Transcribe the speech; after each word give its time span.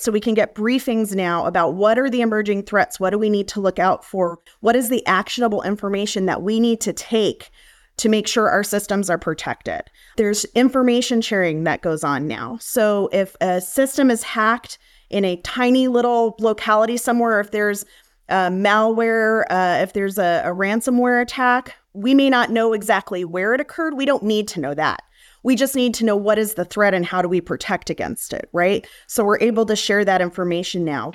So 0.00 0.10
we 0.10 0.20
can 0.20 0.34
get 0.34 0.54
briefings 0.54 1.14
now 1.14 1.44
about 1.44 1.74
what 1.74 1.98
are 1.98 2.08
the 2.08 2.22
emerging 2.22 2.62
threats? 2.62 2.98
What 2.98 3.10
do 3.10 3.18
we 3.18 3.28
need 3.28 3.48
to 3.48 3.60
look 3.60 3.78
out 3.78 4.04
for? 4.04 4.38
What 4.60 4.74
is 4.74 4.88
the 4.88 5.06
actionable 5.06 5.62
information 5.62 6.26
that 6.26 6.42
we 6.42 6.58
need 6.58 6.80
to 6.80 6.92
take 6.92 7.50
to 7.98 8.08
make 8.08 8.26
sure 8.26 8.48
our 8.48 8.64
systems 8.64 9.10
are 9.10 9.18
protected? 9.18 9.82
There's 10.16 10.46
information 10.54 11.20
sharing 11.20 11.64
that 11.64 11.82
goes 11.82 12.02
on 12.02 12.26
now. 12.26 12.56
So 12.60 13.10
if 13.12 13.36
a 13.42 13.60
system 13.60 14.10
is 14.10 14.22
hacked 14.22 14.78
in 15.10 15.24
a 15.24 15.36
tiny 15.42 15.86
little 15.86 16.34
locality 16.38 16.96
somewhere, 16.96 17.40
if 17.40 17.50
there's 17.50 17.84
malware, 18.30 19.44
uh, 19.50 19.82
if 19.82 19.92
there's 19.92 20.18
a, 20.18 20.42
a 20.44 20.54
ransomware 20.54 21.20
attack, 21.20 21.74
we 21.92 22.14
may 22.14 22.30
not 22.30 22.50
know 22.50 22.72
exactly 22.72 23.24
where 23.24 23.52
it 23.52 23.60
occurred. 23.60 23.94
We 23.94 24.06
don't 24.06 24.22
need 24.22 24.48
to 24.48 24.60
know 24.60 24.72
that. 24.74 25.02
We 25.42 25.56
just 25.56 25.74
need 25.74 25.94
to 25.94 26.04
know 26.04 26.16
what 26.16 26.38
is 26.38 26.54
the 26.54 26.64
threat 26.64 26.92
and 26.92 27.04
how 27.04 27.22
do 27.22 27.28
we 27.28 27.40
protect 27.40 27.88
against 27.88 28.32
it, 28.32 28.48
right? 28.52 28.86
So 29.06 29.24
we're 29.24 29.40
able 29.40 29.64
to 29.66 29.76
share 29.76 30.04
that 30.04 30.20
information 30.20 30.84
now. 30.84 31.12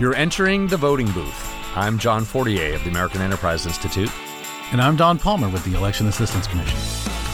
You're 0.00 0.14
entering 0.14 0.66
the 0.66 0.76
voting 0.76 1.10
booth. 1.12 1.54
I'm 1.74 1.98
John 1.98 2.24
Fortier 2.24 2.74
of 2.74 2.84
the 2.84 2.90
American 2.90 3.20
Enterprise 3.20 3.66
Institute. 3.66 4.10
And 4.72 4.80
I'm 4.80 4.96
Don 4.96 5.18
Palmer 5.18 5.48
with 5.48 5.64
the 5.64 5.74
Election 5.74 6.06
Assistance 6.06 6.46
Commission. 6.46 6.78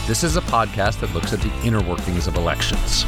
This 0.05 0.23
is 0.23 0.35
a 0.35 0.41
podcast 0.41 0.99
that 0.99 1.13
looks 1.13 1.33
at 1.33 1.39
the 1.39 1.53
inner 1.65 1.81
workings 1.81 2.27
of 2.27 2.35
elections. 2.35 3.05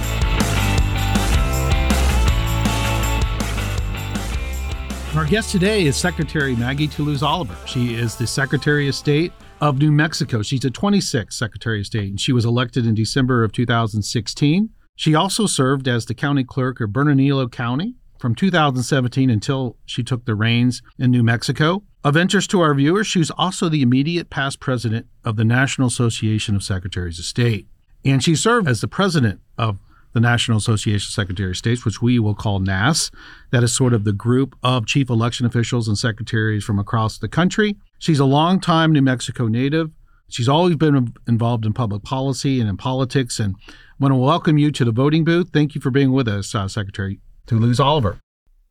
Our 5.15 5.25
guest 5.25 5.49
today 5.49 5.85
is 5.85 5.95
Secretary 5.95 6.57
Maggie 6.57 6.89
Toulouse 6.89 7.23
Oliver. 7.23 7.55
She 7.65 7.95
is 7.95 8.17
the 8.17 8.27
Secretary 8.27 8.89
of 8.89 8.95
State 8.95 9.31
of 9.61 9.77
New 9.77 9.89
Mexico. 9.93 10.41
She's 10.41 10.65
a 10.65 10.69
26th 10.69 11.31
Secretary 11.31 11.79
of 11.79 11.85
State, 11.85 12.09
and 12.09 12.19
she 12.19 12.33
was 12.33 12.43
elected 12.43 12.85
in 12.85 12.95
December 12.95 13.45
of 13.45 13.53
2016. 13.53 14.69
She 14.97 15.15
also 15.15 15.45
served 15.45 15.87
as 15.87 16.05
the 16.05 16.13
county 16.13 16.43
clerk 16.43 16.81
of 16.81 16.91
Bernalillo 16.91 17.47
County 17.47 17.95
from 18.19 18.35
2017 18.35 19.29
until 19.29 19.77
she 19.85 20.03
took 20.03 20.25
the 20.25 20.35
reins 20.35 20.81
in 20.99 21.11
New 21.11 21.23
Mexico. 21.23 21.83
Of 22.03 22.17
interest 22.17 22.49
to 22.51 22.59
our 22.59 22.75
viewers, 22.75 23.07
she's 23.07 23.31
also 23.31 23.69
the 23.69 23.81
immediate 23.81 24.29
past 24.29 24.59
president 24.59 25.07
of 25.23 25.37
the 25.37 25.45
National 25.45 25.87
Association 25.87 26.57
of 26.57 26.63
Secretaries 26.63 27.19
of 27.19 27.25
State. 27.25 27.67
And 28.03 28.21
she 28.21 28.35
served 28.35 28.67
as 28.67 28.81
the 28.81 28.89
president 28.89 29.39
of 29.57 29.79
the 30.15 30.21
National 30.21 30.57
Association 30.57 31.09
of 31.09 31.13
Secretary 31.13 31.51
of 31.51 31.57
States, 31.57 31.83
which 31.83 32.01
we 32.01 32.17
will 32.19 32.33
call 32.33 32.59
NASS. 32.59 33.11
That 33.51 33.63
is 33.63 33.75
sort 33.75 33.93
of 33.93 34.05
the 34.05 34.13
group 34.13 34.55
of 34.63 34.87
chief 34.87 35.09
election 35.09 35.45
officials 35.45 35.89
and 35.89 35.97
secretaries 35.97 36.63
from 36.63 36.79
across 36.79 37.17
the 37.17 37.27
country. 37.27 37.75
She's 37.99 38.19
a 38.19 38.25
longtime 38.25 38.93
New 38.93 39.01
Mexico 39.01 39.47
native. 39.47 39.91
She's 40.29 40.47
always 40.47 40.77
been 40.77 41.13
involved 41.27 41.65
in 41.65 41.73
public 41.73 42.03
policy 42.03 42.61
and 42.61 42.69
in 42.69 42.77
politics. 42.77 43.41
And 43.41 43.55
I 43.67 43.73
want 43.99 44.13
to 44.13 44.15
welcome 44.15 44.57
you 44.57 44.71
to 44.71 44.85
the 44.85 44.93
voting 44.93 45.25
booth. 45.25 45.49
Thank 45.51 45.75
you 45.75 45.81
for 45.81 45.91
being 45.91 46.13
with 46.13 46.29
us, 46.29 46.55
uh, 46.55 46.69
Secretary 46.69 47.19
Toulouse 47.45 47.81
Oliver. 47.81 48.19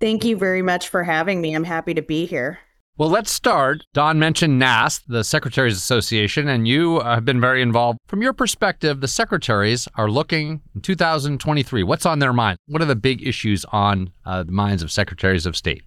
Thank 0.01 0.25
you 0.25 0.39
very 0.39 0.63
much 0.63 0.89
for 0.89 1.05
having 1.05 1.43
me. 1.43 1.55
I'm 1.55 1.65
happy 1.65 1.93
to 1.93 2.03
be 2.03 2.25
here. 2.25 2.59
Well, 2.97 3.09
let's 3.09 3.33
start. 3.33 3.85
Don 3.93 4.21
mentioned 4.21 4.57
NASS, 4.57 5.01
the 5.09 5.25
Secretaries 5.25 5.77
Association, 5.77 6.47
and 6.47 6.69
you 6.69 7.01
have 7.01 7.25
been 7.25 7.41
very 7.41 7.61
involved. 7.61 7.99
From 8.07 8.23
your 8.23 8.33
perspective, 8.33 9.01
the 9.01 9.09
secretaries 9.09 9.89
are 9.97 10.09
looking 10.09 10.61
in 10.77 10.81
2023. 10.81 11.83
What's 11.83 12.07
on 12.07 12.21
their 12.21 12.33
mind? 12.33 12.57
What 12.69 12.81
are 12.83 12.85
the 12.85 12.95
big 12.95 13.27
issues 13.27 13.65
on 13.73 14.13
uh, 14.25 14.45
the 14.45 14.53
minds 14.53 14.81
of 14.81 14.93
secretaries 14.93 15.45
of 15.45 15.57
state? 15.57 15.83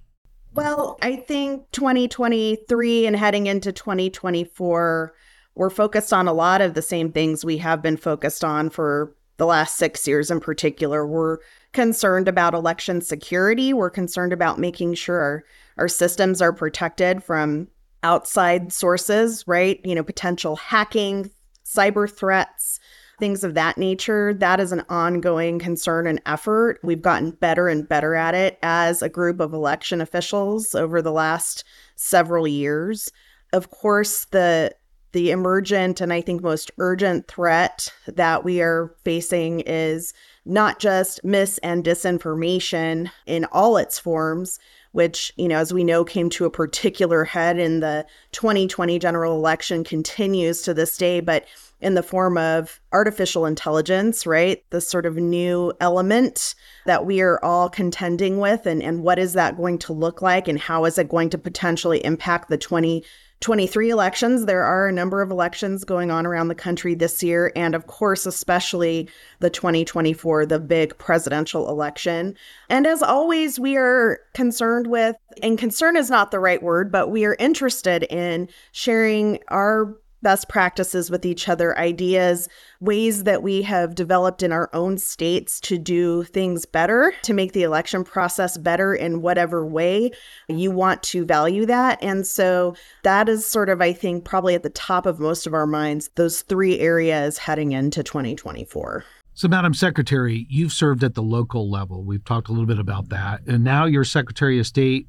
Well, 0.53 0.97
I 1.01 1.15
think 1.15 1.71
2023 1.71 3.07
and 3.07 3.15
heading 3.15 3.47
into 3.47 3.71
2024, 3.71 5.13
we're 5.55 5.69
focused 5.69 6.11
on 6.11 6.27
a 6.27 6.33
lot 6.33 6.59
of 6.59 6.73
the 6.73 6.81
same 6.81 7.13
things 7.13 7.45
we 7.45 7.57
have 7.59 7.81
been 7.81 7.95
focused 7.95 8.43
on 8.43 8.69
for 8.69 9.15
the 9.37 9.45
last 9.45 9.77
six 9.77 10.09
years 10.09 10.29
in 10.29 10.41
particular. 10.41 11.07
We're 11.07 11.37
concerned 11.71 12.27
about 12.27 12.53
election 12.53 12.99
security. 12.99 13.71
We're 13.71 13.91
concerned 13.91 14.33
about 14.33 14.59
making 14.59 14.95
sure 14.95 15.45
our 15.77 15.87
systems 15.87 16.41
are 16.41 16.53
protected 16.53 17.23
from 17.23 17.67
outside 18.03 18.71
sources, 18.71 19.43
right? 19.47 19.79
You 19.83 19.95
know, 19.95 20.03
potential 20.03 20.55
hacking, 20.55 21.31
cyber 21.65 22.09
threats, 22.09 22.79
things 23.19 23.43
of 23.43 23.55
that 23.55 23.77
nature. 23.77 24.33
That 24.33 24.59
is 24.59 24.71
an 24.71 24.83
ongoing 24.89 25.59
concern 25.59 26.07
and 26.07 26.21
effort. 26.25 26.79
We've 26.83 27.01
gotten 27.01 27.31
better 27.31 27.67
and 27.67 27.87
better 27.87 28.15
at 28.15 28.35
it 28.35 28.59
as 28.61 29.01
a 29.01 29.09
group 29.09 29.39
of 29.39 29.53
election 29.53 30.01
officials 30.01 30.75
over 30.75 31.01
the 31.01 31.11
last 31.11 31.63
several 31.95 32.47
years. 32.47 33.11
Of 33.53 33.71
course, 33.71 34.25
the 34.25 34.75
the 35.13 35.31
emergent 35.31 36.01
and 36.01 36.11
I 36.11 36.21
think 36.21 36.43
most 36.43 36.69
urgent 36.79 37.27
threat 37.27 37.91
that 38.07 38.43
we 38.43 38.61
are 38.61 38.93
facing 39.03 39.61
is 39.61 40.13
not 40.45 40.79
just 40.79 41.23
mis 41.23 41.57
and 41.59 41.83
disinformation 41.83 43.09
in 43.25 43.45
all 43.45 43.77
its 43.77 43.97
forms, 43.97 44.59
which, 44.91 45.33
you 45.37 45.47
know, 45.47 45.57
as 45.57 45.73
we 45.73 45.83
know, 45.83 46.03
came 46.03 46.29
to 46.31 46.45
a 46.45 46.51
particular 46.51 47.23
head 47.23 47.59
in 47.59 47.79
the 47.79 48.05
2020 48.31 48.99
general 48.99 49.35
election, 49.35 49.83
continues 49.83 50.61
to 50.63 50.73
this 50.73 50.97
day, 50.97 51.19
but 51.19 51.45
in 51.79 51.93
the 51.93 52.03
form 52.03 52.37
of 52.37 52.79
artificial 52.91 53.45
intelligence, 53.45 54.25
right? 54.25 54.63
This 54.71 54.89
sort 54.89 55.05
of 55.05 55.15
new 55.15 55.73
element 55.79 56.55
that 56.85 57.05
we 57.05 57.21
are 57.21 57.43
all 57.43 57.69
contending 57.69 58.39
with. 58.39 58.65
And, 58.65 58.81
and 58.81 59.03
what 59.03 59.19
is 59.19 59.33
that 59.33 59.57
going 59.57 59.77
to 59.79 59.93
look 59.93 60.21
like? 60.21 60.47
And 60.47 60.57
how 60.59 60.85
is 60.85 60.97
it 60.97 61.09
going 61.09 61.29
to 61.31 61.37
potentially 61.37 62.03
impact 62.03 62.49
the 62.49 62.57
20 62.57 63.03
23 63.39 63.89
elections. 63.91 64.45
There 64.45 64.63
are 64.63 64.87
a 64.87 64.91
number 64.91 65.21
of 65.21 65.29
elections 65.29 65.83
going 65.83 66.09
on 66.09 66.25
around 66.25 66.47
the 66.47 66.55
country 66.55 66.95
this 66.95 67.21
year, 67.21 67.51
and 67.55 67.75
of 67.75 67.87
course, 67.87 68.25
especially 68.25 69.09
the 69.39 69.49
2024, 69.49 70.45
the 70.47 70.59
big 70.59 70.97
presidential 70.97 71.69
election. 71.69 72.35
And 72.69 72.87
as 72.87 73.03
always, 73.03 73.59
we 73.59 73.77
are 73.77 74.19
concerned 74.33 74.87
with, 74.87 75.15
and 75.43 75.57
concern 75.57 75.97
is 75.97 76.09
not 76.09 76.31
the 76.31 76.39
right 76.39 76.63
word, 76.63 76.91
but 76.91 77.11
we 77.11 77.25
are 77.25 77.35
interested 77.39 78.03
in 78.03 78.49
sharing 78.71 79.39
our 79.49 79.95
best 80.21 80.49
practices 80.49 81.09
with 81.09 81.25
each 81.25 81.47
other, 81.47 81.77
ideas, 81.77 82.49
ways 82.79 83.23
that 83.23 83.43
we 83.43 83.61
have 83.61 83.95
developed 83.95 84.43
in 84.43 84.51
our 84.51 84.69
own 84.73 84.97
states 84.97 85.59
to 85.61 85.77
do 85.77 86.23
things 86.23 86.65
better, 86.65 87.13
to 87.23 87.33
make 87.33 87.53
the 87.53 87.63
election 87.63 88.03
process 88.03 88.57
better 88.57 88.93
in 88.93 89.21
whatever 89.21 89.65
way 89.65 90.11
you 90.47 90.71
want 90.71 91.03
to 91.03 91.25
value 91.25 91.65
that. 91.65 92.01
And 92.01 92.25
so 92.25 92.75
that 93.03 93.29
is 93.29 93.45
sort 93.45 93.69
of, 93.69 93.81
I 93.81 93.93
think, 93.93 94.25
probably 94.25 94.55
at 94.55 94.63
the 94.63 94.69
top 94.69 95.05
of 95.05 95.19
most 95.19 95.47
of 95.47 95.53
our 95.53 95.67
minds, 95.67 96.09
those 96.15 96.41
three 96.41 96.79
areas 96.79 97.37
heading 97.37 97.71
into 97.71 98.03
2024. 98.03 99.03
So, 99.37 99.47
Madam 99.47 99.75
Secretary, 99.75 100.47
you've 100.49 100.73
served 100.73 101.03
at 101.03 101.13
the 101.13 101.21
local 101.21 101.69
level. 101.69 102.03
We've 102.03 102.25
talked 102.25 102.49
a 102.49 102.51
little 102.51 102.65
bit 102.65 102.79
about 102.79 103.09
that. 103.09 103.41
And 103.45 103.63
now 103.63 103.85
you're 103.85 104.03
Secretary 104.03 104.59
of 104.59 104.65
State 104.65 105.07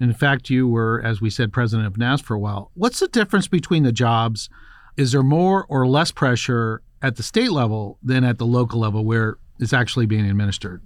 in 0.00 0.12
fact, 0.12 0.50
you 0.50 0.68
were, 0.68 1.02
as 1.04 1.20
we 1.20 1.30
said, 1.30 1.52
president 1.52 1.86
of 1.86 1.96
NASS 1.96 2.20
for 2.20 2.34
a 2.34 2.38
while. 2.38 2.70
What's 2.74 3.00
the 3.00 3.08
difference 3.08 3.48
between 3.48 3.82
the 3.82 3.92
jobs? 3.92 4.48
Is 4.96 5.12
there 5.12 5.22
more 5.22 5.66
or 5.68 5.86
less 5.86 6.10
pressure 6.10 6.82
at 7.02 7.16
the 7.16 7.22
state 7.22 7.52
level 7.52 7.98
than 8.02 8.24
at 8.24 8.38
the 8.38 8.46
local 8.46 8.80
level 8.80 9.04
where 9.04 9.38
it's 9.58 9.72
actually 9.72 10.06
being 10.06 10.28
administered? 10.28 10.82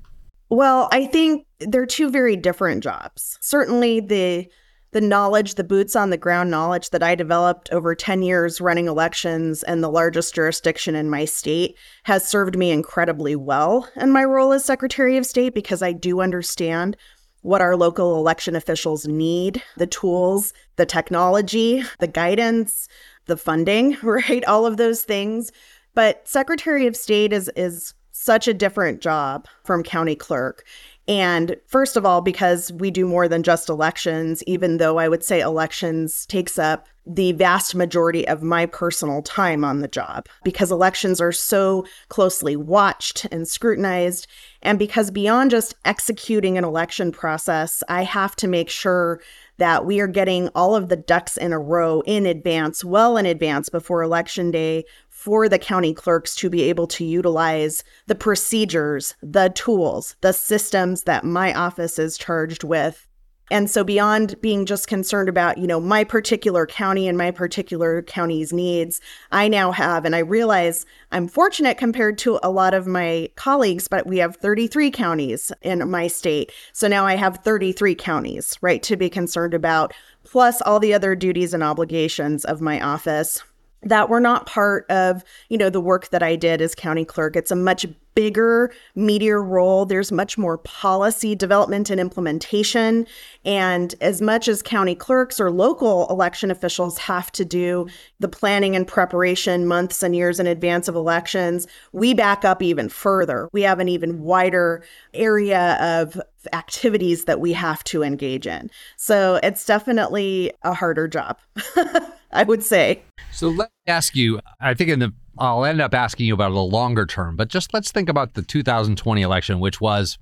Well, 0.51 0.89
I 0.93 1.07
think 1.07 1.47
they're 1.61 1.87
two 1.87 2.11
very 2.11 2.37
different 2.37 2.83
jobs. 2.83 3.39
Certainly 3.41 4.01
the 4.01 4.49
the 4.93 5.01
knowledge, 5.01 5.55
the 5.55 5.65
boots 5.65 5.97
on 5.97 6.11
the 6.11 6.19
ground 6.19 6.51
knowledge 6.51 6.91
that 6.91 7.03
I 7.03 7.15
developed 7.15 7.71
over 7.73 7.95
10 7.95 8.23
years 8.23 8.61
running 8.61 8.89
elections 8.89 9.63
and 9.63 9.83
the 9.83 9.89
largest 9.89 10.35
jurisdiction 10.35 10.95
in 10.95 11.09
my 11.09 11.25
state 11.25 11.77
has 12.05 12.29
served 12.29 12.59
me 12.59 12.71
incredibly 12.71 13.35
well 13.35 13.89
in 13.97 14.13
my 14.13 14.23
role 14.23 14.53
as 14.53 14.67
Secretary 14.67 15.17
of 15.17 15.25
State 15.25 15.55
because 15.55 15.83
I 15.83 15.93
do 15.93 16.21
understand 16.21 16.99
what 17.43 17.61
our 17.61 17.77
local 17.77 18.17
election 18.17 18.57
officials 18.57 19.07
need 19.07 19.63
the 19.77 19.87
tools, 19.87 20.53
the 20.77 20.87
technology, 20.87 21.83
the 21.99 22.07
guidance, 22.07 22.89
the 23.27 23.37
funding, 23.37 23.97
right? 24.03 24.45
All 24.47 24.67
of 24.67 24.77
those 24.77 25.03
things. 25.03 25.53
But 25.95 26.27
Secretary 26.27 26.87
of 26.87 26.97
State 26.97 27.33
is, 27.33 27.51
is 27.55 27.95
such 28.13 28.49
a 28.49 28.55
different 28.55 29.01
job 29.01 29.47
from 29.65 29.83
county 29.83 30.15
clerk. 30.15 30.65
And 31.09 31.57
first 31.67 31.97
of 31.97 32.07
all, 32.07 32.21
because 32.21 32.73
we 32.73 32.91
do 32.91 33.07
more 33.07 33.27
than 33.27 33.43
just 33.43 33.69
elections, 33.69 34.43
even 34.47 34.77
though 34.77 34.99
I 34.99 35.09
would 35.09 35.25
say 35.25 35.41
elections 35.41 36.27
takes 36.27 36.59
up 36.59 36.87
the 37.05 37.33
vast 37.33 37.75
majority 37.75 38.29
of 38.29 38.45
my 38.45 38.65
personal 38.67 39.23
time 39.23 39.65
on 39.65 39.81
the 39.81 39.89
job, 39.89 40.29
because 40.45 40.71
elections 40.71 41.21
are 41.21 41.33
so 41.33 41.85
closely 42.09 42.55
watched 42.55 43.25
and 43.33 43.49
scrutinized. 43.49 44.29
And 44.63 44.79
because 44.79 45.11
beyond 45.11 45.51
just 45.51 45.75
executing 45.85 46.57
an 46.57 46.65
election 46.65 47.11
process, 47.11 47.83
I 47.89 48.05
have 48.05 48.37
to 48.37 48.47
make 48.47 48.71
sure 48.71 49.21
that 49.59 49.85
we 49.85 49.99
are 49.99 50.07
getting 50.07 50.49
all 50.51 50.77
of 50.77 50.89
the 50.89 50.97
ducks 50.97 51.37
in 51.37 51.53
a 51.53 51.59
row 51.59 52.03
in 52.07 52.25
advance, 52.25 52.85
well 52.85 53.17
in 53.17 53.27
advance 53.27 53.69
before 53.69 54.03
election 54.03 54.53
day, 54.53 54.85
for 55.23 55.49
the 55.49 55.59
county 55.59 55.95
clerks 55.95 56.35
to 56.35 56.51
be 56.51 56.63
able 56.63 56.89
to 56.89 57.05
utilize 57.05 57.85
the 58.09 58.15
procedures, 58.17 59.15
the 59.23 59.53
tools, 59.55 60.17
the 60.21 60.33
systems 60.33 61.05
that 61.05 61.25
my 61.25 61.55
office 61.55 61.97
is 61.97 62.19
charged 62.19 62.65
with 62.65 63.07
And 63.53 63.71
so 63.71 63.85
beyond 63.85 64.41
being 64.41 64.65
just 64.65 64.89
concerned 64.89 65.29
about, 65.29 65.59
you 65.59 65.67
know, 65.67 65.79
my 65.79 66.05
particular 66.05 66.65
county 66.65 67.07
and 67.07 67.19
my 67.19 67.31
particular 67.31 68.01
county's 68.01 68.51
needs, 68.51 68.99
I 69.31 69.47
now 69.47 69.73
have, 69.73 70.07
and 70.07 70.17
I 70.17 70.21
realize 70.21 70.87
I'm 71.11 71.29
fortunate 71.29 71.77
compared 71.77 72.17
to 72.19 72.41
a 72.43 72.51
lot 72.51 72.73
of 72.73 72.87
my 72.87 73.29
colleagues, 73.37 73.89
but 73.89 74.07
we 74.07 74.17
have 74.19 74.37
33 74.37 74.91
counties 74.91 75.53
in 75.61 75.91
my 75.91 76.07
state. 76.07 76.51
So 76.73 76.89
now 76.89 77.05
I 77.05 77.15
have 77.17 77.41
33 77.45 77.95
counties, 77.95 78.57
right, 78.63 78.83
to 78.85 78.97
be 78.97 79.11
concerned 79.11 79.53
about, 79.53 79.93
plus 80.25 80.63
all 80.63 80.81
the 80.81 80.95
other 80.95 81.15
duties 81.15 81.53
and 81.53 81.63
obligations 81.63 82.47
of 82.47 82.63
my 82.63 82.81
office 82.81 83.43
that 83.83 84.09
were 84.09 84.21
not 84.21 84.47
part 84.47 84.91
of 84.91 85.25
you 85.49 85.59
know 85.59 85.71
the 85.71 85.81
work 85.81 86.11
that 86.11 86.23
i 86.23 86.37
did 86.37 86.61
as 86.61 86.75
county 86.75 87.05
clerk. 87.05 87.37
It's 87.37 87.51
a 87.51 87.57
much 87.57 87.87
bigger 88.15 88.71
meatier 88.97 89.47
role. 89.47 89.87
There's 89.87 90.13
much 90.13 90.37
more 90.37 90.59
policy 90.59 91.35
development 91.35 91.91
and 91.91 92.01
implementation. 92.01 93.07
And 93.45 93.95
as 94.01 94.21
much 94.21 94.49
as 94.49 94.63
county 94.63 94.95
clerks 94.95 95.41
or 95.41 95.51
local 95.51 96.07
election 96.09 96.51
officials 96.51 96.99
have 96.99 97.33
to 97.33 97.45
do 97.45 97.89
the 98.21 98.29
planning 98.29 98.77
and 98.77 98.87
preparation 98.87 99.67
months 99.67 100.03
and 100.03 100.15
years 100.15 100.39
in 100.39 100.47
advance 100.47 100.89
of 100.89 100.95
elections 100.95 101.67
we 101.93 102.15
back 102.15 102.45
up 102.45 102.63
even 102.63 102.89
further. 102.89 103.49
We 103.53 103.63
have 103.63 103.81
an 103.81 103.89
even 103.89 104.21
wider 104.21 104.85
area 105.15 105.77
of 105.81 106.21
activities 106.53 107.25
that 107.25 107.41
we 107.41 107.53
have 107.53 107.85
to 107.85 108.03
engage 108.03 108.47
in. 108.47 108.71
So 108.97 109.39
it's 109.43 109.65
definitely 109.65 110.53
a 110.63 110.75
harder 110.75 111.09
job 111.09 111.39
I 112.33 112.45
would 112.45 112.63
say. 112.63 113.03
So 113.33 113.49
let 113.49 113.71
me 113.87 113.93
ask 113.93 114.15
you, 114.17 114.41
I 114.61 114.75
think 114.75 114.91
in 114.91 114.99
the 114.99 115.13
I'll 115.39 115.65
end 115.65 115.81
up 115.81 115.95
asking 115.95 116.27
you 116.27 116.35
about 116.35 116.53
the 116.53 116.63
longer 116.63 117.07
term, 117.07 117.37
but 117.37 117.49
just 117.49 117.73
let's 117.73 117.91
think 117.91 118.09
about 118.09 118.35
the 118.35 118.43
2020 118.43 119.23
election, 119.23 119.61
which 119.61 119.81
was 119.81 120.19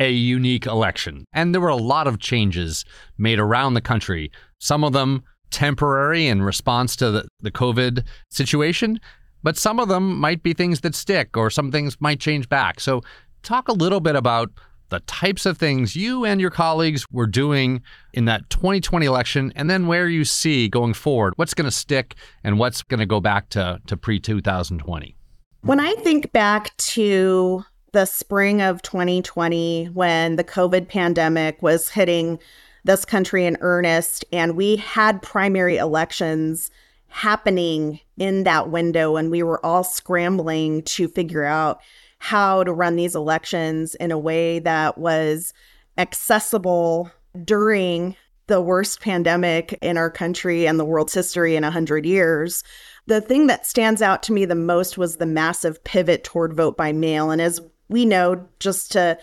a 0.00 0.10
unique 0.10 0.66
election. 0.66 1.24
And 1.32 1.54
there 1.54 1.60
were 1.60 1.68
a 1.68 1.76
lot 1.76 2.06
of 2.06 2.18
changes 2.18 2.84
made 3.18 3.38
around 3.38 3.74
the 3.74 3.80
country, 3.80 4.30
some 4.58 4.84
of 4.84 4.92
them 4.92 5.22
temporary 5.50 6.26
in 6.26 6.42
response 6.42 6.96
to 6.96 7.10
the, 7.10 7.28
the 7.40 7.50
COVID 7.50 8.04
situation, 8.30 9.00
but 9.42 9.56
some 9.56 9.78
of 9.78 9.88
them 9.88 10.18
might 10.18 10.42
be 10.42 10.52
things 10.52 10.80
that 10.80 10.94
stick 10.94 11.36
or 11.36 11.50
some 11.50 11.70
things 11.70 11.96
might 12.00 12.20
change 12.20 12.48
back. 12.48 12.80
So, 12.80 13.02
talk 13.44 13.68
a 13.68 13.72
little 13.72 14.00
bit 14.00 14.16
about 14.16 14.50
the 14.90 15.00
types 15.00 15.46
of 15.46 15.58
things 15.58 15.96
you 15.96 16.24
and 16.24 16.40
your 16.40 16.50
colleagues 16.50 17.10
were 17.10 17.26
doing 17.26 17.82
in 18.12 18.24
that 18.26 18.48
2020 18.50 19.06
election, 19.06 19.52
and 19.56 19.68
then 19.68 19.86
where 19.86 20.08
you 20.08 20.24
see 20.24 20.68
going 20.68 20.94
forward 20.94 21.34
what's 21.36 21.54
going 21.54 21.64
to 21.66 21.70
stick 21.70 22.14
and 22.44 22.58
what's 22.58 22.82
going 22.82 23.00
to 23.00 23.06
go 23.06 23.20
back 23.20 23.48
to, 23.50 23.80
to 23.86 23.96
pre 23.96 24.18
2020. 24.18 25.14
When 25.62 25.80
I 25.80 25.94
think 25.94 26.32
back 26.32 26.76
to 26.78 27.64
the 27.92 28.04
spring 28.04 28.62
of 28.62 28.82
2020, 28.82 29.86
when 29.86 30.36
the 30.36 30.44
COVID 30.44 30.88
pandemic 30.88 31.62
was 31.62 31.88
hitting 31.88 32.38
this 32.84 33.04
country 33.04 33.44
in 33.44 33.56
earnest, 33.60 34.24
and 34.32 34.56
we 34.56 34.76
had 34.76 35.20
primary 35.20 35.76
elections 35.76 36.70
happening 37.08 38.00
in 38.16 38.44
that 38.44 38.70
window, 38.70 39.16
and 39.16 39.30
we 39.30 39.42
were 39.42 39.64
all 39.64 39.84
scrambling 39.84 40.82
to 40.82 41.08
figure 41.08 41.44
out 41.44 41.80
how 42.18 42.64
to 42.64 42.72
run 42.72 42.96
these 42.96 43.14
elections 43.14 43.94
in 43.96 44.10
a 44.10 44.18
way 44.18 44.58
that 44.60 44.98
was 44.98 45.52
accessible 45.96 47.10
during 47.44 48.16
the 48.48 48.60
worst 48.60 49.00
pandemic 49.00 49.78
in 49.82 49.96
our 49.96 50.10
country 50.10 50.66
and 50.66 50.80
the 50.80 50.84
world's 50.84 51.14
history 51.14 51.54
in 51.54 51.62
100 51.62 52.06
years. 52.06 52.64
The 53.06 53.20
thing 53.20 53.46
that 53.46 53.66
stands 53.66 54.02
out 54.02 54.22
to 54.24 54.32
me 54.32 54.44
the 54.44 54.54
most 54.54 54.98
was 54.98 55.16
the 55.16 55.26
massive 55.26 55.82
pivot 55.84 56.24
toward 56.24 56.54
vote 56.54 56.76
by 56.76 56.92
mail. 56.92 57.30
And 57.30 57.40
as 57.40 57.60
we 57.88 58.04
know, 58.04 58.46
just 58.58 58.92
to 58.92 59.18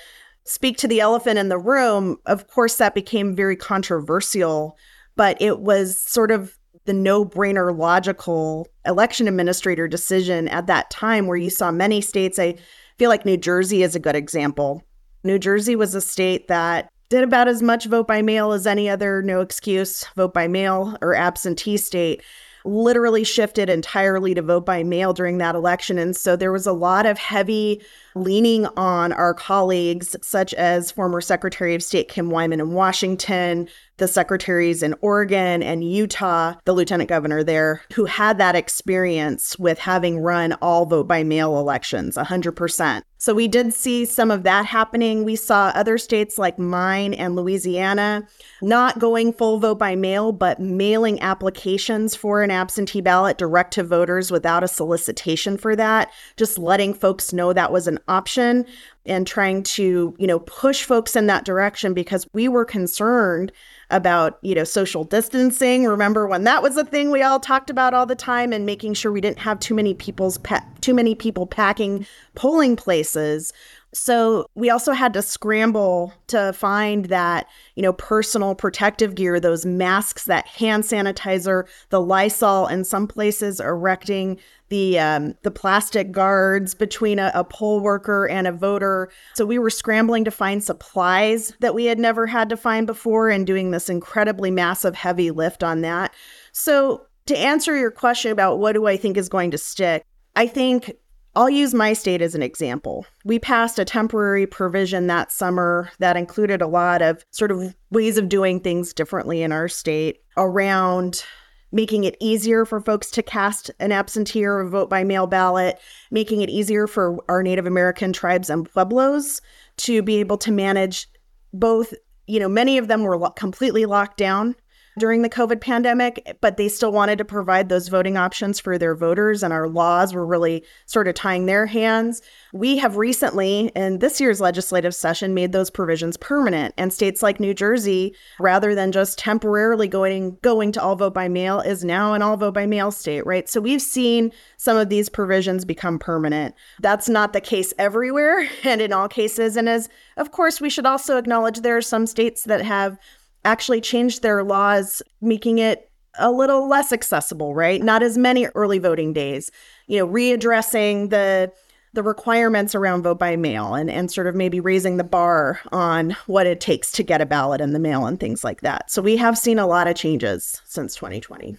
speak 0.45 0.77
to 0.77 0.87
the 0.87 1.01
elephant 1.01 1.39
in 1.39 1.49
the 1.49 1.57
room, 1.57 2.17
of 2.27 2.47
course, 2.47 2.77
that 2.77 2.95
became 2.95 3.35
very 3.35 3.55
controversial, 3.55 4.77
but 5.15 5.41
it 5.41 5.59
was 5.59 5.99
sort 5.99 6.31
of 6.31 6.57
the 6.85 6.93
no 6.93 7.25
brainer 7.25 7.75
logical 7.75 8.67
election 8.85 9.27
administrator 9.27 9.87
decision 9.87 10.47
at 10.49 10.67
that 10.67 10.91
time 10.91 11.25
where 11.25 11.37
you 11.37 11.49
saw 11.49 11.71
many 11.71 11.99
states. 11.99 12.37
I 12.37 12.55
feel 12.97 13.09
like 13.09 13.25
New 13.25 13.37
Jersey 13.37 13.83
is 13.83 13.95
a 13.95 13.99
good 13.99 14.15
example. 14.15 14.83
New 15.23 15.39
Jersey 15.39 15.75
was 15.75 15.95
a 15.95 16.01
state 16.01 16.47
that 16.47 16.89
did 17.09 17.23
about 17.23 17.47
as 17.47 17.61
much 17.61 17.85
vote 17.85 18.07
by 18.07 18.21
mail 18.21 18.51
as 18.51 18.65
any 18.65 18.89
other 18.89 19.21
no 19.21 19.41
excuse 19.41 20.05
vote 20.15 20.33
by 20.33 20.47
mail 20.47 20.97
or 21.01 21.15
absentee 21.15 21.77
state 21.77 22.21
literally 22.65 23.23
shifted 23.23 23.69
entirely 23.69 24.33
to 24.33 24.41
vote 24.41 24.65
by 24.65 24.83
mail 24.83 25.13
during 25.13 25.37
that 25.37 25.55
election. 25.55 25.99
And 25.99 26.15
so 26.15 26.35
there 26.35 26.51
was 26.51 26.65
a 26.65 26.73
lot 26.73 27.05
of 27.05 27.17
heavy 27.17 27.83
leaning 28.15 28.65
on 28.77 29.11
our 29.13 29.33
colleagues, 29.33 30.15
such 30.21 30.53
as 30.53 30.91
former 30.91 31.21
Secretary 31.21 31.75
of 31.75 31.83
State 31.83 32.07
Kim 32.07 32.29
Wyman 32.29 32.61
in 32.61 32.71
Washington, 32.71 33.67
the 33.97 34.07
secretaries 34.07 34.83
in 34.83 34.95
Oregon 35.01 35.63
and 35.63 35.83
Utah, 35.83 36.55
the 36.65 36.73
lieutenant 36.73 37.09
governor 37.09 37.43
there, 37.43 37.81
who 37.93 38.05
had 38.05 38.37
that 38.37 38.55
experience 38.55 39.57
with 39.57 39.79
having 39.79 40.19
run 40.19 40.53
all 40.61 40.85
vote 40.85 41.07
by 41.07 41.23
mail 41.23 41.57
elections 41.57 42.17
100%. 42.17 43.03
So 43.17 43.33
we 43.33 43.47
did 43.47 43.73
see 43.73 44.05
some 44.05 44.29
of 44.29 44.43
that 44.43 44.65
happening. 44.65 45.23
We 45.23 45.35
saw 45.35 45.71
other 45.73 45.97
states 45.97 46.37
like 46.37 46.59
mine 46.59 47.13
and 47.13 47.35
Louisiana 47.35 48.27
not 48.61 48.99
going 48.99 49.33
full 49.33 49.57
vote 49.59 49.79
by 49.79 49.95
mail, 49.95 50.31
but 50.31 50.59
mailing 50.59 51.19
applications 51.21 52.15
for 52.15 52.43
an 52.43 52.51
absentee 52.51 53.01
ballot 53.01 53.37
direct 53.37 53.73
to 53.75 53.83
voters 53.83 54.29
without 54.29 54.63
a 54.63 54.67
solicitation 54.67 55.57
for 55.57 55.75
that, 55.75 56.11
just 56.37 56.59
letting 56.59 56.93
folks 56.93 57.33
know 57.33 57.53
that 57.53 57.71
was 57.71 57.87
an 57.87 57.97
option 58.07 58.65
and 59.05 59.27
trying 59.27 59.63
to, 59.63 60.15
you 60.17 60.27
know, 60.27 60.39
push 60.39 60.83
folks 60.83 61.15
in 61.15 61.27
that 61.27 61.45
direction 61.45 61.93
because 61.93 62.27
we 62.33 62.47
were 62.47 62.65
concerned 62.65 63.51
about, 63.91 64.39
you 64.41 64.55
know, 64.55 64.63
social 64.63 65.03
distancing. 65.03 65.85
Remember 65.85 66.27
when 66.27 66.43
that 66.43 66.63
was 66.63 66.75
a 66.77 66.85
thing 66.85 67.11
we 67.11 67.21
all 67.21 67.39
talked 67.39 67.69
about 67.69 67.93
all 67.93 68.05
the 68.05 68.15
time 68.15 68.51
and 68.51 68.65
making 68.65 68.95
sure 68.95 69.11
we 69.11 69.21
didn't 69.21 69.39
have 69.39 69.59
too 69.59 69.75
many 69.75 69.93
people's 69.93 70.37
pa- 70.39 70.65
too 70.81 70.93
many 70.93 71.13
people 71.13 71.45
packing 71.45 72.05
polling 72.33 72.75
places. 72.75 73.53
So 73.95 74.47
we 74.55 74.69
also 74.69 74.91
had 74.91 75.13
to 75.13 75.21
scramble 75.21 76.11
to 76.27 76.51
find 76.51 77.05
that, 77.05 77.47
you 77.75 77.81
know, 77.81 77.93
personal 77.93 78.53
protective 78.53 79.15
gear, 79.15 79.39
those 79.39 79.65
masks, 79.65 80.25
that 80.25 80.45
hand 80.47 80.83
sanitizer, 80.83 81.63
the 81.91 82.01
Lysol, 82.01 82.67
in 82.67 82.83
some 82.83 83.07
places 83.07 83.61
erecting 83.61 84.37
the 84.67 84.99
um, 84.99 85.35
the 85.43 85.51
plastic 85.51 86.11
guards 86.11 86.75
between 86.75 87.19
a, 87.19 87.31
a 87.33 87.45
poll 87.45 87.79
worker 87.79 88.27
and 88.27 88.47
a 88.47 88.51
voter. 88.51 89.09
So 89.35 89.45
we 89.45 89.59
were 89.59 89.69
scrambling 89.69 90.25
to 90.25 90.31
find 90.31 90.61
supplies 90.61 91.53
that 91.61 91.73
we 91.73 91.85
had 91.85 91.97
never 91.97 92.27
had 92.27 92.49
to 92.49 92.57
find 92.57 92.85
before, 92.85 93.29
and 93.29 93.47
doing 93.47 93.71
this 93.71 93.87
incredibly 93.87 94.51
massive 94.51 94.95
heavy 94.95 95.31
lift 95.31 95.63
on 95.63 95.81
that. 95.81 96.13
So 96.51 97.05
to 97.27 97.37
answer 97.37 97.77
your 97.77 97.91
question 97.91 98.31
about 98.31 98.59
what 98.59 98.73
do 98.73 98.87
I 98.87 98.97
think 98.97 99.15
is 99.15 99.29
going 99.29 99.51
to 99.51 99.57
stick, 99.57 100.03
I 100.35 100.47
think 100.47 100.91
I'll 101.35 101.49
use 101.49 101.73
my 101.73 101.93
state 101.93 102.21
as 102.21 102.33
an 102.33 102.41
example. 102.41 103.05
We 103.25 103.39
passed 103.39 103.77
a 103.77 103.85
temporary 103.85 104.47
provision 104.47 105.07
that 105.07 105.31
summer 105.31 105.91
that 105.99 106.15
included 106.15 106.61
a 106.61 106.67
lot 106.67 107.01
of 107.01 107.25
sort 107.31 107.51
of 107.51 107.75
ways 107.91 108.17
of 108.17 108.29
doing 108.29 108.61
things 108.61 108.93
differently 108.93 109.41
in 109.41 109.51
our 109.51 109.67
state 109.67 110.21
around 110.37 111.25
making 111.71 112.05
it 112.05 112.15
easier 112.21 112.63
for 112.63 112.79
folks 112.79 113.11
to 113.11 113.21
cast 113.21 113.69
an 113.81 113.91
absentee 113.91 114.45
or 114.45 114.63
vote 114.65 114.89
by 114.89 115.03
mail 115.03 115.27
ballot, 115.27 115.77
making 116.09 116.39
it 116.39 116.49
easier 116.49 116.87
for 116.87 117.17
our 117.27 117.43
Native 117.43 117.65
American 117.65 118.13
tribes 118.13 118.49
and 118.49 118.71
pueblos 118.71 119.41
to 119.77 120.01
be 120.01 120.17
able 120.21 120.37
to 120.37 120.51
manage 120.51 121.07
both. 121.53 121.93
You 122.27 122.39
know, 122.39 122.47
many 122.47 122.77
of 122.77 122.87
them 122.87 123.03
were 123.03 123.17
lo- 123.17 123.31
completely 123.31 123.85
locked 123.85 124.15
down 124.17 124.55
during 124.97 125.21
the 125.21 125.29
COVID 125.29 125.59
pandemic, 125.59 126.37
but 126.41 126.57
they 126.57 126.69
still 126.69 126.91
wanted 126.91 127.17
to 127.17 127.25
provide 127.25 127.69
those 127.69 127.89
voting 127.89 128.17
options 128.17 128.59
for 128.59 128.77
their 128.77 128.95
voters, 128.95 129.43
and 129.43 129.51
our 129.51 129.67
laws 129.67 130.13
were 130.13 130.25
really 130.25 130.63
sort 130.85 131.07
of 131.07 131.15
tying 131.15 131.45
their 131.45 131.65
hands. 131.65 132.21
We 132.53 132.77
have 132.77 132.97
recently, 132.97 133.71
in 133.75 133.99
this 133.99 134.21
year's 134.21 134.39
legislative 134.39 134.95
session, 134.95 135.33
made 135.33 135.51
those 135.51 135.69
provisions 135.69 136.17
permanent, 136.17 136.73
and 136.77 136.93
states 136.93 137.21
like 137.21 137.39
New 137.39 137.53
Jersey, 137.53 138.15
rather 138.39 138.73
than 138.73 138.91
just 138.91 139.19
temporarily 139.19 139.87
going 139.87 140.37
going 140.41 140.71
to 140.73 140.81
all 140.81 140.95
vote 140.95 141.13
by 141.13 141.27
mail, 141.27 141.59
is 141.59 141.83
now 141.83 142.13
an 142.13 142.21
all 142.21 142.37
vote 142.37 142.53
by 142.53 142.65
mail 142.65 142.91
state, 142.91 143.25
right? 143.25 143.49
So 143.49 143.59
we've 143.59 143.81
seen 143.81 144.31
some 144.57 144.77
of 144.77 144.89
these 144.89 145.09
provisions 145.09 145.65
become 145.65 145.99
permanent. 145.99 146.55
That's 146.79 147.09
not 147.09 147.33
the 147.33 147.41
case 147.41 147.73
everywhere 147.77 148.47
and 148.63 148.81
in 148.81 148.93
all 148.93 149.07
cases, 149.07 149.57
and 149.57 149.67
as 149.67 149.89
of 150.17 150.31
course 150.31 150.61
we 150.61 150.69
should 150.69 150.85
also 150.85 151.17
acknowledge 151.17 151.59
there 151.59 151.77
are 151.77 151.81
some 151.81 152.07
states 152.07 152.43
that 152.43 152.61
have 152.61 152.97
actually 153.45 153.79
changed 153.79 154.21
their 154.21 154.43
laws, 154.43 155.01
making 155.21 155.59
it 155.59 155.89
a 156.17 156.31
little 156.31 156.67
less 156.67 156.91
accessible, 156.91 157.53
right? 157.53 157.81
Not 157.81 158.03
as 158.03 158.17
many 158.17 158.47
early 158.55 158.79
voting 158.79 159.13
days, 159.13 159.51
you 159.87 159.99
know, 159.99 160.07
readdressing 160.07 161.09
the 161.09 161.51
the 161.93 162.03
requirements 162.03 162.75
around 162.75 163.03
vote 163.03 163.17
by 163.17 163.37
mail 163.37 163.73
and, 163.73 163.89
and 163.89 164.11
sort 164.11 164.27
of 164.27 164.35
maybe 164.35 164.59
raising 164.59 164.97
the 164.97 165.03
bar 165.05 165.61
on 165.71 166.11
what 166.27 166.45
it 166.45 166.59
takes 166.59 166.91
to 166.91 167.03
get 167.03 167.21
a 167.21 167.25
ballot 167.25 167.61
in 167.61 167.71
the 167.71 167.79
mail 167.79 168.05
and 168.05 168.19
things 168.19 168.43
like 168.43 168.59
that. 168.59 168.91
So 168.91 169.01
we 169.01 169.15
have 169.15 169.37
seen 169.37 169.59
a 169.59 169.65
lot 169.65 169.87
of 169.87 169.95
changes 169.95 170.61
since 170.65 170.93
2020. 170.95 171.57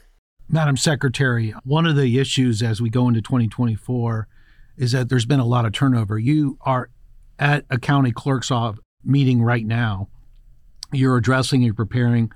Madam 0.50 0.76
Secretary, 0.76 1.54
one 1.64 1.86
of 1.86 1.96
the 1.96 2.18
issues 2.18 2.62
as 2.62 2.82
we 2.82 2.90
go 2.90 3.08
into 3.08 3.22
2024 3.22 4.28
is 4.76 4.92
that 4.92 5.08
there's 5.08 5.24
been 5.24 5.40
a 5.40 5.46
lot 5.46 5.64
of 5.64 5.72
turnover. 5.72 6.18
You 6.18 6.58
are 6.60 6.90
at 7.38 7.64
a 7.70 7.78
county 7.78 8.12
clerk's 8.12 8.50
office 8.50 8.80
meeting 9.02 9.42
right 9.42 9.64
now 9.64 10.08
you're 10.92 11.16
addressing, 11.16 11.62
you're 11.62 11.74
preparing 11.74 12.32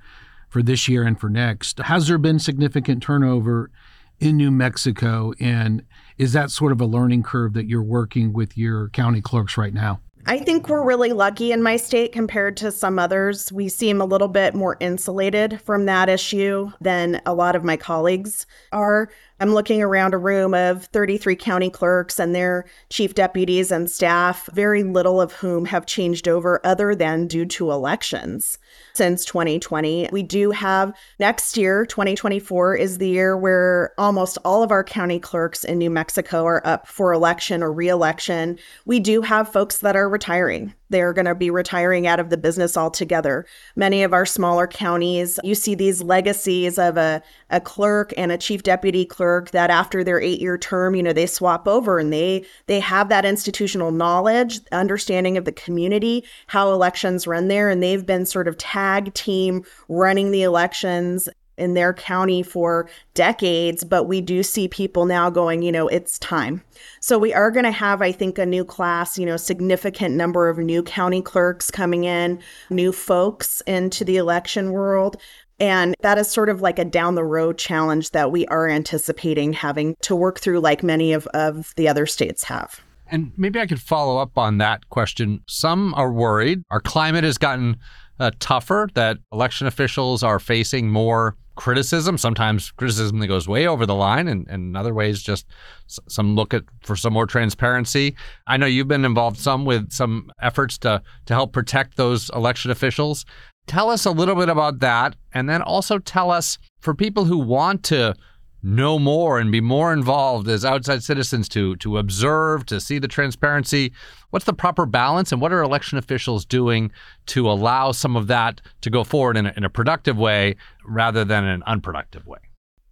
for 0.49 0.61
this 0.61 0.87
year 0.87 1.03
and 1.03 1.19
for 1.19 1.29
next. 1.29 1.79
Has 1.79 2.07
there 2.07 2.17
been 2.17 2.39
significant 2.39 3.01
turnover 3.01 3.71
in 4.19 4.37
New 4.37 4.51
Mexico? 4.51 5.33
And 5.39 5.83
is 6.17 6.33
that 6.33 6.51
sort 6.51 6.71
of 6.71 6.81
a 6.81 6.85
learning 6.85 7.23
curve 7.23 7.53
that 7.53 7.67
you're 7.67 7.81
working 7.81 8.33
with 8.33 8.57
your 8.57 8.89
county 8.89 9.21
clerks 9.21 9.57
right 9.57 9.73
now? 9.73 10.01
I 10.27 10.37
think 10.37 10.69
we're 10.69 10.85
really 10.85 11.13
lucky 11.13 11.51
in 11.51 11.63
my 11.63 11.77
state 11.77 12.11
compared 12.11 12.55
to 12.57 12.71
some 12.71 12.99
others. 12.99 13.51
We 13.51 13.67
seem 13.69 13.99
a 13.99 14.05
little 14.05 14.27
bit 14.27 14.53
more 14.53 14.77
insulated 14.79 15.59
from 15.61 15.85
that 15.85 16.09
issue 16.09 16.71
than 16.79 17.21
a 17.25 17.33
lot 17.33 17.55
of 17.55 17.63
my 17.63 17.75
colleagues 17.75 18.45
are. 18.71 19.09
I'm 19.39 19.53
looking 19.53 19.81
around 19.81 20.13
a 20.13 20.19
room 20.19 20.53
of 20.53 20.85
33 20.85 21.35
county 21.35 21.69
clerks 21.71 22.19
and 22.19 22.35
their 22.35 22.65
chief 22.89 23.15
deputies 23.15 23.71
and 23.71 23.89
staff, 23.89 24.47
very 24.53 24.83
little 24.83 25.19
of 25.19 25.33
whom 25.33 25.65
have 25.65 25.87
changed 25.87 26.27
over 26.27 26.61
other 26.63 26.93
than 26.93 27.25
due 27.25 27.45
to 27.45 27.71
elections 27.71 28.59
since 28.93 29.25
2020. 29.25 30.09
We 30.11 30.23
do 30.23 30.51
have 30.51 30.93
next 31.19 31.57
year, 31.57 31.85
2024, 31.85 32.75
is 32.75 32.97
the 32.97 33.09
year 33.09 33.37
where 33.37 33.93
almost 33.97 34.37
all 34.43 34.63
of 34.63 34.71
our 34.71 34.83
county 34.83 35.19
clerks 35.19 35.63
in 35.63 35.77
New 35.77 35.89
Mexico 35.89 36.45
are 36.45 36.65
up 36.65 36.87
for 36.87 37.13
election 37.13 37.63
or 37.63 37.71
reelection. 37.71 38.57
We 38.85 38.99
do 38.99 39.21
have 39.21 39.51
folks 39.51 39.79
that 39.79 39.95
are 39.95 40.09
retiring. 40.09 40.73
They're 40.89 41.13
going 41.13 41.25
to 41.25 41.35
be 41.35 41.49
retiring 41.49 42.05
out 42.05 42.19
of 42.19 42.29
the 42.29 42.37
business 42.37 42.75
altogether. 42.75 43.45
Many 43.77 44.03
of 44.03 44.13
our 44.13 44.25
smaller 44.25 44.67
counties, 44.67 45.39
you 45.41 45.55
see 45.55 45.73
these 45.73 46.03
legacies 46.03 46.77
of 46.77 46.97
a, 46.97 47.23
a 47.51 47.61
clerk 47.61 48.13
and 48.17 48.31
a 48.31 48.37
chief 48.37 48.63
deputy 48.63 49.05
clerk 49.05 49.51
that 49.51 49.69
after 49.69 50.03
their 50.03 50.19
eight 50.19 50.39
year 50.39 50.57
term, 50.57 50.95
you 50.95 51.03
know, 51.03 51.13
they 51.13 51.27
swap 51.27 51.67
over 51.67 51.99
and 51.99 52.11
they 52.11 52.45
they 52.67 52.79
have 52.79 53.09
that 53.09 53.25
institutional 53.25 53.91
knowledge, 53.91 54.59
understanding 54.71 55.37
of 55.37 55.45
the 55.45 55.51
community, 55.51 56.23
how 56.47 56.71
elections 56.71 57.27
run 57.27 57.47
there, 57.47 57.69
and 57.69 57.83
they've 57.83 58.05
been 58.05 58.25
sort 58.25 58.47
of 58.47 58.57
tag 58.57 59.13
team 59.13 59.63
running 59.87 60.31
the 60.31 60.43
elections 60.43 61.29
in 61.61 61.75
their 61.75 61.93
county 61.93 62.41
for 62.41 62.89
decades, 63.13 63.83
but 63.83 64.05
we 64.05 64.19
do 64.19 64.41
see 64.41 64.67
people 64.67 65.05
now 65.05 65.29
going, 65.29 65.61
you 65.61 65.71
know, 65.71 65.87
it's 65.87 66.17
time. 66.17 66.63
So 67.01 67.19
we 67.19 67.33
are 67.33 67.51
going 67.51 67.65
to 67.65 67.71
have, 67.71 68.01
I 68.01 68.11
think, 68.11 68.39
a 68.39 68.45
new 68.45 68.65
class, 68.65 69.17
you 69.17 69.27
know, 69.27 69.37
significant 69.37 70.15
number 70.15 70.49
of 70.49 70.57
new 70.57 70.81
county 70.81 71.21
clerks 71.21 71.69
coming 71.69 72.05
in, 72.05 72.39
new 72.71 72.91
folks 72.91 73.61
into 73.67 74.03
the 74.03 74.17
election 74.17 74.71
world. 74.71 75.17
And 75.61 75.95
that 76.01 76.17
is 76.17 76.27
sort 76.27 76.49
of 76.49 76.61
like 76.61 76.79
a 76.79 76.85
down 76.85 77.13
the 77.13 77.23
road 77.23 77.59
challenge 77.59 78.09
that 78.11 78.31
we 78.31 78.47
are 78.47 78.67
anticipating 78.67 79.53
having 79.53 79.95
to 80.01 80.15
work 80.15 80.39
through, 80.39 80.59
like 80.59 80.81
many 80.81 81.13
of, 81.13 81.27
of 81.27 81.71
the 81.77 81.87
other 81.87 82.07
states 82.07 82.43
have. 82.45 82.81
And 83.11 83.31
maybe 83.37 83.59
I 83.59 83.67
could 83.67 83.79
follow 83.79 84.17
up 84.17 84.39
on 84.39 84.57
that 84.57 84.89
question. 84.89 85.43
Some 85.47 85.93
are 85.93 86.11
worried. 86.11 86.63
Our 86.71 86.79
climate 86.79 87.23
has 87.23 87.37
gotten 87.37 87.77
uh, 88.19 88.31
tougher, 88.39 88.89
that 88.95 89.19
election 89.31 89.67
officials 89.67 90.23
are 90.23 90.39
facing 90.39 90.89
more 90.89 91.35
criticism, 91.55 92.17
sometimes 92.17 92.71
criticism 92.71 93.19
that 93.19 93.27
goes 93.27 93.47
way 93.47 93.67
over 93.67 93.85
the 93.85 93.93
line, 93.95 94.27
and, 94.27 94.47
and 94.47 94.69
in 94.69 94.75
other 94.75 94.93
ways, 94.93 95.21
just 95.21 95.45
some 95.85 96.35
look 96.35 96.53
at 96.53 96.63
for 96.81 96.95
some 96.95 97.13
more 97.13 97.27
transparency. 97.27 98.15
I 98.47 98.57
know 98.57 98.65
you've 98.65 98.87
been 98.87 99.05
involved 99.05 99.37
some 99.37 99.65
with 99.65 99.91
some 99.91 100.31
efforts 100.41 100.77
to 100.79 101.01
to 101.25 101.33
help 101.33 101.51
protect 101.51 101.97
those 101.97 102.29
election 102.31 102.71
officials. 102.71 103.25
Tell 103.67 103.89
us 103.89 104.05
a 104.05 104.11
little 104.11 104.35
bit 104.35 104.49
about 104.49 104.79
that, 104.79 105.15
and 105.33 105.47
then 105.47 105.61
also 105.61 105.99
tell 105.99 106.31
us 106.31 106.57
for 106.79 106.93
people 106.93 107.25
who 107.25 107.37
want 107.37 107.83
to 107.83 108.15
know 108.63 108.99
more 108.99 109.39
and 109.39 109.51
be 109.51 109.61
more 109.61 109.91
involved 109.91 110.47
as 110.47 110.63
outside 110.63 111.01
citizens 111.03 111.49
to 111.49 111.75
to 111.77 111.97
observe 111.97 112.65
to 112.65 112.79
see 112.79 112.99
the 112.99 113.07
transparency 113.07 113.91
what's 114.29 114.45
the 114.45 114.53
proper 114.53 114.85
balance 114.85 115.31
and 115.31 115.41
what 115.41 115.51
are 115.51 115.61
election 115.61 115.97
officials 115.97 116.45
doing 116.45 116.91
to 117.25 117.49
allow 117.49 117.91
some 117.91 118.15
of 118.15 118.27
that 118.27 118.61
to 118.81 118.89
go 118.89 119.03
forward 119.03 119.35
in 119.35 119.47
a, 119.47 119.53
in 119.57 119.63
a 119.63 119.69
productive 119.69 120.17
way 120.17 120.55
rather 120.85 121.25
than 121.25 121.43
an 121.43 121.63
unproductive 121.63 122.27
way? 122.27 122.39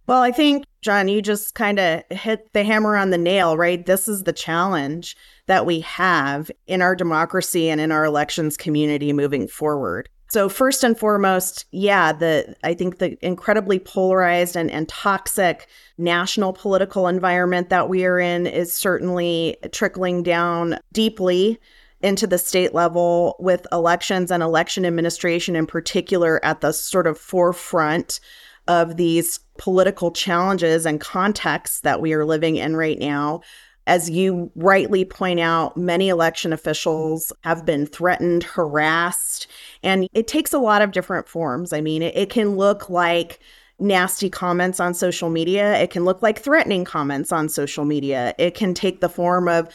Well 0.06 0.22
i 0.22 0.32
think 0.32 0.64
john 0.82 1.06
you 1.06 1.22
just 1.22 1.54
kind 1.54 1.78
of 1.78 2.02
hit 2.10 2.52
the 2.52 2.64
hammer 2.64 2.96
on 2.96 3.10
the 3.10 3.18
nail 3.18 3.56
right? 3.56 3.84
This 3.84 4.08
is 4.08 4.24
the 4.24 4.32
challenge 4.32 5.16
that 5.46 5.66
we 5.66 5.80
have 5.80 6.50
in 6.66 6.82
our 6.82 6.96
democracy 6.96 7.70
and 7.70 7.80
in 7.80 7.92
our 7.92 8.04
elections 8.04 8.56
community 8.56 9.12
moving 9.12 9.46
forward 9.46 10.08
so 10.30 10.48
first 10.48 10.84
and 10.84 10.96
foremost, 10.96 11.66
yeah, 11.72 12.12
the 12.12 12.54
I 12.62 12.74
think 12.74 12.98
the 12.98 13.18
incredibly 13.24 13.80
polarized 13.80 14.56
and, 14.56 14.70
and 14.70 14.88
toxic 14.88 15.66
national 15.98 16.52
political 16.52 17.08
environment 17.08 17.68
that 17.70 17.88
we 17.88 18.04
are 18.04 18.20
in 18.20 18.46
is 18.46 18.76
certainly 18.76 19.56
trickling 19.72 20.22
down 20.22 20.78
deeply 20.92 21.58
into 22.00 22.28
the 22.28 22.38
state 22.38 22.72
level 22.72 23.36
with 23.40 23.66
elections 23.72 24.30
and 24.30 24.42
election 24.42 24.86
administration 24.86 25.56
in 25.56 25.66
particular 25.66 26.42
at 26.44 26.60
the 26.60 26.72
sort 26.72 27.08
of 27.08 27.18
forefront 27.18 28.20
of 28.68 28.96
these 28.96 29.40
political 29.58 30.12
challenges 30.12 30.86
and 30.86 31.00
contexts 31.00 31.80
that 31.80 32.00
we 32.00 32.12
are 32.12 32.24
living 32.24 32.54
in 32.54 32.76
right 32.76 33.00
now. 33.00 33.40
As 33.86 34.08
you 34.08 34.52
rightly 34.54 35.04
point 35.04 35.40
out, 35.40 35.76
many 35.76 36.08
election 36.08 36.52
officials 36.52 37.32
have 37.42 37.66
been 37.66 37.86
threatened, 37.86 38.44
harassed, 38.44 39.48
and 39.82 40.08
it 40.12 40.26
takes 40.26 40.52
a 40.52 40.58
lot 40.58 40.82
of 40.82 40.92
different 40.92 41.28
forms. 41.28 41.72
I 41.72 41.80
mean, 41.80 42.02
it, 42.02 42.16
it 42.16 42.30
can 42.30 42.56
look 42.56 42.90
like 42.90 43.40
nasty 43.78 44.28
comments 44.28 44.78
on 44.78 44.92
social 44.94 45.30
media, 45.30 45.78
it 45.78 45.90
can 45.90 46.04
look 46.04 46.22
like 46.22 46.38
threatening 46.38 46.84
comments 46.84 47.32
on 47.32 47.48
social 47.48 47.84
media, 47.84 48.34
it 48.38 48.54
can 48.54 48.74
take 48.74 49.00
the 49.00 49.08
form 49.08 49.48
of 49.48 49.68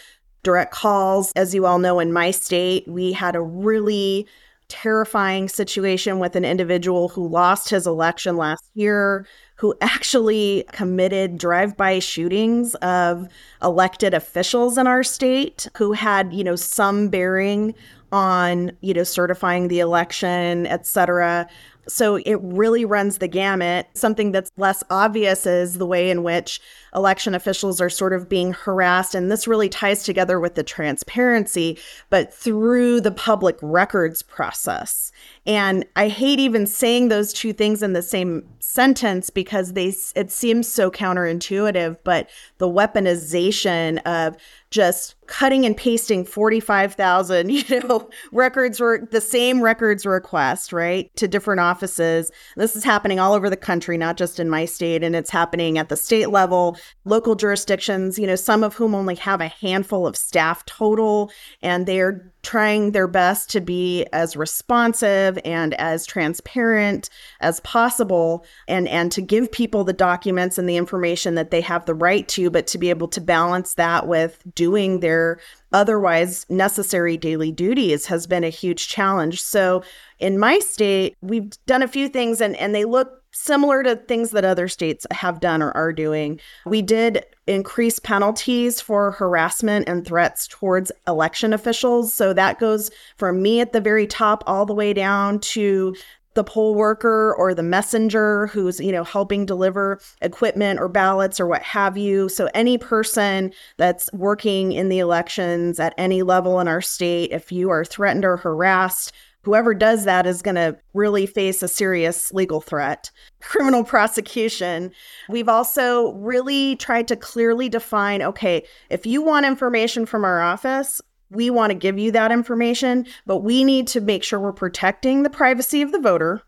direct 0.44 0.74
calls. 0.74 1.32
As 1.36 1.56
you 1.56 1.66
all 1.66 1.80
know, 1.80 2.00
in 2.00 2.14
my 2.14 2.32
state, 2.32 2.88
we 2.88 3.12
had 3.12 3.36
a 3.36 3.42
really 3.42 4.28
terrifying 4.68 5.48
situation 5.48 6.20
with 6.20 6.36
an 6.36 6.46
individual 6.46 7.10
who 7.10 7.28
lost 7.28 7.70
his 7.70 7.86
election 7.86 8.36
last 8.36 8.64
year 8.74 9.28
who 9.56 9.76
actually 9.82 10.66
committed 10.72 11.38
drive-by 11.38 12.00
shootings 12.00 12.76
of 12.76 13.28
elected 13.62 14.14
officials 14.14 14.78
in 14.78 14.88
our 14.88 15.04
state 15.04 15.68
who 15.78 15.94
had, 15.94 16.34
you 16.34 16.44
know, 16.44 16.56
some 16.56 17.10
bearing 17.10 17.74
on, 18.16 18.72
you 18.80 18.94
know, 18.94 19.04
certifying 19.04 19.68
the 19.68 19.82
election, 19.82 20.66
et 20.68 20.88
cetera. 20.88 21.48
So 21.88 22.16
it 22.16 22.40
really 22.42 22.86
runs 22.86 23.18
the 23.18 23.28
gamut. 23.28 23.88
Something 23.94 24.32
that's 24.32 24.50
less 24.58 24.84
obvious 24.90 25.46
is 25.46 25.78
the 25.78 25.86
way 25.86 26.10
in 26.10 26.24
which 26.24 26.62
election 26.96 27.36
officials 27.36 27.82
are 27.82 27.90
sort 27.90 28.14
of 28.14 28.30
being 28.30 28.54
harassed. 28.54 29.14
And 29.16 29.30
this 29.30 29.48
really 29.48 29.70
ties 29.70 30.04
together 30.04 30.40
with 30.40 30.56
the 30.56 30.64
transparency, 30.64 31.78
but 32.10 32.34
through 32.34 33.02
the 33.02 33.12
public 33.12 33.58
records 33.62 34.24
process. 34.24 35.12
And 35.46 35.86
I 35.96 36.08
hate 36.08 36.40
even 36.40 36.66
saying 36.66 37.10
those 37.10 37.32
two 37.32 37.54
things 37.54 37.84
in 37.84 37.94
the 37.94 38.02
same 38.02 38.48
sentence 38.60 39.30
because 39.30 39.74
they 39.74 39.94
it 40.16 40.32
seems 40.32 40.68
so 40.68 40.90
counterintuitive, 40.90 41.98
but 42.04 42.30
the 42.58 42.68
weaponization 42.68 44.02
of 44.04 44.36
just 44.72 45.16
cutting 45.28 45.66
and 45.66 45.78
pasting 45.78 46.26
45,000, 46.26 47.50
you 47.70 47.80
know, 47.82 48.10
records 48.32 48.80
were 48.80 49.08
the 49.12 49.22
same 49.22 49.62
records 49.62 50.06
request, 50.06 50.74
right, 50.74 51.16
to 51.16 51.28
different 51.28 51.62
offices. 51.62 52.32
This 52.58 52.76
is 52.76 52.84
happening 52.84 53.20
all 53.20 53.34
over 53.34 53.50
the 53.50 53.56
country, 53.56 53.98
not 53.98 54.18
just 54.18 54.40
in 54.40 54.50
my 54.50 54.66
state, 54.66 55.04
and 55.04 55.16
it's 55.16 55.30
happening 55.30 55.78
at 55.78 55.90
the 55.90 55.96
state 55.96 56.30
level, 56.30 56.78
local 57.06 57.36
jurisdictions, 57.36 58.20
you 58.20 58.28
know, 58.28 58.36
some 58.36 58.64
of 58.64 58.76
whom 58.76 58.94
only 58.94 59.16
have 59.16 59.42
a 59.42 59.48
handful 59.48 60.06
of 60.06 60.18
staff 60.18 60.66
total, 60.66 61.32
and 61.62 61.86
they're 61.86 62.34
trying 62.46 62.92
their 62.92 63.08
best 63.08 63.50
to 63.50 63.60
be 63.60 64.06
as 64.14 64.38
responsive 64.38 65.40
and 65.44 65.74
as 65.74 66.06
transparent 66.06 67.10
as 67.42 67.60
possible 67.62 68.46
and 68.68 68.88
and 68.88 69.12
to 69.12 69.20
give 69.20 69.52
people 69.52 69.84
the 69.84 69.92
documents 69.92 70.60
and 70.60 70.70
the 70.70 70.78
information 70.78 71.34
that 71.34 71.50
they 71.50 71.60
have 71.60 71.86
the 71.86 71.96
right 71.96 72.28
to 72.28 72.52
but 72.52 72.68
to 72.68 72.78
be 72.78 72.92
able 72.92 73.08
to 73.08 73.20
balance 73.20 73.74
that 73.74 74.08
with 74.08 74.44
doing 74.54 75.00
their 75.00 75.40
otherwise 75.74 76.46
necessary 76.48 77.18
daily 77.18 77.52
duties 77.52 78.06
has 78.06 78.28
been 78.28 78.44
a 78.44 78.50
huge 78.50 78.88
challenge. 78.88 79.42
So 79.42 79.84
in 80.20 80.38
my 80.38 80.60
state 80.60 81.18
we've 81.22 81.52
done 81.66 81.82
a 81.82 81.88
few 81.88 82.08
things 82.08 82.42
and 82.42 82.56
and 82.58 82.76
they 82.76 82.86
look 82.86 83.24
similar 83.36 83.84
to 83.84 83.98
things 83.98 84.32
that 84.32 84.46
other 84.46 84.68
states 84.68 85.06
have 85.12 85.42
done 85.42 85.62
or 85.62 85.72
are 85.72 85.92
doing. 85.92 86.40
We 86.66 86.82
did 86.82 87.26
increase 87.48 88.00
penalties 88.00 88.80
for 88.80 89.12
harassment 89.12 89.90
and 89.90 90.06
threats 90.06 90.48
towards 90.48 90.92
election 91.06 91.52
officials. 91.52 92.14
So 92.14 92.34
that 92.34 92.60
goes 92.60 92.90
from 93.18 93.42
me 93.42 93.60
at 93.60 93.74
the 93.74 93.82
very 93.82 94.08
top 94.08 94.44
all 94.48 94.66
the 94.66 94.74
way 94.74 94.94
down 94.94 95.40
to 95.40 95.96
the 96.34 96.44
poll 96.44 96.76
worker 96.76 97.34
or 97.38 97.54
the 97.54 97.64
messenger 97.64 98.48
who's 98.48 98.80
you 98.80 98.92
know 98.92 99.06
helping 99.06 99.46
deliver 99.46 100.00
equipment 100.22 100.80
or 100.80 100.90
ballots 100.90 101.40
or 101.40 101.48
what 101.48 101.64
have 101.64 101.98
you 101.98 102.28
so 102.28 102.50
any 102.54 102.78
person 102.78 103.54
that's 103.78 104.12
working 104.12 104.74
in 104.74 104.90
the 104.90 105.00
elections 105.00 105.80
at 105.80 105.94
any 105.98 106.24
level 106.24 106.60
in 106.60 106.68
our 106.68 106.82
state 106.82 107.32
if 107.32 107.54
you 107.54 107.70
are 107.70 107.86
threatened 107.86 108.26
or 108.26 108.36
harassed 108.36 109.14
whoever 109.46 109.76
does 109.76 110.06
that 110.06 110.26
is 110.26 110.42
going 110.42 110.56
to 110.56 110.76
really 110.94 111.28
face 111.28 111.62
a 111.62 111.68
serious 111.68 112.34
legal 112.34 112.60
threat, 112.60 113.12
criminal 113.42 113.84
prosecution. 113.84 114.92
We've 115.30 115.48
also 115.48 116.14
really 116.14 116.76
tried 116.76 117.08
to 117.10 117.16
clearly 117.16 117.70
define 117.70 118.22
okay, 118.24 118.66
if 118.90 119.06
you 119.06 119.22
want 119.22 119.46
information 119.46 120.06
from 120.06 120.26
our 120.26 120.42
office, 120.42 121.00
we 121.30 121.50
want 121.50 121.72
to 121.72 121.76
give 121.76 122.00
you 122.00 122.12
that 122.12 122.32
information, 122.32 123.06
but 123.26 123.38
we 123.38 123.64
need 123.64 123.88
to 123.90 124.02
make 124.02 124.24
sure 124.24 124.40
we're 124.40 124.54
protecting 124.54 125.24
the 125.24 125.30
privacy 125.30 125.82
of 125.82 125.92
the 125.92 126.00
voter. 126.00 126.42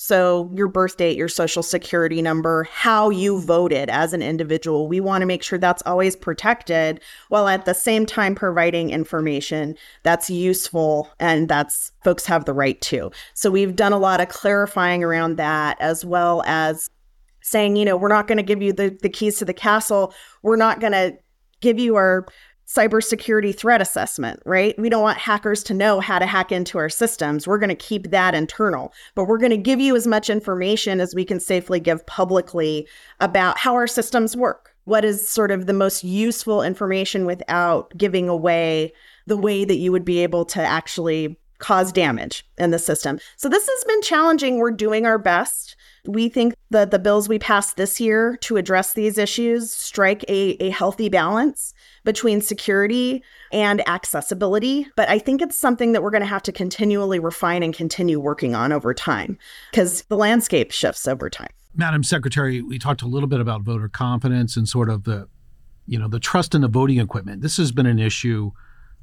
So, 0.00 0.48
your 0.54 0.68
birth 0.68 0.96
date, 0.96 1.16
your 1.16 1.26
social 1.26 1.60
security 1.60 2.22
number, 2.22 2.68
how 2.70 3.10
you 3.10 3.40
voted 3.40 3.90
as 3.90 4.12
an 4.12 4.22
individual, 4.22 4.86
we 4.86 5.00
want 5.00 5.22
to 5.22 5.26
make 5.26 5.42
sure 5.42 5.58
that's 5.58 5.82
always 5.86 6.14
protected 6.14 7.00
while 7.30 7.48
at 7.48 7.64
the 7.64 7.74
same 7.74 8.06
time 8.06 8.36
providing 8.36 8.90
information 8.90 9.74
that's 10.04 10.30
useful 10.30 11.10
and 11.18 11.48
that's 11.48 11.90
folks 12.04 12.26
have 12.26 12.44
the 12.44 12.54
right 12.54 12.80
to. 12.82 13.10
So, 13.34 13.50
we've 13.50 13.74
done 13.74 13.92
a 13.92 13.98
lot 13.98 14.20
of 14.20 14.28
clarifying 14.28 15.02
around 15.02 15.36
that 15.38 15.76
as 15.80 16.04
well 16.04 16.44
as 16.46 16.90
saying, 17.40 17.74
you 17.74 17.84
know, 17.84 17.96
we're 17.96 18.06
not 18.06 18.28
going 18.28 18.38
to 18.38 18.44
give 18.44 18.62
you 18.62 18.72
the, 18.72 18.96
the 19.02 19.08
keys 19.08 19.38
to 19.38 19.44
the 19.44 19.52
castle. 19.52 20.14
We're 20.42 20.54
not 20.54 20.78
going 20.78 20.92
to 20.92 21.18
give 21.60 21.80
you 21.80 21.96
our 21.96 22.24
cybersecurity 22.68 23.56
threat 23.56 23.80
assessment, 23.80 24.40
right? 24.44 24.78
We 24.78 24.90
don't 24.90 25.02
want 25.02 25.18
hackers 25.18 25.62
to 25.64 25.74
know 25.74 26.00
how 26.00 26.18
to 26.18 26.26
hack 26.26 26.52
into 26.52 26.76
our 26.76 26.90
systems. 26.90 27.46
We're 27.46 27.58
going 27.58 27.70
to 27.70 27.74
keep 27.74 28.10
that 28.10 28.34
internal, 28.34 28.92
but 29.14 29.24
we're 29.24 29.38
going 29.38 29.50
to 29.50 29.56
give 29.56 29.80
you 29.80 29.96
as 29.96 30.06
much 30.06 30.28
information 30.28 31.00
as 31.00 31.14
we 31.14 31.24
can 31.24 31.40
safely 31.40 31.80
give 31.80 32.06
publicly 32.06 32.86
about 33.20 33.58
how 33.58 33.74
our 33.74 33.86
systems 33.86 34.36
work. 34.36 34.74
What 34.84 35.04
is 35.04 35.26
sort 35.28 35.50
of 35.50 35.66
the 35.66 35.72
most 35.72 36.04
useful 36.04 36.62
information 36.62 37.24
without 37.26 37.92
giving 37.96 38.28
away 38.28 38.92
the 39.26 39.36
way 39.36 39.64
that 39.64 39.76
you 39.76 39.92
would 39.92 40.04
be 40.04 40.18
able 40.18 40.44
to 40.46 40.60
actually 40.60 41.38
cause 41.58 41.90
damage 41.90 42.46
in 42.56 42.70
the 42.70 42.78
system. 42.78 43.18
So 43.36 43.48
this 43.48 43.66
has 43.66 43.84
been 43.84 44.02
challenging. 44.02 44.58
We're 44.58 44.70
doing 44.70 45.06
our 45.06 45.18
best. 45.18 45.76
We 46.08 46.30
think 46.30 46.54
that 46.70 46.90
the 46.90 46.98
bills 46.98 47.28
we 47.28 47.38
passed 47.38 47.76
this 47.76 48.00
year 48.00 48.38
to 48.40 48.56
address 48.56 48.94
these 48.94 49.18
issues 49.18 49.70
strike 49.70 50.24
a, 50.26 50.56
a 50.58 50.70
healthy 50.70 51.10
balance 51.10 51.74
between 52.02 52.40
security 52.40 53.22
and 53.52 53.86
accessibility. 53.86 54.88
But 54.96 55.10
I 55.10 55.18
think 55.18 55.42
it's 55.42 55.58
something 55.58 55.92
that 55.92 56.02
we're 56.02 56.10
going 56.10 56.22
to 56.22 56.26
have 56.26 56.42
to 56.44 56.52
continually 56.52 57.18
refine 57.18 57.62
and 57.62 57.74
continue 57.74 58.18
working 58.18 58.54
on 58.54 58.72
over 58.72 58.94
time 58.94 59.36
because 59.70 60.02
the 60.04 60.16
landscape 60.16 60.70
shifts 60.70 61.06
over 61.06 61.28
time. 61.28 61.50
Madam 61.74 62.02
Secretary, 62.02 62.62
we 62.62 62.78
talked 62.78 63.02
a 63.02 63.06
little 63.06 63.28
bit 63.28 63.40
about 63.40 63.60
voter 63.60 63.88
confidence 63.88 64.56
and 64.56 64.66
sort 64.66 64.88
of 64.88 65.04
the, 65.04 65.28
you 65.86 65.98
know, 65.98 66.08
the 66.08 66.18
trust 66.18 66.54
in 66.54 66.62
the 66.62 66.68
voting 66.68 67.00
equipment. 67.00 67.42
This 67.42 67.58
has 67.58 67.70
been 67.70 67.86
an 67.86 67.98
issue 67.98 68.52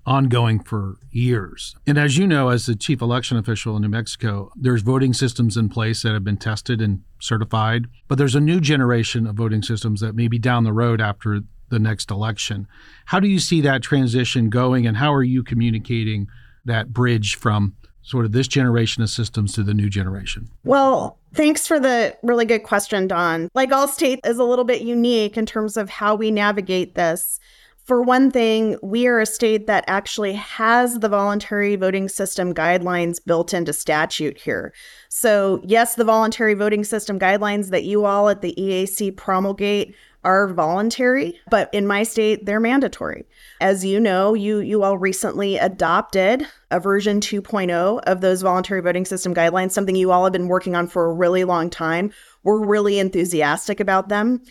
ongoing 0.06 0.60
for 0.60 0.98
years. 1.12 1.76
And 1.88 1.98
as 1.98 2.18
you 2.18 2.28
know, 2.28 2.50
as 2.50 2.66
the 2.66 2.76
chief 2.76 3.02
election 3.02 3.38
official 3.38 3.76
in 3.76 3.82
New 3.82 3.90
Mexico, 3.90 4.52
there's 4.56 4.82
voting 4.82 5.14
systems 5.14 5.58
in 5.58 5.70
place 5.70 6.04
that 6.04 6.14
have 6.14 6.24
been 6.24 6.38
tested 6.38 6.82
and 6.82 7.02
certified, 7.20 7.86
but 8.08 8.18
there's 8.18 8.36
a 8.36 8.40
new 8.40 8.60
generation 8.60 9.26
of 9.26 9.36
voting 9.36 9.64
systems 9.64 10.02
that 10.02 10.16
may 10.16 10.28
be 10.28 10.38
down 10.38 10.64
the 10.64 10.74
road 10.74 11.02
after 11.02 11.42
the 11.70 11.80
next 11.80 12.12
election. 12.12 12.68
How 13.06 13.20
do 13.20 13.28
you 13.28 13.40
see 13.40 13.62
that 13.62 13.82
transition 13.82 14.50
going 14.50 14.86
and 14.86 14.98
how 14.98 15.14
are 15.14 15.24
you 15.24 15.44
communicating 15.44 16.28
that 16.66 16.94
bridge 16.94 17.36
from 17.36 17.76
sort 18.04 18.24
of 18.24 18.32
this 18.32 18.48
generation 18.48 19.02
of 19.02 19.10
systems 19.10 19.54
to 19.54 19.64
the 19.64 19.74
new 19.74 19.90
generation? 19.90 20.48
Well, 20.64 21.18
thanks 21.34 21.66
for 21.66 21.80
the 21.80 22.16
really 22.22 22.46
good 22.46 22.62
question, 22.62 23.08
Don. 23.08 23.50
Like 23.56 23.72
all 23.72 23.88
state 23.88 24.20
is 24.24 24.38
a 24.38 24.44
little 24.44 24.66
bit 24.66 24.84
unique 24.84 25.38
in 25.38 25.48
terms 25.48 25.76
of 25.76 25.90
how 25.90 26.14
we 26.14 26.30
navigate 26.30 26.94
this. 26.94 27.40
For 27.86 28.02
one 28.02 28.32
thing, 28.32 28.80
we 28.82 29.06
are 29.06 29.20
a 29.20 29.28
state 29.28 29.68
that 29.68 29.84
actually 29.86 30.34
has 30.34 31.00
the 31.00 31.10
voluntary 31.10 31.76
voting 31.76 32.10
system 32.10 32.52
guidelines 32.52 33.24
built 33.24 33.54
into 33.54 33.74
statute 33.74 34.40
here. 34.40 34.74
So, 35.10 35.62
yes, 35.64 35.94
the 35.94 36.04
voluntary 36.04 36.56
voting 36.56 36.84
system 36.84 37.20
guidelines 37.20 37.70
that 37.70 37.84
you 37.84 38.06
all 38.06 38.28
at 38.30 38.42
the 38.42 38.56
EAC 38.58 39.16
promulgate 39.16 39.94
are 40.24 40.48
voluntary, 40.48 41.40
but 41.52 41.72
in 41.72 41.86
my 41.86 42.02
state, 42.02 42.48
they're 42.48 42.60
mandatory. 42.60 43.26
As 43.62 43.86
you 43.86 44.00
know, 44.00 44.34
you 44.34 44.58
you 44.58 44.82
all 44.82 44.98
recently 44.98 45.58
adopted 45.58 46.48
a 46.72 46.80
version 46.80 47.20
2.0 47.20 48.02
of 48.08 48.22
those 48.22 48.42
voluntary 48.42 48.82
voting 48.82 49.06
system 49.06 49.36
guidelines, 49.36 49.72
something 49.72 49.96
you 49.96 50.12
all 50.12 50.24
have 50.24 50.34
been 50.34 50.48
working 50.48 50.76
on 50.76 50.88
for 50.88 51.06
a 51.06 51.14
really 51.14 51.44
long 51.44 51.70
time. 51.70 52.12
We're 52.44 52.66
really 52.66 52.98
enthusiastic 52.98 53.80
about 53.80 54.10
them. 54.10 54.42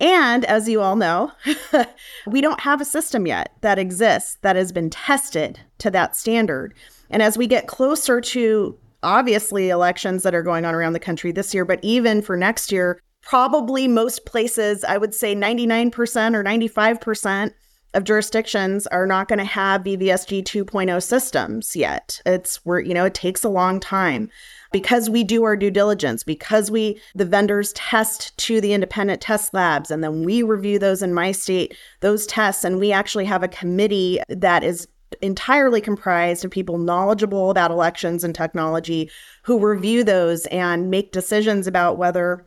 And 0.00 0.44
as 0.44 0.68
you 0.68 0.80
all 0.80 0.96
know, 0.96 1.32
we 2.26 2.40
don't 2.40 2.60
have 2.60 2.80
a 2.80 2.84
system 2.84 3.26
yet 3.26 3.52
that 3.60 3.78
exists 3.78 4.38
that 4.42 4.56
has 4.56 4.72
been 4.72 4.90
tested 4.90 5.60
to 5.78 5.90
that 5.90 6.16
standard. 6.16 6.74
And 7.10 7.22
as 7.22 7.38
we 7.38 7.46
get 7.46 7.68
closer 7.68 8.20
to 8.20 8.78
obviously 9.02 9.68
elections 9.68 10.22
that 10.22 10.34
are 10.34 10.42
going 10.42 10.64
on 10.64 10.74
around 10.74 10.94
the 10.94 11.00
country 11.00 11.30
this 11.30 11.54
year, 11.54 11.64
but 11.64 11.78
even 11.82 12.22
for 12.22 12.36
next 12.36 12.72
year, 12.72 13.00
probably 13.22 13.86
most 13.86 14.26
places, 14.26 14.84
I 14.84 14.98
would 14.98 15.14
say 15.14 15.34
99% 15.34 15.94
or 16.34 16.44
95% 16.44 17.52
of 17.94 18.04
jurisdictions 18.04 18.86
are 18.88 19.06
not 19.06 19.28
going 19.28 19.38
to 19.38 19.44
have 19.44 19.84
VVSG 19.84 20.42
2.0 20.42 21.02
systems 21.02 21.74
yet. 21.76 22.20
It's 22.26 22.56
where, 22.64 22.80
you 22.80 22.92
know, 22.92 23.04
it 23.04 23.14
takes 23.14 23.44
a 23.44 23.48
long 23.48 23.80
time 23.80 24.30
because 24.72 25.08
we 25.08 25.22
do 25.22 25.44
our 25.44 25.56
due 25.56 25.70
diligence, 25.70 26.24
because 26.24 26.70
we, 26.70 27.00
the 27.14 27.24
vendors 27.24 27.72
test 27.74 28.36
to 28.38 28.60
the 28.60 28.72
independent 28.72 29.20
test 29.20 29.54
labs, 29.54 29.90
and 29.90 30.02
then 30.02 30.24
we 30.24 30.42
review 30.42 30.80
those 30.80 31.00
in 31.00 31.14
my 31.14 31.30
state, 31.30 31.76
those 32.00 32.26
tests, 32.26 32.64
and 32.64 32.80
we 32.80 32.90
actually 32.90 33.24
have 33.24 33.44
a 33.44 33.48
committee 33.48 34.18
that 34.28 34.64
is 34.64 34.88
entirely 35.22 35.80
comprised 35.80 36.44
of 36.44 36.50
people 36.50 36.78
knowledgeable 36.78 37.50
about 37.50 37.70
elections 37.70 38.24
and 38.24 38.34
technology 38.34 39.08
who 39.44 39.64
review 39.64 40.02
those 40.02 40.46
and 40.46 40.90
make 40.90 41.12
decisions 41.12 41.68
about 41.68 41.96
whether 41.96 42.44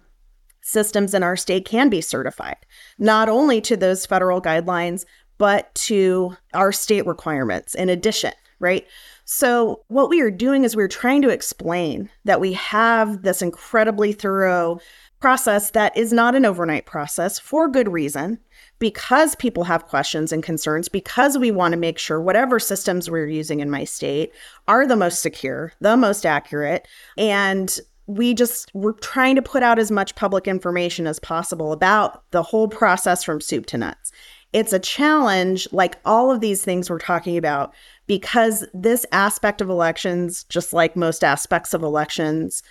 systems 0.61 1.13
in 1.13 1.23
our 1.23 1.37
state 1.37 1.63
can 1.65 1.87
be 1.87 2.01
certified, 2.01 2.57
not 2.99 3.29
only 3.29 3.61
to 3.61 3.77
those 3.77 4.05
federal 4.05 4.41
guidelines, 4.41 5.05
but 5.37 5.73
to 5.75 6.35
our 6.53 6.71
state 6.71 7.05
requirements 7.05 7.75
in 7.75 7.89
addition, 7.89 8.33
right? 8.59 8.85
So, 9.25 9.81
what 9.87 10.09
we 10.09 10.21
are 10.21 10.31
doing 10.31 10.63
is 10.63 10.75
we're 10.75 10.87
trying 10.87 11.21
to 11.23 11.29
explain 11.29 12.09
that 12.23 12.39
we 12.39 12.53
have 12.53 13.23
this 13.23 13.41
incredibly 13.41 14.13
thorough 14.13 14.79
process 15.19 15.71
that 15.71 15.95
is 15.97 16.13
not 16.13 16.35
an 16.35 16.45
overnight 16.45 16.85
process 16.85 17.39
for 17.39 17.67
good 17.67 17.91
reason, 17.91 18.39
because 18.79 19.35
people 19.35 19.63
have 19.63 19.87
questions 19.87 20.31
and 20.31 20.43
concerns, 20.43 20.87
because 20.87 21.37
we 21.37 21.51
want 21.51 21.73
to 21.73 21.77
make 21.77 21.97
sure 21.97 22.21
whatever 22.21 22.59
systems 22.59 23.09
we're 23.09 23.27
using 23.27 23.59
in 23.59 23.69
my 23.69 23.83
state 23.83 24.31
are 24.67 24.85
the 24.85 24.95
most 24.95 25.21
secure, 25.21 25.73
the 25.81 25.97
most 25.97 26.25
accurate, 26.25 26.87
and 27.17 27.79
we 28.05 28.33
just 28.33 28.71
we're 28.73 28.93
trying 28.93 29.35
to 29.35 29.41
put 29.41 29.63
out 29.63 29.79
as 29.79 29.91
much 29.91 30.15
public 30.15 30.47
information 30.47 31.07
as 31.07 31.19
possible 31.19 31.73
about 31.73 32.23
the 32.31 32.43
whole 32.43 32.67
process 32.67 33.23
from 33.23 33.41
soup 33.41 33.65
to 33.65 33.77
nuts. 33.77 34.11
It's 34.53 34.73
a 34.73 34.79
challenge 34.79 35.67
like 35.71 35.97
all 36.05 36.31
of 36.31 36.39
these 36.39 36.63
things 36.63 36.89
we're 36.89 36.99
talking 36.99 37.37
about 37.37 37.73
because 38.07 38.65
this 38.73 39.05
aspect 39.11 39.61
of 39.61 39.69
elections, 39.69 40.45
just 40.45 40.73
like 40.73 40.95
most 40.95 41.23
aspects 41.23 41.73
of 41.73 41.83
elections, 41.83 42.63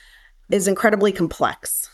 is 0.51 0.67
incredibly 0.67 1.13
complex. 1.13 1.91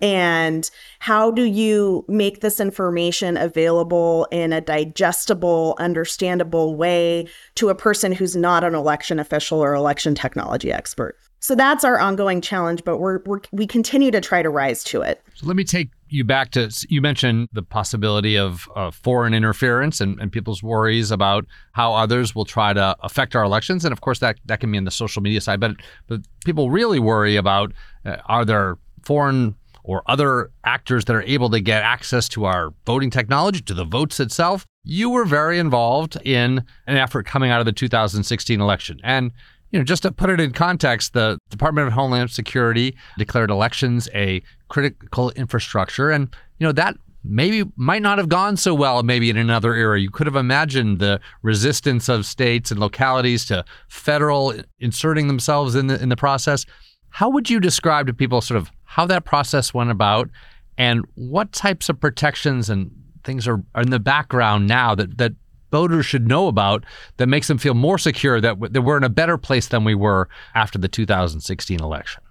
And 0.00 0.68
how 0.98 1.30
do 1.30 1.44
you 1.44 2.04
make 2.08 2.40
this 2.40 2.58
information 2.58 3.36
available 3.36 4.26
in 4.32 4.52
a 4.52 4.60
digestible, 4.60 5.76
understandable 5.78 6.74
way 6.74 7.28
to 7.54 7.68
a 7.68 7.74
person 7.74 8.10
who's 8.10 8.34
not 8.34 8.64
an 8.64 8.74
election 8.74 9.20
official 9.20 9.60
or 9.60 9.74
election 9.74 10.16
technology 10.16 10.72
expert? 10.72 11.16
So 11.42 11.56
that's 11.56 11.84
our 11.84 11.98
ongoing 11.98 12.40
challenge, 12.40 12.84
but 12.84 12.98
we're, 12.98 13.18
we're 13.26 13.40
we 13.50 13.66
continue 13.66 14.12
to 14.12 14.20
try 14.20 14.42
to 14.42 14.48
rise 14.48 14.84
to 14.84 15.02
it. 15.02 15.20
So 15.34 15.44
let 15.44 15.56
me 15.56 15.64
take 15.64 15.90
you 16.08 16.22
back 16.22 16.52
to 16.52 16.70
you 16.88 17.00
mentioned 17.02 17.48
the 17.52 17.64
possibility 17.64 18.38
of 18.38 18.68
uh, 18.76 18.92
foreign 18.92 19.34
interference 19.34 20.00
and, 20.00 20.20
and 20.20 20.30
people's 20.30 20.62
worries 20.62 21.10
about 21.10 21.44
how 21.72 21.94
others 21.94 22.32
will 22.32 22.44
try 22.44 22.72
to 22.72 22.96
affect 23.00 23.34
our 23.34 23.42
elections, 23.42 23.84
and 23.84 23.92
of 23.92 24.00
course 24.00 24.20
that 24.20 24.38
that 24.44 24.60
can 24.60 24.70
be 24.70 24.78
in 24.78 24.84
the 24.84 24.92
social 24.92 25.20
media 25.20 25.40
side. 25.40 25.58
But 25.58 25.72
but 26.06 26.20
people 26.44 26.70
really 26.70 27.00
worry 27.00 27.34
about 27.34 27.72
uh, 28.04 28.18
are 28.26 28.44
there 28.44 28.78
foreign 29.02 29.56
or 29.82 30.04
other 30.06 30.52
actors 30.64 31.06
that 31.06 31.16
are 31.16 31.22
able 31.22 31.50
to 31.50 31.58
get 31.58 31.82
access 31.82 32.28
to 32.28 32.44
our 32.44 32.72
voting 32.86 33.10
technology, 33.10 33.60
to 33.62 33.74
the 33.74 33.84
votes 33.84 34.20
itself. 34.20 34.64
You 34.84 35.10
were 35.10 35.24
very 35.24 35.58
involved 35.58 36.16
in 36.24 36.64
an 36.86 36.96
effort 36.96 37.26
coming 37.26 37.50
out 37.50 37.58
of 37.58 37.66
the 37.66 37.72
2016 37.72 38.60
election, 38.60 39.00
and 39.02 39.32
you 39.72 39.78
know, 39.78 39.84
just 39.84 40.02
to 40.02 40.12
put 40.12 40.30
it 40.30 40.38
in 40.38 40.52
context, 40.52 41.14
the 41.14 41.38
Department 41.50 41.88
of 41.88 41.94
Homeland 41.94 42.30
Security 42.30 42.94
declared 43.16 43.50
elections 43.50 44.08
a 44.14 44.42
critical 44.68 45.30
infrastructure. 45.30 46.10
And, 46.10 46.34
you 46.58 46.66
know, 46.66 46.72
that 46.72 46.96
maybe 47.24 47.64
might 47.76 48.02
not 48.02 48.18
have 48.18 48.28
gone 48.28 48.56
so 48.56 48.74
well 48.74 49.02
maybe 49.02 49.30
in 49.30 49.36
another 49.36 49.74
era. 49.74 49.98
You 49.98 50.10
could 50.10 50.26
have 50.26 50.36
imagined 50.36 50.98
the 50.98 51.20
resistance 51.42 52.08
of 52.08 52.26
states 52.26 52.70
and 52.70 52.80
localities 52.80 53.46
to 53.46 53.64
federal 53.88 54.54
inserting 54.80 55.28
themselves 55.28 55.74
in 55.74 55.86
the 55.86 56.00
in 56.02 56.08
the 56.08 56.16
process. 56.16 56.66
How 57.10 57.30
would 57.30 57.48
you 57.48 57.60
describe 57.60 58.06
to 58.08 58.14
people 58.14 58.40
sort 58.40 58.58
of 58.58 58.70
how 58.84 59.06
that 59.06 59.24
process 59.24 59.72
went 59.72 59.90
about 59.90 60.30
and 60.76 61.04
what 61.14 61.52
types 61.52 61.88
of 61.88 62.00
protections 62.00 62.68
and 62.68 62.90
things 63.24 63.46
are, 63.46 63.62
are 63.74 63.82
in 63.82 63.90
the 63.90 64.00
background 64.00 64.66
now 64.66 64.94
that 64.94 65.18
that 65.18 65.32
voters 65.72 66.06
should 66.06 66.28
know 66.28 66.46
about 66.46 66.84
that 67.16 67.26
makes 67.26 67.48
them 67.48 67.58
feel 67.58 67.74
more 67.74 67.98
secure 67.98 68.40
that, 68.40 68.72
that 68.72 68.82
we're 68.82 68.96
in 68.96 69.02
a 69.02 69.08
better 69.08 69.36
place 69.36 69.66
than 69.66 69.82
we 69.82 69.96
were 69.96 70.28
after 70.54 70.78
the 70.78 70.88
2016 70.88 71.80
election? 71.80 72.22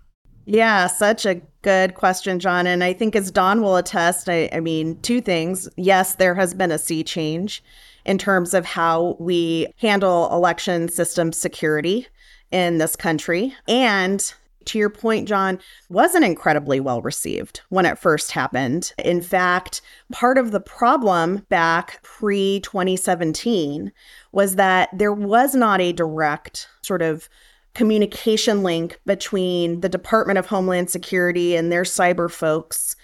Yeah, 0.45 0.88
such 0.88 1.25
a 1.25 1.41
good 1.62 1.95
question, 1.95 2.39
John. 2.39 2.65
And 2.65 2.84
I 2.84 2.93
think 2.93 3.15
as 3.15 3.32
Don 3.32 3.62
will 3.62 3.75
attest, 3.75 4.30
I, 4.30 4.49
I 4.54 4.60
mean, 4.60 4.99
two 5.01 5.21
things. 5.21 5.67
Yes, 5.75 6.15
there 6.15 6.36
has 6.36 6.54
been 6.54 6.71
a 6.71 6.80
sea 6.80 7.04
change 7.04 7.63
in 8.06 8.17
terms 8.17 8.54
of 8.54 8.65
how 8.65 9.15
we 9.19 9.67
handle 9.77 10.30
election 10.32 10.89
system 10.89 11.32
security 11.32 12.08
in 12.51 12.80
this 12.80 12.95
country. 12.95 13.54
And 13.67 14.34
to 14.65 14.80
your 14.80 14.89
point, 14.89 15.28
John, 15.28 15.60
wasn't 15.89 16.26
incredibly 16.26 16.80
well 16.80 17.02
received 17.02 17.62
when 17.69 17.86
it 17.86 17.97
first 17.97 18.32
happened. 18.32 18.93
In 19.04 19.21
fact, 19.21 19.82
part 20.12 20.38
of 20.38 20.52
the 20.52 20.60
problem 20.60 21.45
back 21.50 22.02
pre 22.04 22.60
2017 22.62 23.91
was 24.32 24.56
that 24.56 24.89
there 24.93 25.13
was 25.13 25.56
not 25.56 25.82
a 25.82 25.93
direct 25.93 26.67
sort 26.82 27.02
of 27.02 27.30
communication 27.74 28.63
link 28.63 29.00
between 29.06 29.82
the 29.82 29.89
Department 29.89 30.38
of 30.38 30.45
Homeland 30.45 30.89
Security 30.89 31.56
and 31.56 31.71
their 31.71 31.84
cyber 31.84 32.30
folks 32.30 32.95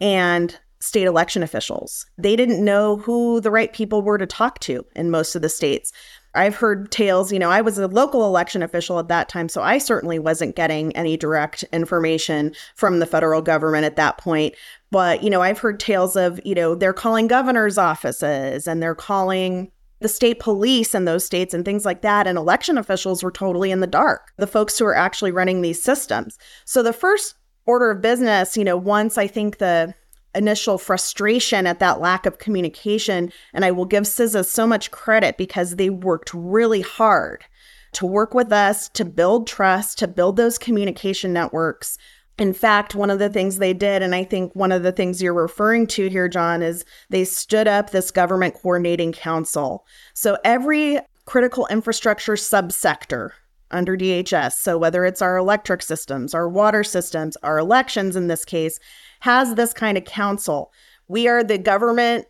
and 0.00 0.58
state 0.80 1.04
election 1.04 1.42
officials. 1.42 2.06
They 2.18 2.34
didn't 2.34 2.64
know 2.64 2.96
who 2.96 3.40
the 3.40 3.50
right 3.52 3.72
people 3.72 4.02
were 4.02 4.18
to 4.18 4.26
talk 4.26 4.58
to 4.60 4.84
in 4.96 5.10
most 5.10 5.36
of 5.36 5.42
the 5.42 5.48
states. 5.48 5.92
I've 6.34 6.56
heard 6.56 6.90
tales, 6.90 7.30
you 7.32 7.38
know, 7.38 7.50
I 7.50 7.60
was 7.60 7.78
a 7.78 7.86
local 7.86 8.26
election 8.26 8.62
official 8.62 8.98
at 8.98 9.08
that 9.08 9.28
time, 9.28 9.48
so 9.48 9.62
I 9.62 9.78
certainly 9.78 10.18
wasn't 10.18 10.56
getting 10.56 10.94
any 10.96 11.16
direct 11.16 11.62
information 11.72 12.54
from 12.74 13.00
the 13.00 13.06
federal 13.06 13.42
government 13.42 13.84
at 13.84 13.96
that 13.96 14.16
point. 14.16 14.54
But, 14.90 15.22
you 15.22 15.30
know, 15.30 15.42
I've 15.42 15.58
heard 15.58 15.78
tales 15.78 16.16
of, 16.16 16.40
you 16.44 16.54
know, 16.54 16.74
they're 16.74 16.94
calling 16.94 17.26
governor's 17.26 17.76
offices 17.76 18.66
and 18.66 18.82
they're 18.82 18.94
calling 18.94 19.70
the 20.00 20.08
state 20.08 20.40
police 20.40 20.94
in 20.94 21.04
those 21.04 21.24
states 21.24 21.54
and 21.54 21.64
things 21.64 21.84
like 21.84 22.02
that. 22.02 22.26
And 22.26 22.36
election 22.36 22.78
officials 22.78 23.22
were 23.22 23.30
totally 23.30 23.70
in 23.70 23.80
the 23.80 23.86
dark, 23.86 24.32
the 24.38 24.46
folks 24.46 24.78
who 24.78 24.86
are 24.86 24.96
actually 24.96 25.32
running 25.32 25.60
these 25.62 25.82
systems. 25.82 26.38
So 26.64 26.82
the 26.82 26.92
first 26.92 27.34
order 27.66 27.90
of 27.90 28.00
business, 28.00 28.56
you 28.56 28.64
know, 28.64 28.76
once 28.76 29.16
I 29.16 29.26
think 29.26 29.58
the 29.58 29.94
initial 30.34 30.78
frustration 30.78 31.66
at 31.66 31.78
that 31.78 32.00
lack 32.00 32.26
of 32.26 32.38
communication. 32.38 33.32
And 33.52 33.64
I 33.64 33.70
will 33.70 33.84
give 33.84 34.04
CISA 34.04 34.46
so 34.46 34.66
much 34.66 34.90
credit 34.90 35.36
because 35.36 35.76
they 35.76 35.90
worked 35.90 36.32
really 36.32 36.80
hard 36.80 37.44
to 37.92 38.06
work 38.06 38.34
with 38.34 38.52
us 38.52 38.88
to 38.90 39.04
build 39.04 39.46
trust, 39.46 39.98
to 39.98 40.08
build 40.08 40.36
those 40.36 40.58
communication 40.58 41.32
networks. 41.32 41.98
In 42.38 42.54
fact, 42.54 42.94
one 42.94 43.10
of 43.10 43.18
the 43.18 43.28
things 43.28 43.58
they 43.58 43.74
did, 43.74 44.02
and 44.02 44.14
I 44.14 44.24
think 44.24 44.54
one 44.56 44.72
of 44.72 44.82
the 44.82 44.92
things 44.92 45.22
you're 45.22 45.34
referring 45.34 45.86
to 45.88 46.08
here, 46.08 46.28
John, 46.28 46.62
is 46.62 46.84
they 47.10 47.24
stood 47.24 47.68
up 47.68 47.90
this 47.90 48.10
government 48.10 48.54
coordinating 48.54 49.12
council. 49.12 49.86
So 50.14 50.38
every 50.42 50.98
critical 51.26 51.66
infrastructure 51.70 52.34
subsector 52.34 53.30
under 53.70 53.96
DHS, 53.96 54.52
so 54.52 54.78
whether 54.78 55.04
it's 55.04 55.22
our 55.22 55.36
electric 55.36 55.82
systems, 55.82 56.34
our 56.34 56.48
water 56.48 56.82
systems, 56.82 57.36
our 57.42 57.58
elections 57.58 58.16
in 58.16 58.26
this 58.26 58.44
case, 58.44 58.78
has 59.22 59.54
this 59.54 59.72
kind 59.72 59.96
of 59.96 60.04
council. 60.04 60.72
We 61.06 61.28
are 61.28 61.44
the 61.44 61.56
government 61.56 62.26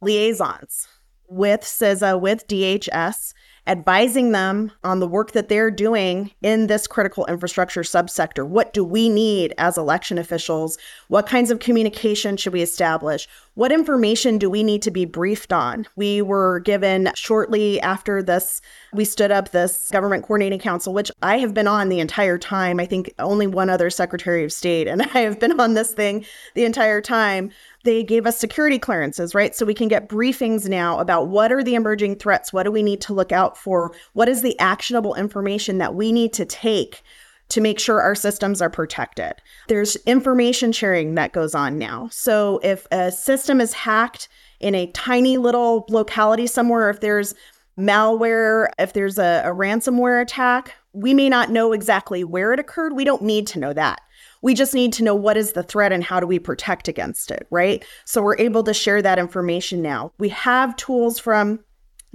liaisons 0.00 0.86
with 1.28 1.62
CISA, 1.62 2.20
with 2.20 2.46
DHS, 2.46 3.32
advising 3.66 4.32
them 4.32 4.70
on 4.84 5.00
the 5.00 5.06
work 5.06 5.32
that 5.32 5.48
they're 5.48 5.70
doing 5.70 6.30
in 6.42 6.66
this 6.66 6.86
critical 6.86 7.26
infrastructure 7.26 7.82
subsector. 7.82 8.46
What 8.46 8.72
do 8.72 8.84
we 8.84 9.08
need 9.08 9.54
as 9.58 9.76
election 9.76 10.18
officials? 10.18 10.78
What 11.08 11.26
kinds 11.26 11.50
of 11.50 11.58
communication 11.58 12.36
should 12.36 12.52
we 12.52 12.62
establish? 12.62 13.28
What 13.54 13.72
information 13.72 14.36
do 14.36 14.50
we 14.50 14.62
need 14.62 14.82
to 14.82 14.90
be 14.90 15.06
briefed 15.06 15.52
on? 15.52 15.86
We 15.96 16.20
were 16.20 16.60
given 16.60 17.10
shortly 17.14 17.80
after 17.80 18.22
this, 18.22 18.60
we 18.92 19.06
stood 19.06 19.30
up 19.30 19.50
this 19.50 19.90
government 19.90 20.24
coordinating 20.24 20.58
council, 20.58 20.92
which 20.92 21.10
I 21.22 21.38
have 21.38 21.54
been 21.54 21.66
on 21.66 21.88
the 21.88 22.00
entire 22.00 22.36
time. 22.36 22.78
I 22.78 22.84
think 22.84 23.14
only 23.18 23.46
one 23.46 23.70
other 23.70 23.88
Secretary 23.88 24.44
of 24.44 24.52
State, 24.52 24.86
and 24.86 25.02
I 25.14 25.20
have 25.20 25.40
been 25.40 25.58
on 25.58 25.74
this 25.74 25.94
thing 25.94 26.26
the 26.54 26.64
entire 26.64 27.00
time 27.00 27.50
they 27.86 28.02
gave 28.02 28.26
us 28.26 28.38
security 28.38 28.78
clearances, 28.78 29.34
right? 29.34 29.54
So 29.54 29.64
we 29.64 29.72
can 29.72 29.88
get 29.88 30.10
briefings 30.10 30.68
now 30.68 30.98
about 30.98 31.28
what 31.28 31.50
are 31.50 31.62
the 31.62 31.74
emerging 31.74 32.16
threats? 32.16 32.52
What 32.52 32.64
do 32.64 32.70
we 32.70 32.82
need 32.82 33.00
to 33.02 33.14
look 33.14 33.32
out 33.32 33.56
for? 33.56 33.94
What 34.12 34.28
is 34.28 34.42
the 34.42 34.58
actionable 34.58 35.14
information 35.14 35.78
that 35.78 35.94
we 35.94 36.12
need 36.12 36.34
to 36.34 36.44
take 36.44 37.02
to 37.48 37.60
make 37.60 37.78
sure 37.78 38.02
our 38.02 38.14
systems 38.14 38.60
are 38.60 38.68
protected? 38.68 39.34
There's 39.68 39.96
information 40.04 40.72
sharing 40.72 41.14
that 41.14 41.32
goes 41.32 41.54
on 41.54 41.78
now. 41.78 42.08
So 42.10 42.60
if 42.62 42.86
a 42.90 43.10
system 43.10 43.60
is 43.60 43.72
hacked 43.72 44.28
in 44.60 44.74
a 44.74 44.90
tiny 44.92 45.38
little 45.38 45.86
locality 45.88 46.46
somewhere, 46.46 46.90
if 46.90 47.00
there's 47.00 47.34
malware, 47.78 48.68
if 48.78 48.92
there's 48.94 49.18
a, 49.18 49.42
a 49.44 49.54
ransomware 49.54 50.20
attack, 50.20 50.74
we 50.92 51.14
may 51.14 51.28
not 51.28 51.50
know 51.50 51.72
exactly 51.72 52.24
where 52.24 52.52
it 52.52 52.58
occurred. 52.58 52.94
We 52.94 53.04
don't 53.04 53.22
need 53.22 53.46
to 53.48 53.58
know 53.58 53.72
that. 53.74 54.00
We 54.42 54.54
just 54.54 54.74
need 54.74 54.92
to 54.94 55.04
know 55.04 55.14
what 55.14 55.36
is 55.36 55.52
the 55.52 55.62
threat 55.62 55.92
and 55.92 56.04
how 56.04 56.20
do 56.20 56.26
we 56.26 56.38
protect 56.38 56.88
against 56.88 57.30
it, 57.30 57.46
right? 57.50 57.84
So 58.04 58.22
we're 58.22 58.38
able 58.38 58.62
to 58.64 58.74
share 58.74 59.02
that 59.02 59.18
information 59.18 59.82
now. 59.82 60.12
We 60.18 60.28
have 60.30 60.76
tools 60.76 61.18
from 61.18 61.60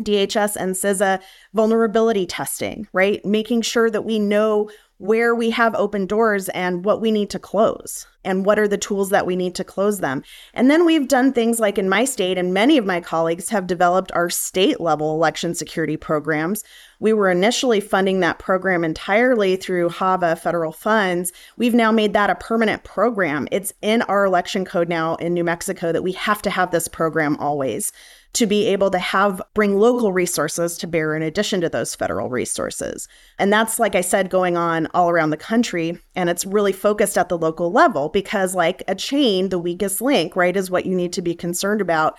DHS 0.02 0.56
and 0.56 0.76
CISA 0.76 1.22
vulnerability 1.54 2.26
testing, 2.26 2.88
right? 2.94 3.24
Making 3.26 3.62
sure 3.62 3.90
that 3.90 4.06
we 4.06 4.20
know 4.20 4.70
where 5.02 5.34
we 5.34 5.50
have 5.50 5.74
open 5.74 6.06
doors 6.06 6.48
and 6.50 6.86
what 6.86 7.02
we 7.02 7.10
need 7.10 7.28
to 7.28 7.40
close 7.40 8.06
and 8.24 8.46
what 8.46 8.60
are 8.60 8.68
the 8.68 8.78
tools 8.78 9.10
that 9.10 9.26
we 9.26 9.36
need 9.36 9.56
to 9.56 9.64
close 9.64 10.00
them. 10.00 10.22
And 10.54 10.70
then 10.70 10.86
we've 10.86 11.08
done 11.08 11.34
things 11.34 11.60
like 11.60 11.80
in 11.80 11.90
my 11.90 12.06
state, 12.06 12.38
and 12.38 12.54
many 12.54 12.78
of 12.78 12.86
my 12.86 13.02
colleagues 13.02 13.50
have 13.50 13.66
developed 13.66 14.12
our 14.12 14.30
state 14.30 14.80
level 14.80 15.16
election 15.16 15.56
security 15.56 15.98
programs. 15.98 16.64
We 17.00 17.14
were 17.14 17.32
initially 17.32 17.80
funding 17.80 18.20
that 18.20 18.38
program 18.38 18.84
entirely 18.84 19.56
through 19.56 19.90
HAVA 19.90 20.36
federal 20.36 20.72
funds. 20.72 21.34
We've 21.58 21.74
now 21.74 21.92
made 21.92 22.14
that 22.14 22.30
a 22.30 22.36
permanent 22.36 22.84
program. 22.84 23.48
It's 23.52 23.74
in 23.82 24.04
our 24.04 24.24
election 24.24 24.66
code 24.66 24.88
now 24.88 25.16
in 25.16 25.34
New 25.34 25.44
Mexico 25.44 25.92
that 25.92 26.04
we 26.04 26.12
have 26.12 26.44
to 26.44 26.52
have 26.52 26.70
this 26.70 26.88
program 26.88 27.38
always 27.38 27.92
to 28.34 28.46
be 28.46 28.67
able 28.67 28.89
to 28.91 29.00
have 29.00 29.41
bring 29.54 29.78
local 29.78 30.13
resources 30.13 30.78
to 30.78 30.88
bear 30.88 31.15
in 31.15 31.22
addition 31.22 31.62
to 31.62 31.70
those 31.70 31.96
federal 31.96 32.30
resources. 32.30 33.08
And 33.38 33.52
that's 33.52 33.80
like 33.80 33.96
I 33.96 34.02
said 34.02 34.30
going 34.30 34.56
on 34.56 34.88
all 34.94 35.10
around 35.10 35.32
the 35.32 35.38
country 35.38 36.00
and 36.15 36.30
it's 36.30 36.46
really 36.46 36.72
focused 36.72 37.17
at 37.17 37.30
the 37.30 37.38
local 37.38 37.72
level 37.72 38.10
because 38.10 38.56
like 38.56 38.84
a 38.88 38.96
chain 38.96 39.50
the 39.50 39.60
weakest 39.60 40.02
link, 40.02 40.36
right, 40.36 40.56
is 40.56 40.72
what 40.72 40.86
you 40.86 40.96
need 40.96 41.13
to 41.13 41.22
be 41.22 41.36
concerned 41.36 41.82
about. 41.82 42.17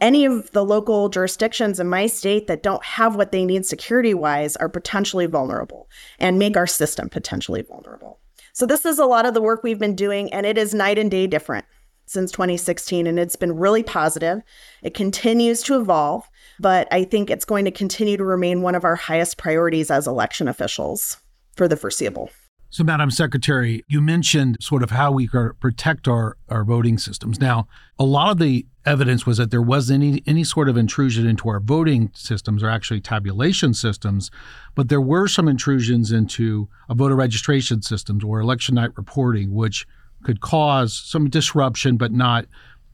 Any 0.00 0.24
of 0.24 0.50
the 0.50 0.64
local 0.64 1.08
jurisdictions 1.08 1.80
in 1.80 1.88
my 1.88 2.08
state 2.08 2.46
that 2.48 2.62
don't 2.62 2.84
have 2.84 3.16
what 3.16 3.32
they 3.32 3.44
need 3.44 3.64
security 3.64 4.12
wise 4.12 4.56
are 4.56 4.68
potentially 4.68 5.26
vulnerable 5.26 5.88
and 6.18 6.38
make 6.38 6.56
our 6.56 6.66
system 6.66 7.08
potentially 7.08 7.62
vulnerable. 7.62 8.18
So, 8.52 8.66
this 8.66 8.84
is 8.84 8.98
a 8.98 9.06
lot 9.06 9.24
of 9.24 9.34
the 9.34 9.40
work 9.40 9.62
we've 9.62 9.78
been 9.78 9.96
doing, 9.96 10.32
and 10.32 10.46
it 10.46 10.58
is 10.58 10.74
night 10.74 10.98
and 10.98 11.10
day 11.10 11.26
different 11.26 11.64
since 12.06 12.30
2016, 12.32 13.06
and 13.06 13.18
it's 13.18 13.36
been 13.36 13.56
really 13.56 13.82
positive. 13.82 14.42
It 14.82 14.94
continues 14.94 15.62
to 15.64 15.80
evolve, 15.80 16.28
but 16.60 16.86
I 16.92 17.04
think 17.04 17.30
it's 17.30 17.44
going 17.44 17.64
to 17.64 17.70
continue 17.70 18.16
to 18.16 18.24
remain 18.24 18.62
one 18.62 18.74
of 18.74 18.84
our 18.84 18.96
highest 18.96 19.38
priorities 19.38 19.90
as 19.90 20.06
election 20.06 20.48
officials 20.48 21.16
for 21.56 21.68
the 21.68 21.76
foreseeable. 21.76 22.30
So, 22.74 22.82
Madam 22.82 23.12
Secretary, 23.12 23.84
you 23.86 24.00
mentioned 24.00 24.56
sort 24.60 24.82
of 24.82 24.90
how 24.90 25.12
we 25.12 25.28
protect 25.28 26.08
our, 26.08 26.36
our 26.48 26.64
voting 26.64 26.98
systems. 26.98 27.40
Now, 27.40 27.68
a 28.00 28.04
lot 28.04 28.32
of 28.32 28.38
the 28.38 28.66
evidence 28.84 29.24
was 29.24 29.38
that 29.38 29.52
there 29.52 29.62
wasn't 29.62 30.02
any, 30.02 30.22
any 30.26 30.42
sort 30.42 30.68
of 30.68 30.76
intrusion 30.76 31.24
into 31.24 31.48
our 31.48 31.60
voting 31.60 32.10
systems 32.14 32.64
or 32.64 32.68
actually 32.68 33.00
tabulation 33.00 33.74
systems, 33.74 34.28
but 34.74 34.88
there 34.88 35.00
were 35.00 35.28
some 35.28 35.46
intrusions 35.46 36.10
into 36.10 36.68
a 36.88 36.96
voter 36.96 37.14
registration 37.14 37.80
systems 37.80 38.24
or 38.24 38.40
election 38.40 38.74
night 38.74 38.90
reporting, 38.96 39.54
which 39.54 39.86
could 40.24 40.40
cause 40.40 40.94
some 40.94 41.28
disruption 41.28 41.96
but 41.96 42.12
not 42.12 42.46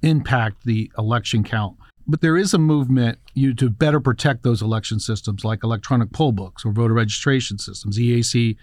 impact 0.02 0.64
the 0.64 0.90
election 0.98 1.44
count. 1.44 1.76
But 2.06 2.22
there 2.22 2.36
is 2.36 2.52
a 2.54 2.58
movement 2.58 3.18
you 3.34 3.54
to 3.54 3.70
better 3.70 4.00
protect 4.00 4.42
those 4.42 4.62
election 4.62 4.98
systems 4.98 5.44
like 5.44 5.62
electronic 5.62 6.12
poll 6.12 6.32
books 6.32 6.64
or 6.64 6.72
voter 6.72 6.94
registration 6.94 7.58
systems. 7.58 7.98
EAC 7.98 8.56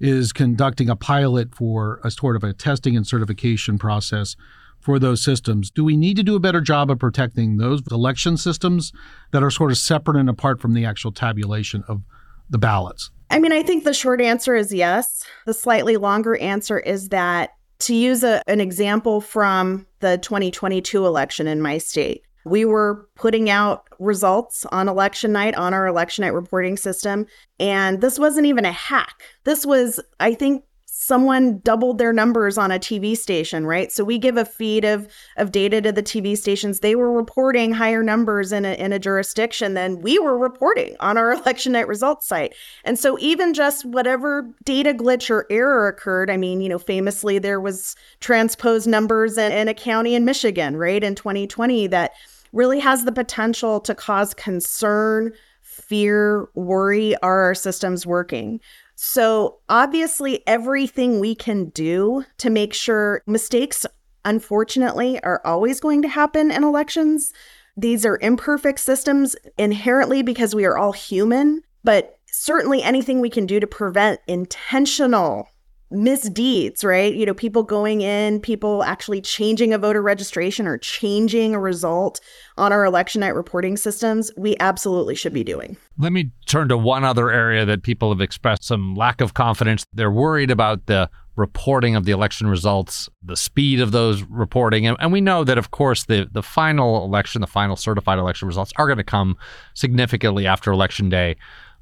is 0.00 0.32
conducting 0.32 0.88
a 0.88 0.96
pilot 0.96 1.54
for 1.54 2.00
a 2.04 2.10
sort 2.10 2.36
of 2.36 2.44
a 2.44 2.52
testing 2.52 2.96
and 2.96 3.06
certification 3.06 3.78
process 3.78 4.36
for 4.80 4.98
those 4.98 5.22
systems. 5.22 5.70
Do 5.70 5.84
we 5.84 5.96
need 5.96 6.16
to 6.16 6.22
do 6.22 6.36
a 6.36 6.40
better 6.40 6.60
job 6.60 6.90
of 6.90 6.98
protecting 6.98 7.56
those 7.56 7.82
election 7.90 8.36
systems 8.36 8.92
that 9.32 9.42
are 9.42 9.50
sort 9.50 9.70
of 9.70 9.78
separate 9.78 10.16
and 10.16 10.28
apart 10.28 10.60
from 10.60 10.74
the 10.74 10.84
actual 10.84 11.12
tabulation 11.12 11.84
of 11.88 12.02
the 12.48 12.58
ballots? 12.58 13.10
I 13.30 13.38
mean, 13.38 13.52
I 13.52 13.62
think 13.62 13.84
the 13.84 13.92
short 13.92 14.20
answer 14.20 14.56
is 14.56 14.72
yes. 14.72 15.24
The 15.46 15.52
slightly 15.52 15.96
longer 15.96 16.36
answer 16.38 16.78
is 16.78 17.10
that 17.10 17.50
to 17.80 17.94
use 17.94 18.22
a, 18.24 18.42
an 18.46 18.60
example 18.60 19.20
from 19.20 19.86
the 20.00 20.18
2022 20.18 21.06
election 21.06 21.46
in 21.46 21.60
my 21.60 21.78
state, 21.78 22.22
we 22.44 22.64
were 22.64 23.08
putting 23.14 23.50
out 23.50 23.88
results 23.98 24.64
on 24.66 24.88
election 24.88 25.32
night 25.32 25.54
on 25.54 25.74
our 25.74 25.86
election 25.86 26.22
night 26.22 26.34
reporting 26.34 26.76
system. 26.76 27.26
And 27.60 28.00
this 28.00 28.18
wasn't 28.18 28.46
even 28.46 28.64
a 28.64 28.72
hack. 28.72 29.22
This 29.44 29.66
was, 29.66 30.00
I 30.20 30.34
think, 30.34 30.64
someone 31.00 31.60
doubled 31.60 31.96
their 31.98 32.12
numbers 32.12 32.58
on 32.58 32.72
a 32.72 32.78
TV 32.78 33.16
station, 33.16 33.64
right? 33.64 33.92
So 33.92 34.02
we 34.02 34.18
give 34.18 34.36
a 34.36 34.44
feed 34.44 34.84
of 34.84 35.06
of 35.36 35.52
data 35.52 35.80
to 35.80 35.92
the 35.92 36.02
TV 36.02 36.36
stations. 36.36 36.80
They 36.80 36.96
were 36.96 37.12
reporting 37.12 37.72
higher 37.72 38.02
numbers 38.02 38.50
in 38.50 38.64
a 38.64 38.72
in 38.74 38.92
a 38.92 38.98
jurisdiction 38.98 39.74
than 39.74 40.00
we 40.00 40.18
were 40.18 40.36
reporting 40.36 40.96
on 40.98 41.16
our 41.16 41.32
election 41.34 41.72
night 41.72 41.86
results 41.86 42.26
site. 42.26 42.52
And 42.82 42.98
so 42.98 43.16
even 43.20 43.54
just 43.54 43.84
whatever 43.84 44.50
data 44.64 44.92
glitch 44.92 45.30
or 45.30 45.46
error 45.50 45.86
occurred, 45.86 46.30
I 46.30 46.36
mean, 46.36 46.60
you 46.60 46.68
know, 46.68 46.80
famously 46.80 47.38
there 47.38 47.60
was 47.60 47.94
transposed 48.18 48.88
numbers 48.88 49.38
in, 49.38 49.52
in 49.52 49.68
a 49.68 49.74
county 49.74 50.16
in 50.16 50.24
Michigan, 50.24 50.76
right, 50.76 51.04
in 51.04 51.14
2020 51.14 51.86
that 51.86 52.10
really 52.52 52.80
has 52.80 53.04
the 53.04 53.12
potential 53.12 53.78
to 53.82 53.94
cause 53.94 54.34
concern, 54.34 55.32
fear, 55.62 56.48
worry 56.54 57.14
are 57.18 57.42
our 57.42 57.54
systems 57.54 58.04
working? 58.04 58.58
So, 59.00 59.60
obviously, 59.68 60.42
everything 60.44 61.20
we 61.20 61.36
can 61.36 61.66
do 61.66 62.24
to 62.38 62.50
make 62.50 62.74
sure 62.74 63.22
mistakes, 63.28 63.86
unfortunately, 64.24 65.22
are 65.22 65.40
always 65.44 65.78
going 65.78 66.02
to 66.02 66.08
happen 66.08 66.50
in 66.50 66.64
elections. 66.64 67.32
These 67.76 68.04
are 68.04 68.18
imperfect 68.20 68.80
systems 68.80 69.36
inherently 69.56 70.22
because 70.24 70.52
we 70.52 70.64
are 70.64 70.76
all 70.76 70.90
human, 70.90 71.62
but 71.84 72.18
certainly 72.26 72.82
anything 72.82 73.20
we 73.20 73.30
can 73.30 73.46
do 73.46 73.60
to 73.60 73.68
prevent 73.68 74.18
intentional 74.26 75.48
misdeeds, 75.90 76.84
right? 76.84 77.14
You 77.14 77.24
know, 77.24 77.34
people 77.34 77.62
going 77.62 78.02
in, 78.02 78.40
people 78.40 78.82
actually 78.84 79.20
changing 79.20 79.72
a 79.72 79.78
voter 79.78 80.02
registration 80.02 80.66
or 80.66 80.76
changing 80.78 81.54
a 81.54 81.60
result 81.60 82.20
on 82.56 82.72
our 82.72 82.84
election 82.84 83.20
night 83.20 83.34
reporting 83.34 83.76
systems, 83.76 84.30
we 84.36 84.56
absolutely 84.60 85.14
should 85.14 85.32
be 85.32 85.44
doing. 85.44 85.76
Let 85.98 86.12
me 86.12 86.30
turn 86.46 86.68
to 86.68 86.76
one 86.76 87.04
other 87.04 87.30
area 87.30 87.64
that 87.64 87.82
people 87.82 88.10
have 88.10 88.20
expressed 88.20 88.64
some 88.64 88.94
lack 88.94 89.20
of 89.20 89.34
confidence. 89.34 89.84
They're 89.92 90.10
worried 90.10 90.50
about 90.50 90.86
the 90.86 91.08
reporting 91.36 91.94
of 91.94 92.04
the 92.04 92.12
election 92.12 92.48
results, 92.48 93.08
the 93.22 93.36
speed 93.36 93.80
of 93.80 93.92
those 93.92 94.22
reporting. 94.24 94.86
And, 94.86 94.96
and 95.00 95.12
we 95.12 95.20
know 95.20 95.44
that, 95.44 95.56
of 95.56 95.70
course, 95.70 96.04
the, 96.04 96.28
the 96.30 96.42
final 96.42 97.04
election, 97.04 97.40
the 97.40 97.46
final 97.46 97.76
certified 97.76 98.18
election 98.18 98.48
results 98.48 98.72
are 98.76 98.86
going 98.86 98.98
to 98.98 99.04
come 99.04 99.36
significantly 99.74 100.46
after 100.46 100.72
election 100.72 101.08
day. 101.08 101.36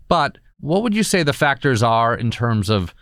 But 0.09 0.39
what 0.61 0.83
would 0.83 0.95
you 0.95 1.03
say 1.03 1.23
the 1.23 1.33
factors 1.33 1.83
are 1.83 2.15
in 2.15 2.31
terms 2.31 2.69
of 2.69 2.95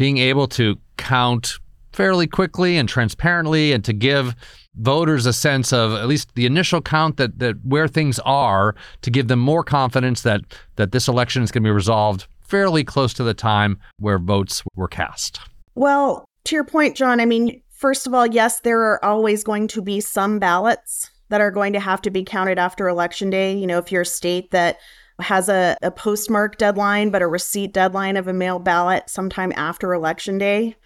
being 0.00 0.16
able 0.16 0.48
to 0.48 0.78
count 0.96 1.58
fairly 1.92 2.26
quickly 2.26 2.78
and 2.78 2.88
transparently 2.88 3.70
and 3.70 3.84
to 3.84 3.92
give 3.92 4.34
voters 4.76 5.26
a 5.26 5.32
sense 5.32 5.74
of 5.74 5.92
at 5.92 6.08
least 6.08 6.34
the 6.36 6.46
initial 6.46 6.80
count 6.80 7.18
that, 7.18 7.38
that 7.38 7.54
where 7.66 7.86
things 7.86 8.18
are 8.20 8.74
to 9.02 9.10
give 9.10 9.28
them 9.28 9.38
more 9.38 9.62
confidence 9.62 10.22
that 10.22 10.40
that 10.76 10.92
this 10.92 11.06
election 11.06 11.42
is 11.42 11.52
going 11.52 11.62
to 11.62 11.66
be 11.66 11.70
resolved 11.70 12.26
fairly 12.40 12.82
close 12.82 13.12
to 13.12 13.22
the 13.22 13.34
time 13.34 13.78
where 13.98 14.18
votes 14.18 14.62
were 14.74 14.88
cast. 14.88 15.38
Well, 15.74 16.24
to 16.44 16.54
your 16.54 16.64
point, 16.64 16.96
John, 16.96 17.20
I 17.20 17.26
mean, 17.26 17.60
first 17.68 18.06
of 18.06 18.14
all, 18.14 18.26
yes, 18.26 18.60
there 18.60 18.80
are 18.80 19.04
always 19.04 19.44
going 19.44 19.68
to 19.68 19.82
be 19.82 20.00
some 20.00 20.38
ballots 20.38 21.10
that 21.28 21.42
are 21.42 21.50
going 21.50 21.74
to 21.74 21.80
have 21.80 22.00
to 22.02 22.10
be 22.10 22.24
counted 22.24 22.58
after 22.58 22.88
election 22.88 23.28
day. 23.28 23.54
You 23.54 23.66
know, 23.66 23.76
if 23.76 23.92
you're 23.92 24.02
a 24.02 24.06
state 24.06 24.50
that 24.52 24.78
has 25.20 25.48
a, 25.48 25.76
a 25.82 25.90
postmark 25.90 26.58
deadline, 26.58 27.10
but 27.10 27.22
a 27.22 27.26
receipt 27.26 27.72
deadline 27.72 28.16
of 28.16 28.28
a 28.28 28.32
mail 28.32 28.58
ballot 28.58 29.08
sometime 29.08 29.52
after 29.56 29.92
election 29.92 30.38
day. 30.38 30.76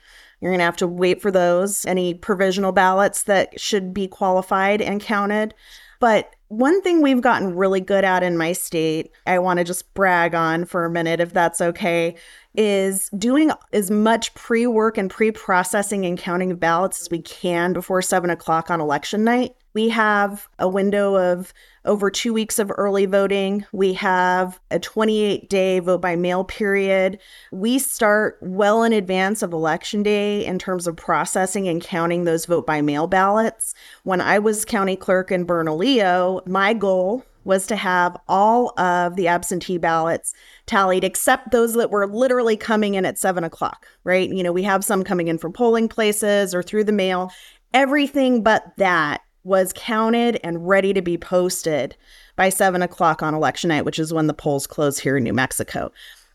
You're 0.41 0.51
going 0.51 0.59
to 0.59 0.65
have 0.65 0.77
to 0.79 0.87
wait 0.87 1.23
for 1.23 1.31
those, 1.31 1.87
any 1.87 2.15
provisional 2.15 2.73
ballots 2.73 3.23
that 3.23 3.59
should 3.59 3.95
be 3.95 4.09
qualified 4.09 4.83
and 4.83 5.01
counted. 5.01 5.55
But 6.01 6.35
one 6.49 6.83
thing 6.83 7.01
we've 7.01 7.23
gotten 7.23 7.57
really 7.57 7.81
good 7.81 8.05
at 8.05 8.23
in 8.23 8.37
my 8.37 8.53
state, 8.53 9.11
I 9.27 9.39
want 9.39 9.59
to 9.59 9.65
just 9.65 9.95
brag 9.95 10.35
on 10.35 10.67
for 10.67 10.85
a 10.85 10.91
minute, 10.91 11.21
if 11.21 11.33
that's 11.33 11.61
okay, 11.61 12.17
is 12.55 13.11
doing 13.19 13.51
as 13.73 13.91
much 13.91 14.35
pre 14.35 14.67
work 14.67 14.97
and 14.99 15.11
pre 15.11 15.31
processing 15.31 16.07
and 16.07 16.19
counting 16.19 16.51
of 16.51 16.61
ballots 16.61 17.01
as 17.01 17.11
we 17.11 17.21
can 17.21 17.73
before 17.73 18.03
seven 18.03 18.31
o'clock 18.31 18.71
on 18.71 18.81
election 18.81 19.25
night. 19.25 19.55
We 19.75 19.89
have 19.89 20.49
a 20.61 20.69
window 20.69 21.17
of 21.17 21.53
over 21.85 22.09
two 22.09 22.33
weeks 22.33 22.61
of 22.61 22.71
early 22.77 23.07
voting. 23.07 23.67
We 23.73 23.95
have 23.95 24.61
a 24.71 24.79
28 24.79 25.51
day 25.51 25.81
vote 25.81 26.01
by 26.01 26.15
mail 26.15 26.45
period. 26.45 27.19
We 27.51 27.81
start 27.81 28.39
well 28.41 28.85
in 28.85 28.93
advance 28.93 29.43
of 29.43 29.53
election 29.53 30.05
day 30.05 30.47
in 30.47 30.61
terms 30.61 30.87
of 30.87 30.97
processing 30.97 31.67
and 31.67 31.83
counting 31.83 32.23
those 32.23 32.47
vote 32.47 32.67
by 32.67 32.83
mail 32.83 33.09
ballots. 33.09 33.75
When 34.05 34.21
I 34.21 34.39
was 34.39 34.65
county 34.65 34.95
clerk 34.95 35.33
in 35.33 35.45
Bernalillo, 35.45 36.47
my 36.47 36.73
goal 36.73 37.25
was 37.45 37.67
to 37.67 37.77
have 37.77 38.17
all 38.29 38.79
of 38.79 39.17
the 39.17 39.29
absentee 39.29 39.79
ballots 39.79 40.33
tallied, 40.67 41.05
except 41.05 41.51
those 41.51 41.75
that 41.75 41.91
were 41.91 42.07
literally 42.07 42.57
coming 42.57 42.95
in 42.95 43.05
at 43.05 43.19
seven 43.19 43.45
o'clock, 43.45 43.87
right? 44.03 44.29
You 44.31 44.43
know, 44.43 44.53
we 44.53 44.63
have 44.63 44.85
some 44.85 45.05
coming 45.05 45.29
in 45.29 45.39
from 45.39 45.53
polling 45.53 45.89
places 45.89 46.55
or 46.55 46.63
through 46.63 46.85
the 46.85 46.93
mail. 46.93 47.31
Everything 47.73 48.43
but 48.43 48.73
that 48.79 49.21
was 49.45 49.73
counted 49.77 50.41
and 50.43 50.67
ready 50.67 50.93
to 50.95 51.03
be 51.03 51.19
posted 51.19 51.95
by 52.37 52.49
seven 52.49 52.83
o'clock 52.83 53.23
on 53.23 53.35
election 53.35 53.69
night, 53.69 53.85
which 53.85 53.99
is 53.99 54.13
when 54.13 54.27
the 54.27 54.35
polls 54.35 54.67
close 54.67 54.99
here 54.99 55.17
in 55.17 55.25
New 55.25 55.35
Mexico. 55.35 55.93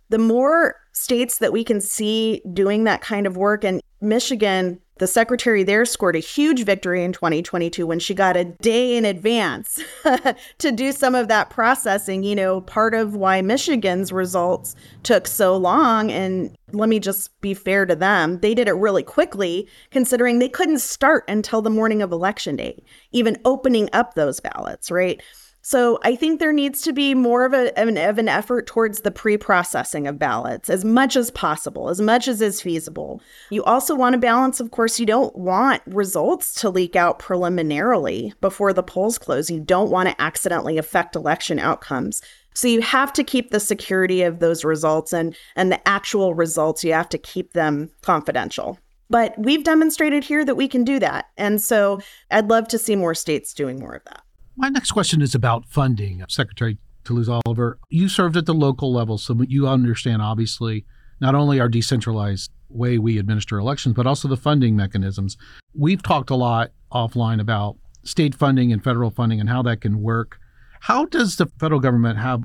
The 0.10 0.20
more 0.20 0.76
states 0.94 1.38
that 1.40 1.54
we 1.54 1.64
can 1.64 1.82
see 1.82 2.42
doing 2.54 2.84
that 2.84 3.02
kind 3.02 3.26
of 3.26 3.38
work, 3.38 3.64
and 3.64 3.82
Michigan 4.02 4.80
the 5.00 5.08
secretary 5.08 5.64
there 5.64 5.86
scored 5.86 6.16
a 6.16 6.20
huge 6.20 6.64
victory 6.64 7.04
in 7.04 7.14
2022 7.14 7.88
when 7.88 8.00
she 8.00 8.14
got 8.14 8.38
a 8.38 8.44
day 8.46 8.96
in 8.96 9.06
advance 9.06 9.82
to 10.58 10.72
do 10.72 10.92
some 10.92 11.16
of 11.16 11.28
that 11.30 11.50
processing. 11.50 12.24
You 12.24 12.36
know, 12.36 12.62
part 12.62 12.94
of 12.94 13.16
why 13.16 13.42
Michigan's 13.42 14.12
results 14.12 14.76
took 15.04 15.26
so 15.26 15.58
long, 15.58 16.12
and 16.12 16.56
let 16.72 16.90
me 16.90 17.00
just 17.00 17.40
be 17.42 17.54
fair 17.54 17.86
to 17.86 17.96
them, 17.96 18.40
they 18.42 18.54
did 18.54 18.68
it 18.68 18.74
really 18.74 19.04
quickly, 19.04 19.68
considering 19.90 20.40
they 20.40 20.50
couldn't 20.50 20.80
start 20.80 21.24
until 21.28 21.62
the 21.62 21.70
morning 21.70 22.02
of 22.02 22.12
election 22.12 22.56
day, 22.56 22.84
even 23.12 23.38
opening 23.46 23.90
up 23.94 24.14
those 24.14 24.40
ballots, 24.40 24.92
right? 24.92 25.22
So 25.62 26.00
I 26.04 26.16
think 26.16 26.40
there 26.40 26.54
needs 26.54 26.82
to 26.84 26.94
be 26.94 27.14
more 27.14 27.46
of, 27.46 27.54
a, 27.54 27.78
an, 27.78 27.98
of 27.98 28.18
an 28.18 28.30
effort 28.30 28.66
towards 28.66 29.02
the 29.02 29.12
pre-processing 29.12 30.08
of 30.08 30.18
ballots 30.18 30.70
as 30.70 30.86
much 30.86 31.16
as 31.16 31.32
possible, 31.32 31.90
as 31.90 32.00
much 32.00 32.28
as 32.28 32.42
is 32.42 32.62
feasible. 32.62 33.22
You 33.50 33.64
also 33.66 33.94
want 33.94 34.14
to 34.14 34.20
balance, 34.20 34.60
of 34.60 34.72
course, 34.72 35.00
you 35.00 35.06
don't 35.06 35.36
want 35.36 35.82
results 35.86 36.54
to 36.62 36.70
leak 36.70 36.96
out 36.96 37.20
preliminarily 37.20 38.34
before 38.42 38.74
the 38.74 38.84
polls 38.84 39.18
close. 39.18 39.50
You 39.50 39.60
don't 39.60 39.92
want 39.92 40.10
to 40.10 40.22
accidentally 40.22 40.78
affect 40.78 41.16
election 41.16 41.60
outcomes. 41.60 42.22
So 42.54 42.68
you 42.68 42.82
have 42.82 43.14
to 43.14 43.24
keep 43.24 43.52
the 43.52 43.60
security 43.60 44.22
of 44.24 44.40
those 44.40 44.66
results 44.66 45.14
and 45.14 45.36
and 45.56 45.72
the 45.72 45.88
actual 45.88 46.34
results, 46.34 46.84
you 46.84 46.94
have 46.94 47.10
to 47.10 47.18
keep 47.18 47.54
them 47.54 47.90
confidential. 48.02 48.80
But 49.10 49.34
we've 49.38 49.64
demonstrated 49.64 50.24
here 50.24 50.46
that 50.46 50.56
we 50.56 50.68
can 50.68 50.84
do 50.84 51.00
that. 51.00 51.26
And 51.38 51.62
so 51.62 52.00
I'd 52.32 52.50
love 52.50 52.68
to 52.70 52.78
see 52.78 52.96
more 52.96 53.16
states 53.16 53.54
doing 53.54 53.80
more 53.80 53.94
of 53.94 54.04
that. 54.06 54.22
My 54.60 54.68
next 54.68 54.92
question 54.92 55.22
is 55.22 55.34
about 55.34 55.70
funding. 55.70 56.22
Uh, 56.22 56.26
Secretary 56.28 56.78
Toulouse 57.06 57.30
Oliver, 57.30 57.80
you 57.90 58.10
served 58.10 58.36
at 58.36 58.46
the 58.46 58.54
local 58.54 58.92
level, 58.92 59.18
so 59.18 59.34
you 59.48 59.70
understand 59.70 60.22
obviously 60.22 60.86
not 61.22 61.34
only 61.34 61.62
our 61.62 61.70
decentralized 61.70 62.52
way 62.68 62.98
we 62.98 63.18
administer 63.18 63.58
elections, 63.58 63.96
but 63.96 64.06
also 64.06 64.28
the 64.28 64.36
funding 64.36 64.76
mechanisms. 64.76 65.38
We've 65.74 66.04
talked 66.04 66.30
a 66.30 66.36
lot 66.36 66.72
offline 66.92 67.40
about 67.40 67.78
state 68.04 68.36
funding 68.36 68.74
and 68.74 68.84
federal 68.84 69.12
funding 69.12 69.40
and 69.40 69.48
how 69.48 69.62
that 69.62 69.80
can 69.80 70.02
work. 70.02 70.40
How 70.82 71.06
does 71.06 71.38
the 71.38 71.46
federal 71.58 71.80
government 71.80 72.20
have 72.20 72.44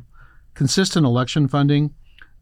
consistent 0.55 1.05
election 1.05 1.49
funding 1.49 1.95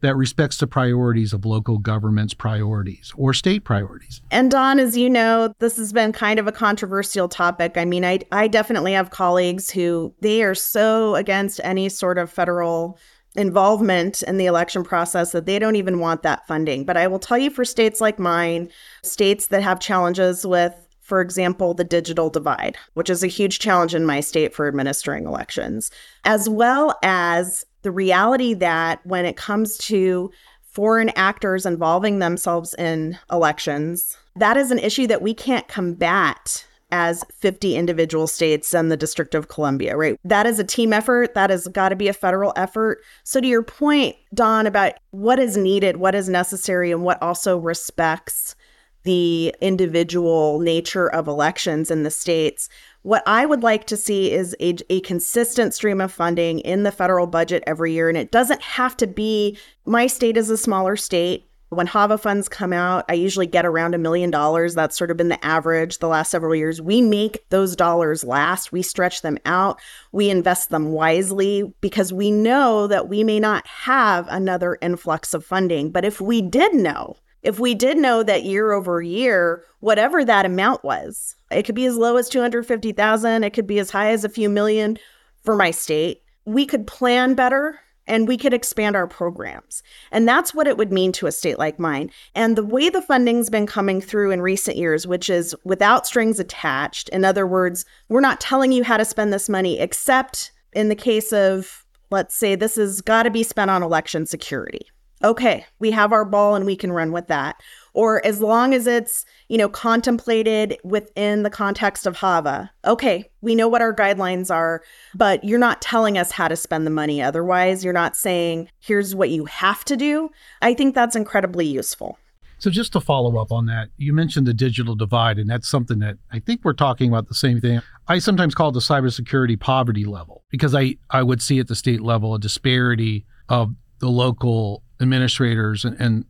that 0.03 0.15
respects 0.15 0.57
the 0.57 0.67
priorities 0.67 1.33
of 1.33 1.45
local 1.45 1.79
government's 1.79 2.33
priorities 2.33 3.13
or 3.17 3.33
state 3.33 3.63
priorities. 3.63 4.21
And 4.29 4.51
Don, 4.51 4.77
as 4.77 4.95
you 4.95 5.09
know, 5.09 5.53
this 5.59 5.77
has 5.77 5.91
been 5.91 6.11
kind 6.11 6.39
of 6.39 6.47
a 6.47 6.51
controversial 6.51 7.27
topic. 7.27 7.77
I 7.77 7.85
mean, 7.85 8.05
I 8.05 8.19
I 8.31 8.47
definitely 8.47 8.93
have 8.93 9.09
colleagues 9.09 9.69
who 9.71 10.13
they 10.19 10.43
are 10.43 10.53
so 10.55 11.15
against 11.15 11.59
any 11.63 11.89
sort 11.89 12.17
of 12.17 12.29
federal 12.29 12.99
involvement 13.35 14.21
in 14.23 14.37
the 14.37 14.45
election 14.45 14.83
process 14.83 15.31
that 15.31 15.45
they 15.45 15.57
don't 15.57 15.77
even 15.77 15.99
want 15.99 16.21
that 16.21 16.45
funding. 16.47 16.85
But 16.85 16.97
I 16.97 17.07
will 17.07 17.17
tell 17.17 17.37
you 17.37 17.49
for 17.49 17.65
states 17.65 17.99
like 17.99 18.19
mine, 18.19 18.69
states 19.01 19.47
that 19.47 19.63
have 19.63 19.79
challenges 19.79 20.45
with 20.45 20.75
for 21.03 21.19
example, 21.19 21.73
the 21.73 21.83
digital 21.83 22.29
divide, 22.29 22.77
which 22.93 23.09
is 23.09 23.23
a 23.23 23.27
huge 23.27 23.59
challenge 23.59 23.93
in 23.93 24.05
my 24.05 24.21
state 24.21 24.55
for 24.55 24.69
administering 24.69 25.25
elections, 25.25 25.91
as 26.23 26.47
well 26.47 26.97
as 27.03 27.65
the 27.83 27.91
reality 27.91 28.53
that 28.55 29.05
when 29.05 29.25
it 29.25 29.37
comes 29.37 29.77
to 29.77 30.31
foreign 30.63 31.09
actors 31.09 31.65
involving 31.65 32.19
themselves 32.19 32.73
in 32.75 33.17
elections, 33.31 34.17
that 34.35 34.57
is 34.57 34.71
an 34.71 34.79
issue 34.79 35.05
that 35.07 35.21
we 35.21 35.33
can't 35.33 35.67
combat 35.67 36.65
as 36.91 37.23
50 37.33 37.75
individual 37.75 38.27
states 38.27 38.73
and 38.73 38.91
the 38.91 38.97
District 38.97 39.33
of 39.33 39.47
Columbia, 39.47 39.97
right? 39.97 40.19
That 40.23 40.45
is 40.45 40.59
a 40.59 40.63
team 40.63 40.93
effort. 40.93 41.33
That 41.33 41.49
has 41.49 41.67
got 41.67 41.89
to 41.89 41.95
be 41.95 42.07
a 42.07 42.13
federal 42.13 42.53
effort. 42.55 43.03
So, 43.23 43.41
to 43.41 43.47
your 43.47 43.63
point, 43.63 44.15
Don, 44.33 44.67
about 44.67 44.93
what 45.09 45.39
is 45.39 45.57
needed, 45.57 45.97
what 45.97 46.13
is 46.13 46.29
necessary, 46.29 46.91
and 46.91 47.03
what 47.03 47.21
also 47.21 47.57
respects 47.57 48.55
the 49.03 49.53
individual 49.59 50.59
nature 50.59 51.07
of 51.07 51.27
elections 51.27 51.91
in 51.91 52.03
the 52.03 52.11
states, 52.11 52.69
what 53.03 53.23
I 53.27 53.45
would 53.45 53.63
like 53.63 53.85
to 53.87 53.97
see 53.97 54.31
is 54.31 54.55
a, 54.59 54.75
a, 54.89 55.01
consistent 55.01 55.73
stream 55.73 56.01
of 56.01 56.11
funding 56.11 56.59
in 56.59 56.83
the 56.83 56.91
federal 56.91 57.27
budget 57.27 57.63
every 57.67 57.91
year. 57.91 58.09
And 58.09 58.17
it 58.17 58.31
doesn't 58.31 58.61
have 58.61 58.97
to 58.97 59.07
be, 59.07 59.57
my 59.85 60.07
state 60.07 60.37
is 60.37 60.49
a 60.49 60.57
smaller 60.57 60.95
state. 60.95 61.45
When 61.69 61.87
HAVA 61.87 62.19
funds 62.19 62.47
come 62.47 62.71
out, 62.71 63.03
I 63.09 63.13
usually 63.13 63.47
get 63.47 63.65
around 63.65 63.95
a 63.95 63.97
million 63.97 64.29
dollars. 64.29 64.75
That's 64.75 64.97
sort 64.97 65.11
of 65.11 65.17
been 65.17 65.29
the 65.29 65.43
average 65.43 65.97
the 65.97 66.07
last 66.07 66.29
several 66.29 66.55
years. 66.55 66.81
We 66.81 67.01
make 67.01 67.49
those 67.49 67.75
dollars 67.75 68.23
last, 68.23 68.71
we 68.71 68.83
stretch 68.83 69.21
them 69.21 69.37
out, 69.43 69.81
we 70.11 70.29
invest 70.29 70.69
them 70.69 70.91
wisely 70.91 71.73
because 71.81 72.13
we 72.13 72.29
know 72.31 72.87
that 72.87 73.09
we 73.09 73.23
may 73.23 73.39
not 73.39 73.65
have 73.67 74.27
another 74.29 74.77
influx 74.81 75.33
of 75.33 75.43
funding. 75.43 75.89
But 75.89 76.05
if 76.05 76.21
we 76.21 76.41
did 76.41 76.75
know, 76.75 77.17
If 77.43 77.59
we 77.59 77.75
did 77.75 77.97
know 77.97 78.23
that 78.23 78.43
year 78.43 78.71
over 78.71 79.01
year, 79.01 79.63
whatever 79.81 80.23
that 80.23 80.45
amount 80.45 80.83
was, 80.83 81.35
it 81.51 81.63
could 81.63 81.75
be 81.75 81.85
as 81.85 81.97
low 81.97 82.15
as 82.17 82.29
250,000, 82.29 83.43
it 83.43 83.51
could 83.51 83.67
be 83.67 83.79
as 83.79 83.91
high 83.91 84.11
as 84.11 84.23
a 84.23 84.29
few 84.29 84.49
million 84.49 84.97
for 85.43 85.55
my 85.55 85.71
state, 85.71 86.23
we 86.45 86.65
could 86.65 86.87
plan 86.87 87.35
better 87.35 87.79
and 88.07 88.27
we 88.27 88.37
could 88.37 88.53
expand 88.53 88.95
our 88.95 89.07
programs. 89.07 89.81
And 90.11 90.27
that's 90.27 90.53
what 90.53 90.67
it 90.67 90.77
would 90.77 90.91
mean 90.91 91.11
to 91.13 91.27
a 91.27 91.31
state 91.31 91.57
like 91.57 91.79
mine. 91.79 92.11
And 92.35 92.57
the 92.57 92.65
way 92.65 92.89
the 92.89 93.01
funding's 93.01 93.49
been 93.49 93.67
coming 93.67 94.01
through 94.01 94.31
in 94.31 94.41
recent 94.41 94.77
years, 94.77 95.07
which 95.07 95.29
is 95.29 95.55
without 95.63 96.05
strings 96.05 96.39
attached, 96.39 97.09
in 97.09 97.23
other 97.23 97.47
words, 97.47 97.85
we're 98.09 98.19
not 98.19 98.41
telling 98.41 98.71
you 98.71 98.83
how 98.83 98.97
to 98.97 99.05
spend 99.05 99.31
this 99.31 99.47
money, 99.47 99.79
except 99.79 100.51
in 100.73 100.89
the 100.89 100.95
case 100.95 101.31
of, 101.31 101.85
let's 102.09 102.35
say, 102.35 102.55
this 102.55 102.75
has 102.75 102.99
got 103.01 103.23
to 103.23 103.31
be 103.31 103.43
spent 103.43 103.71
on 103.71 103.83
election 103.83 104.25
security. 104.25 104.87
Okay, 105.23 105.65
we 105.79 105.91
have 105.91 106.11
our 106.11 106.25
ball 106.25 106.55
and 106.55 106.65
we 106.65 106.75
can 106.75 106.91
run 106.91 107.11
with 107.11 107.27
that 107.27 107.61
or 107.93 108.25
as 108.25 108.41
long 108.41 108.73
as 108.73 108.87
it's, 108.87 109.25
you 109.47 109.57
know, 109.57 109.69
contemplated 109.69 110.77
within 110.83 111.43
the 111.43 111.49
context 111.49 112.05
of 112.05 112.17
HAVA. 112.17 112.71
Okay, 112.85 113.29
we 113.41 113.55
know 113.55 113.67
what 113.67 113.81
our 113.81 113.93
guidelines 113.93 114.53
are, 114.53 114.81
but 115.15 115.43
you're 115.43 115.59
not 115.59 115.81
telling 115.81 116.17
us 116.17 116.31
how 116.31 116.47
to 116.47 116.55
spend 116.55 116.85
the 116.85 116.91
money 116.91 117.21
otherwise. 117.21 117.83
You're 117.83 117.93
not 117.93 118.15
saying, 118.15 118.69
here's 118.79 119.15
what 119.15 119.29
you 119.29 119.45
have 119.45 119.85
to 119.85 119.95
do. 119.95 120.29
I 120.61 120.73
think 120.73 120.95
that's 120.95 121.15
incredibly 121.15 121.67
useful. 121.67 122.17
So, 122.59 122.69
just 122.69 122.93
to 122.93 123.01
follow 123.01 123.37
up 123.41 123.51
on 123.51 123.65
that, 123.65 123.89
you 123.97 124.13
mentioned 124.13 124.47
the 124.47 124.53
digital 124.53 124.95
divide, 124.95 125.37
and 125.37 125.49
that's 125.49 125.67
something 125.67 125.99
that 125.99 126.15
I 126.31 126.39
think 126.39 126.61
we're 126.63 126.73
talking 126.73 127.09
about 127.09 127.27
the 127.27 127.35
same 127.35 127.59
thing. 127.59 127.81
I 128.07 128.19
sometimes 128.19 128.55
call 128.55 128.69
it 128.69 128.73
the 128.73 128.79
cybersecurity 128.79 129.59
poverty 129.59 130.05
level 130.05 130.45
because 130.49 130.73
I, 130.73 130.95
I 131.09 131.23
would 131.23 131.41
see 131.41 131.59
at 131.59 131.67
the 131.67 131.75
state 131.75 132.01
level 132.01 132.33
a 132.33 132.39
disparity 132.39 133.25
of 133.49 133.73
the 133.99 134.09
local 134.09 134.82
administrators 135.01 135.85
and, 135.85 135.99
and 135.99 136.25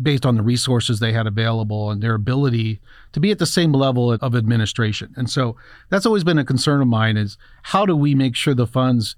based 0.00 0.26
on 0.26 0.34
the 0.34 0.42
resources 0.42 0.98
they 0.98 1.12
had 1.12 1.26
available 1.26 1.90
and 1.90 2.02
their 2.02 2.14
ability 2.14 2.80
to 3.12 3.20
be 3.20 3.30
at 3.30 3.38
the 3.38 3.46
same 3.46 3.72
level 3.72 4.12
of 4.12 4.34
administration. 4.34 5.12
And 5.16 5.30
so 5.30 5.56
that's 5.88 6.06
always 6.06 6.24
been 6.24 6.38
a 6.38 6.44
concern 6.44 6.80
of 6.80 6.88
mine 6.88 7.16
is 7.16 7.38
how 7.62 7.86
do 7.86 7.94
we 7.94 8.14
make 8.14 8.34
sure 8.34 8.54
the 8.54 8.66
funds 8.66 9.16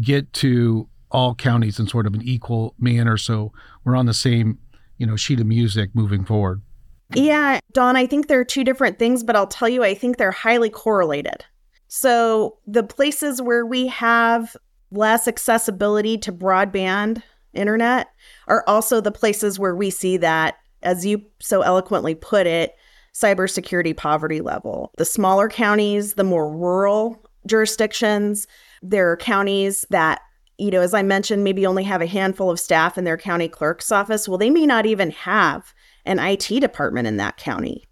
get 0.00 0.32
to 0.34 0.88
all 1.10 1.34
counties 1.34 1.78
in 1.78 1.86
sort 1.86 2.06
of 2.06 2.14
an 2.14 2.22
equal 2.22 2.74
manner 2.78 3.16
so 3.16 3.52
we're 3.84 3.94
on 3.94 4.06
the 4.06 4.14
same, 4.14 4.58
you 4.98 5.06
know, 5.06 5.14
sheet 5.14 5.40
of 5.40 5.46
music 5.46 5.90
moving 5.94 6.24
forward. 6.24 6.62
Yeah, 7.14 7.60
Don, 7.72 7.96
I 7.96 8.06
think 8.06 8.26
there 8.26 8.40
are 8.40 8.44
two 8.44 8.64
different 8.64 8.98
things, 8.98 9.22
but 9.22 9.36
I'll 9.36 9.46
tell 9.46 9.68
you 9.68 9.84
I 9.84 9.94
think 9.94 10.16
they're 10.16 10.32
highly 10.32 10.70
correlated. 10.70 11.44
So 11.86 12.58
the 12.66 12.82
places 12.82 13.40
where 13.40 13.64
we 13.64 13.86
have 13.88 14.56
less 14.90 15.28
accessibility 15.28 16.16
to 16.18 16.32
broadband 16.32 17.22
internet 17.52 18.08
are 18.46 18.64
also 18.66 19.00
the 19.00 19.12
places 19.12 19.58
where 19.58 19.74
we 19.74 19.90
see 19.90 20.16
that, 20.18 20.56
as 20.82 21.04
you 21.04 21.22
so 21.40 21.62
eloquently 21.62 22.14
put 22.14 22.46
it, 22.46 22.74
cybersecurity 23.14 23.96
poverty 23.96 24.40
level. 24.40 24.90
The 24.98 25.04
smaller 25.04 25.48
counties, 25.48 26.14
the 26.14 26.24
more 26.24 26.50
rural 26.50 27.24
jurisdictions, 27.46 28.46
there 28.82 29.10
are 29.10 29.16
counties 29.16 29.86
that 29.90 30.20
you 30.58 30.70
know, 30.70 30.80
as 30.80 30.94
I 30.94 31.02
mentioned, 31.02 31.42
maybe 31.42 31.66
only 31.66 31.82
have 31.84 32.00
a 32.00 32.06
handful 32.06 32.50
of 32.50 32.60
staff 32.60 32.96
in 32.96 33.04
their 33.04 33.16
county 33.16 33.48
clerk's 33.48 33.90
office. 33.90 34.28
Well, 34.28 34.38
they 34.38 34.50
may 34.50 34.66
not 34.66 34.86
even 34.86 35.10
have 35.10 35.74
an 36.04 36.18
IT 36.18 36.60
department 36.60 37.08
in 37.08 37.16
that 37.16 37.36
county. 37.36 37.84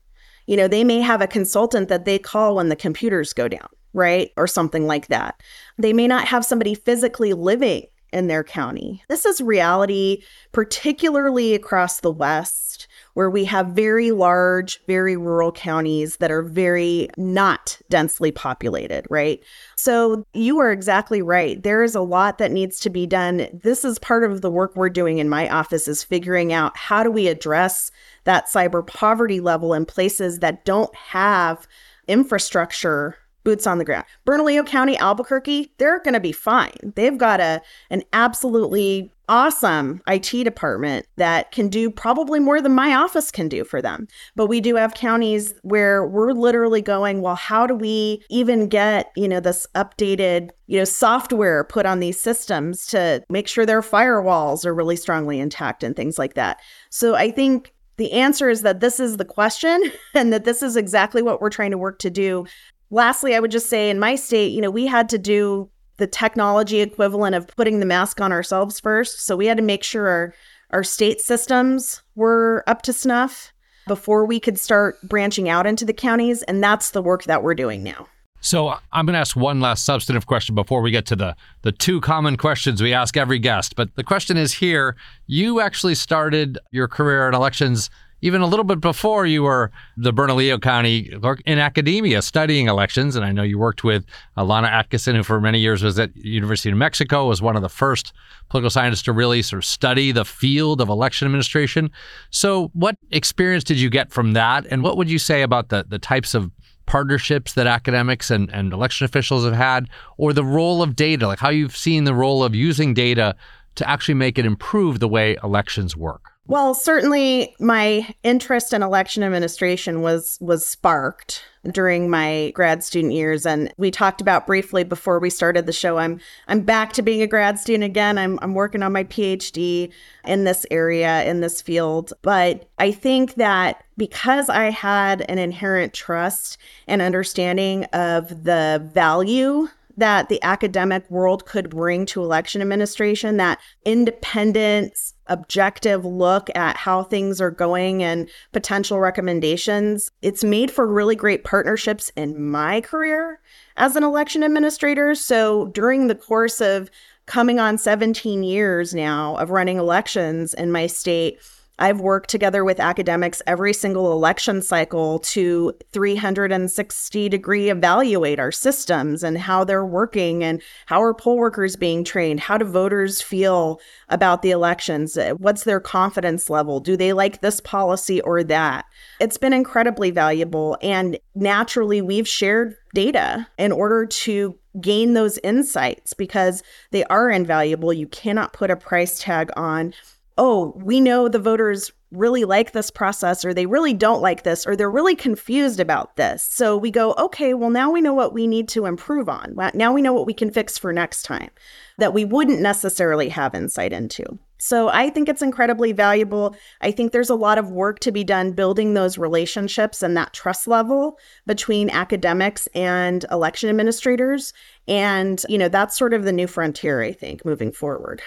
You 0.46 0.56
know, 0.56 0.68
they 0.68 0.84
may 0.84 1.00
have 1.00 1.20
a 1.20 1.26
consultant 1.26 1.88
that 1.88 2.04
they 2.04 2.18
call 2.18 2.56
when 2.56 2.68
the 2.68 2.76
computers 2.76 3.32
go 3.32 3.48
down, 3.48 3.68
right? 3.92 4.30
Or 4.36 4.46
something 4.46 4.86
like 4.86 5.08
that. 5.08 5.40
They 5.78 5.92
may 5.92 6.06
not 6.06 6.28
have 6.28 6.44
somebody 6.44 6.74
physically 6.74 7.32
living 7.32 7.86
in 8.12 8.26
their 8.26 8.44
county. 8.44 9.02
This 9.08 9.24
is 9.24 9.40
reality, 9.40 10.22
particularly 10.52 11.54
across 11.54 12.00
the 12.00 12.10
West, 12.10 12.86
where 13.14 13.30
we 13.30 13.44
have 13.44 13.68
very 13.68 14.10
large, 14.10 14.84
very 14.86 15.16
rural 15.16 15.52
counties 15.52 16.16
that 16.16 16.30
are 16.30 16.42
very 16.42 17.08
not 17.16 17.78
densely 17.90 18.30
populated, 18.30 19.06
right? 19.10 19.42
So 19.76 20.26
you 20.32 20.58
are 20.60 20.72
exactly 20.72 21.22
right. 21.22 21.62
There 21.62 21.82
is 21.82 21.94
a 21.94 22.00
lot 22.00 22.38
that 22.38 22.52
needs 22.52 22.80
to 22.80 22.90
be 22.90 23.06
done. 23.06 23.48
This 23.52 23.84
is 23.84 23.98
part 23.98 24.24
of 24.24 24.40
the 24.40 24.50
work 24.50 24.76
we're 24.76 24.88
doing 24.88 25.18
in 25.18 25.28
my 25.28 25.48
office 25.48 25.88
is 25.88 26.02
figuring 26.02 26.52
out 26.52 26.76
how 26.76 27.02
do 27.02 27.10
we 27.10 27.28
address 27.28 27.90
that 28.24 28.46
cyber 28.46 28.86
poverty 28.86 29.40
level 29.40 29.74
in 29.74 29.84
places 29.84 30.38
that 30.38 30.64
don't 30.64 30.94
have 30.94 31.66
infrastructure 32.08 33.16
boots 33.44 33.66
on 33.66 33.78
the 33.78 33.84
ground. 33.84 34.04
Bernalillo 34.24 34.64
County, 34.64 34.96
Albuquerque, 34.96 35.72
they're 35.78 36.00
going 36.00 36.14
to 36.14 36.20
be 36.20 36.32
fine. 36.32 36.92
They've 36.94 37.18
got 37.18 37.40
a 37.40 37.62
an 37.90 38.02
absolutely 38.12 39.10
awesome 39.28 40.02
IT 40.06 40.44
department 40.44 41.06
that 41.16 41.52
can 41.52 41.68
do 41.68 41.90
probably 41.90 42.38
more 42.38 42.60
than 42.60 42.74
my 42.74 42.94
office 42.94 43.30
can 43.30 43.48
do 43.48 43.64
for 43.64 43.80
them. 43.80 44.06
But 44.36 44.46
we 44.46 44.60
do 44.60 44.76
have 44.76 44.94
counties 44.94 45.54
where 45.62 46.06
we're 46.06 46.32
literally 46.32 46.82
going, 46.82 47.22
well, 47.22 47.36
how 47.36 47.66
do 47.66 47.74
we 47.74 48.22
even 48.28 48.68
get, 48.68 49.10
you 49.16 49.28
know, 49.28 49.40
this 49.40 49.66
updated, 49.74 50.50
you 50.66 50.78
know, 50.78 50.84
software 50.84 51.64
put 51.64 51.86
on 51.86 52.00
these 52.00 52.20
systems 52.20 52.86
to 52.88 53.22
make 53.30 53.48
sure 53.48 53.64
their 53.64 53.80
firewalls 53.80 54.66
are 54.66 54.74
really 54.74 54.96
strongly 54.96 55.40
intact 55.40 55.82
and 55.82 55.96
things 55.96 56.18
like 56.18 56.34
that. 56.34 56.58
So 56.90 57.14
I 57.14 57.30
think 57.30 57.72
the 57.96 58.12
answer 58.12 58.50
is 58.50 58.62
that 58.62 58.80
this 58.80 58.98
is 58.98 59.16
the 59.16 59.24
question 59.24 59.80
and 60.14 60.32
that 60.32 60.44
this 60.44 60.62
is 60.62 60.76
exactly 60.76 61.22
what 61.22 61.40
we're 61.40 61.50
trying 61.50 61.70
to 61.70 61.78
work 61.78 61.98
to 62.00 62.10
do 62.10 62.44
lastly, 62.92 63.34
I 63.34 63.40
would 63.40 63.50
just 63.50 63.68
say 63.68 63.90
in 63.90 63.98
my 63.98 64.14
state, 64.14 64.52
you 64.52 64.60
know, 64.60 64.70
we 64.70 64.86
had 64.86 65.08
to 65.08 65.18
do 65.18 65.68
the 65.96 66.06
technology 66.06 66.80
equivalent 66.80 67.34
of 67.34 67.48
putting 67.56 67.80
the 67.80 67.86
mask 67.86 68.20
on 68.20 68.30
ourselves 68.30 68.78
first. 68.78 69.20
So 69.20 69.36
we 69.36 69.46
had 69.46 69.56
to 69.56 69.62
make 69.62 69.82
sure 69.82 70.06
our, 70.06 70.34
our 70.70 70.84
state 70.84 71.20
systems 71.20 72.02
were 72.14 72.62
up 72.66 72.82
to 72.82 72.92
snuff 72.92 73.52
before 73.88 74.24
we 74.24 74.38
could 74.38 74.60
start 74.60 74.96
branching 75.02 75.48
out 75.48 75.66
into 75.66 75.84
the 75.84 75.92
counties. 75.92 76.42
And 76.44 76.62
that's 76.62 76.90
the 76.90 77.02
work 77.02 77.24
that 77.24 77.42
we're 77.42 77.54
doing 77.54 77.82
now. 77.82 78.06
So 78.44 78.76
I'm 78.90 79.06
going 79.06 79.14
to 79.14 79.20
ask 79.20 79.36
one 79.36 79.60
last 79.60 79.84
substantive 79.84 80.26
question 80.26 80.56
before 80.56 80.82
we 80.82 80.90
get 80.90 81.06
to 81.06 81.16
the 81.16 81.36
the 81.62 81.70
two 81.70 82.00
common 82.00 82.36
questions 82.36 82.82
we 82.82 82.92
ask 82.92 83.16
every 83.16 83.38
guest. 83.38 83.76
But 83.76 83.94
the 83.94 84.02
question 84.02 84.36
is 84.36 84.52
here: 84.52 84.96
You 85.28 85.60
actually 85.60 85.94
started 85.94 86.58
your 86.72 86.88
career 86.88 87.28
in 87.28 87.34
elections 87.34 87.88
even 88.22 88.40
a 88.40 88.46
little 88.46 88.64
bit 88.64 88.80
before 88.80 89.26
you 89.26 89.42
were 89.42 89.70
the 89.96 90.12
Bernalillo 90.12 90.58
County 90.58 91.12
in 91.44 91.58
academia 91.58 92.22
studying 92.22 92.68
elections. 92.68 93.16
And 93.16 93.24
I 93.24 93.32
know 93.32 93.42
you 93.42 93.58
worked 93.58 93.84
with 93.84 94.06
Alana 94.36 94.70
Atkeson, 94.70 95.16
who 95.16 95.22
for 95.22 95.40
many 95.40 95.58
years 95.58 95.82
was 95.82 95.98
at 95.98 96.16
University 96.16 96.70
of 96.70 96.74
New 96.74 96.78
Mexico, 96.78 97.26
was 97.26 97.42
one 97.42 97.56
of 97.56 97.62
the 97.62 97.68
first 97.68 98.12
political 98.48 98.70
scientists 98.70 99.02
to 99.02 99.12
really 99.12 99.42
sort 99.42 99.58
of 99.58 99.64
study 99.64 100.12
the 100.12 100.24
field 100.24 100.80
of 100.80 100.88
election 100.88 101.26
administration. 101.26 101.90
So 102.30 102.70
what 102.74 102.96
experience 103.10 103.64
did 103.64 103.78
you 103.78 103.90
get 103.90 104.12
from 104.12 104.32
that? 104.32 104.66
And 104.70 104.82
what 104.82 104.96
would 104.96 105.10
you 105.10 105.18
say 105.18 105.42
about 105.42 105.68
the, 105.68 105.84
the 105.88 105.98
types 105.98 106.34
of 106.34 106.50
partnerships 106.86 107.54
that 107.54 107.66
academics 107.66 108.30
and, 108.30 108.52
and 108.52 108.72
election 108.72 109.04
officials 109.04 109.44
have 109.44 109.54
had, 109.54 109.88
or 110.16 110.32
the 110.32 110.44
role 110.44 110.82
of 110.82 110.94
data, 110.94 111.26
like 111.26 111.38
how 111.38 111.48
you've 111.48 111.76
seen 111.76 112.04
the 112.04 112.14
role 112.14 112.44
of 112.44 112.54
using 112.54 112.94
data 112.94 113.34
to 113.74 113.88
actually 113.88 114.14
make 114.14 114.38
it 114.38 114.46
improve 114.46 115.00
the 115.00 115.08
way 115.08 115.36
elections 115.42 115.96
work? 115.96 116.31
Well, 116.48 116.74
certainly 116.74 117.54
my 117.60 118.14
interest 118.24 118.72
in 118.72 118.82
election 118.82 119.22
administration 119.22 120.02
was 120.02 120.38
was 120.40 120.66
sparked 120.66 121.44
during 121.70 122.10
my 122.10 122.50
grad 122.52 122.82
student 122.82 123.12
years 123.12 123.46
and 123.46 123.72
we 123.76 123.92
talked 123.92 124.20
about 124.20 124.48
briefly 124.48 124.82
before 124.82 125.20
we 125.20 125.30
started 125.30 125.66
the 125.66 125.72
show 125.72 125.98
I'm 125.98 126.18
I'm 126.48 126.62
back 126.62 126.92
to 126.94 127.02
being 127.02 127.22
a 127.22 127.28
grad 127.28 127.60
student 127.60 127.84
again. 127.84 128.18
I'm 128.18 128.40
I'm 128.42 128.54
working 128.54 128.82
on 128.82 128.92
my 128.92 129.04
PhD 129.04 129.92
in 130.24 130.42
this 130.42 130.66
area 130.72 131.22
in 131.24 131.40
this 131.40 131.62
field, 131.62 132.12
but 132.22 132.68
I 132.76 132.90
think 132.90 133.34
that 133.34 133.84
because 133.96 134.48
I 134.48 134.70
had 134.70 135.24
an 135.30 135.38
inherent 135.38 135.94
trust 135.94 136.58
and 136.88 137.00
understanding 137.00 137.84
of 137.92 138.42
the 138.42 138.90
value 138.92 139.68
that 139.96 140.28
the 140.28 140.42
academic 140.42 141.08
world 141.10 141.46
could 141.46 141.70
bring 141.70 142.06
to 142.06 142.22
election 142.22 142.62
administration, 142.62 143.36
that 143.36 143.60
independence, 143.84 145.11
objective 145.26 146.04
look 146.04 146.48
at 146.54 146.76
how 146.76 147.02
things 147.02 147.40
are 147.40 147.50
going 147.50 148.02
and 148.02 148.28
potential 148.52 149.00
recommendations. 149.00 150.10
It's 150.20 150.44
made 150.44 150.70
for 150.70 150.86
really 150.86 151.16
great 151.16 151.44
partnerships 151.44 152.10
in 152.16 152.50
my 152.50 152.80
career 152.80 153.40
as 153.76 153.96
an 153.96 154.04
election 154.04 154.42
administrator. 154.42 155.14
So 155.14 155.66
during 155.68 156.08
the 156.08 156.14
course 156.14 156.60
of 156.60 156.90
coming 157.26 157.58
on 157.60 157.78
17 157.78 158.42
years 158.42 158.94
now 158.94 159.36
of 159.36 159.50
running 159.50 159.78
elections 159.78 160.54
in 160.54 160.72
my 160.72 160.86
state, 160.86 161.38
I've 161.78 162.00
worked 162.00 162.28
together 162.28 162.64
with 162.64 162.78
academics 162.78 163.42
every 163.46 163.72
single 163.72 164.12
election 164.12 164.62
cycle 164.62 165.18
to 165.20 165.72
360 165.92 167.28
degree 167.28 167.70
evaluate 167.70 168.38
our 168.38 168.52
systems 168.52 169.22
and 169.22 169.38
how 169.38 169.64
they're 169.64 169.84
working 169.84 170.44
and 170.44 170.62
how 170.86 171.02
are 171.02 171.14
poll 171.14 171.38
workers 171.38 171.74
being 171.76 172.04
trained? 172.04 172.40
How 172.40 172.58
do 172.58 172.64
voters 172.66 173.22
feel 173.22 173.80
about 174.10 174.42
the 174.42 174.50
elections? 174.50 175.16
Eh, 175.16 175.32
what's 175.32 175.64
their 175.64 175.80
confidence 175.80 176.50
level? 176.50 176.78
Do 176.78 176.96
they 176.96 177.12
like 177.12 177.40
this 177.40 177.60
policy 177.60 178.20
or 178.20 178.44
that? 178.44 178.84
It's 179.18 179.38
been 179.38 179.52
incredibly 179.52 180.10
valuable. 180.10 180.76
And 180.82 181.18
naturally, 181.34 182.02
we've 182.02 182.28
shared 182.28 182.76
data 182.94 183.48
in 183.58 183.72
order 183.72 184.04
to 184.04 184.58
gain 184.80 185.14
those 185.14 185.38
insights 185.38 186.12
because 186.12 186.62
they 186.90 187.04
are 187.04 187.30
invaluable. 187.30 187.92
You 187.92 188.06
cannot 188.06 188.52
put 188.52 188.70
a 188.70 188.76
price 188.76 189.18
tag 189.18 189.50
on 189.56 189.94
oh, 190.38 190.72
we 190.76 191.00
know 191.00 191.28
the 191.28 191.38
voters 191.38 191.92
really 192.12 192.44
like 192.44 192.72
this 192.72 192.90
process 192.90 193.44
or 193.44 193.54
they 193.54 193.66
really 193.66 193.94
don't 193.94 194.20
like 194.20 194.42
this 194.42 194.66
or 194.66 194.76
they're 194.76 194.90
really 194.90 195.16
confused 195.16 195.80
about 195.80 196.16
this. 196.16 196.42
So 196.42 196.76
we 196.76 196.90
go, 196.90 197.14
okay, 197.18 197.54
well, 197.54 197.70
now 197.70 197.90
we 197.90 198.00
know 198.00 198.12
what 198.12 198.34
we 198.34 198.46
need 198.46 198.68
to 198.68 198.84
improve 198.84 199.28
on. 199.28 199.54
Now 199.74 199.92
we 199.92 200.02
know 200.02 200.12
what 200.12 200.26
we 200.26 200.34
can 200.34 200.50
fix 200.50 200.76
for 200.76 200.92
next 200.92 201.22
time 201.22 201.50
that 201.98 202.12
we 202.12 202.24
wouldn't 202.24 202.60
necessarily 202.60 203.28
have 203.30 203.54
insight 203.54 203.92
into. 203.92 204.38
So 204.58 204.88
I 204.88 205.10
think 205.10 205.28
it's 205.28 205.42
incredibly 205.42 205.92
valuable. 205.92 206.54
I 206.82 206.92
think 206.92 207.10
there's 207.10 207.30
a 207.30 207.34
lot 207.34 207.58
of 207.58 207.70
work 207.70 207.98
to 208.00 208.12
be 208.12 208.22
done 208.22 208.52
building 208.52 208.94
those 208.94 209.18
relationships 209.18 210.02
and 210.02 210.16
that 210.16 210.32
trust 210.32 210.68
level 210.68 211.18
between 211.46 211.90
academics 211.90 212.68
and 212.68 213.24
election 213.32 213.68
administrators. 213.70 214.52
And, 214.86 215.42
you 215.48 215.58
know, 215.58 215.68
that's 215.68 215.98
sort 215.98 216.14
of 216.14 216.24
the 216.24 216.32
new 216.32 216.46
frontier, 216.46 217.02
I 217.02 217.12
think, 217.12 217.44
moving 217.44 217.72
forward. 217.72 218.22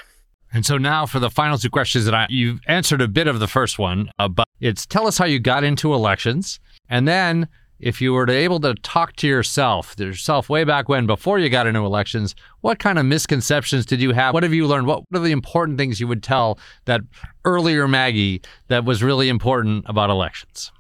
And 0.56 0.66
so 0.66 0.78
now 0.78 1.06
for 1.06 1.20
the 1.20 1.30
final 1.30 1.58
two 1.58 1.70
questions 1.70 2.06
that 2.06 2.14
I, 2.14 2.28
you've 2.30 2.62
answered 2.66 3.01
a 3.01 3.10
bit 3.10 3.28
of 3.28 3.41
the 3.41 3.47
first 3.47 3.78
one, 3.78 4.10
uh, 4.18 4.30
but 4.30 4.47
it's 4.62 4.86
tell 4.86 5.06
us 5.06 5.18
how 5.18 5.26
you 5.26 5.38
got 5.38 5.66
into 5.66 5.93
elections. 5.93 6.62
And 6.88 7.06
then 7.06 7.49
if 7.82 7.99
you 7.99 8.14
were 8.14 8.26
to 8.26 8.32
able 8.32 8.62
to 8.62 8.74
talk 8.76 9.18
to 9.18 9.28
yourself, 9.28 9.95
yourself 9.99 10.47
way 10.47 10.64
back 10.64 10.88
when, 10.88 11.08
before 11.08 11.39
you 11.39 11.49
got 11.49 11.68
into 11.68 11.82
elections, 11.82 12.36
what 12.62 12.80
kind 12.80 12.97
of 12.97 13.06
misconceptions 13.06 13.86
did 13.86 13.99
you 13.99 14.14
have? 14.14 14.34
What 14.34 14.43
have 14.43 14.53
you 14.53 14.66
learned? 14.66 14.88
What 14.88 15.03
are 15.14 15.20
the 15.20 15.34
important 15.34 15.78
things 15.78 15.99
you 15.99 16.08
would 16.08 16.24
tell 16.24 16.58
that 16.86 17.01
earlier 17.43 17.86
Maggie 17.86 18.41
that 18.70 18.86
was 18.86 19.03
really 19.03 19.28
important 19.28 19.84
about 19.89 20.10
elections? 20.10 20.72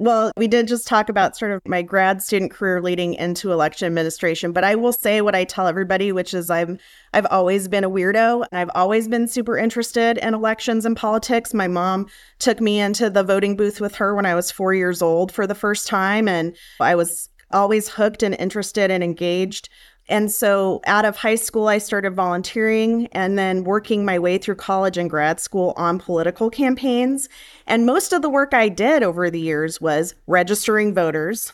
Well, 0.00 0.30
we 0.36 0.46
did 0.46 0.68
just 0.68 0.86
talk 0.86 1.08
about 1.08 1.36
sort 1.36 1.50
of 1.50 1.60
my 1.66 1.82
grad 1.82 2.22
student 2.22 2.52
career 2.52 2.80
leading 2.80 3.14
into 3.14 3.50
election 3.50 3.86
administration, 3.86 4.52
but 4.52 4.62
I 4.62 4.76
will 4.76 4.92
say 4.92 5.22
what 5.22 5.34
I 5.34 5.42
tell 5.42 5.66
everybody, 5.66 6.12
which 6.12 6.34
is 6.34 6.50
I'm 6.50 6.78
I've 7.12 7.26
always 7.26 7.66
been 7.66 7.82
a 7.82 7.90
weirdo 7.90 8.46
and 8.50 8.60
I've 8.60 8.70
always 8.76 9.08
been 9.08 9.26
super 9.26 9.58
interested 9.58 10.18
in 10.18 10.34
elections 10.34 10.86
and 10.86 10.96
politics. 10.96 11.52
My 11.52 11.66
mom 11.66 12.06
took 12.38 12.60
me 12.60 12.78
into 12.78 13.10
the 13.10 13.24
voting 13.24 13.56
booth 13.56 13.80
with 13.80 13.96
her 13.96 14.14
when 14.14 14.24
I 14.24 14.36
was 14.36 14.52
4 14.52 14.72
years 14.72 15.02
old 15.02 15.32
for 15.32 15.48
the 15.48 15.54
first 15.56 15.88
time 15.88 16.28
and 16.28 16.56
I 16.78 16.94
was 16.94 17.28
always 17.50 17.88
hooked 17.88 18.22
and 18.22 18.36
interested 18.38 18.92
and 18.92 19.02
engaged. 19.02 19.68
And 20.08 20.32
so 20.32 20.80
out 20.86 21.04
of 21.04 21.16
high 21.16 21.34
school, 21.34 21.68
I 21.68 21.78
started 21.78 22.14
volunteering 22.14 23.08
and 23.12 23.38
then 23.38 23.64
working 23.64 24.04
my 24.04 24.18
way 24.18 24.38
through 24.38 24.54
college 24.54 24.96
and 24.96 25.10
grad 25.10 25.38
school 25.38 25.74
on 25.76 25.98
political 25.98 26.48
campaigns. 26.48 27.28
And 27.66 27.84
most 27.84 28.12
of 28.12 28.22
the 28.22 28.30
work 28.30 28.54
I 28.54 28.70
did 28.70 29.02
over 29.02 29.30
the 29.30 29.40
years 29.40 29.80
was 29.80 30.14
registering 30.26 30.94
voters, 30.94 31.52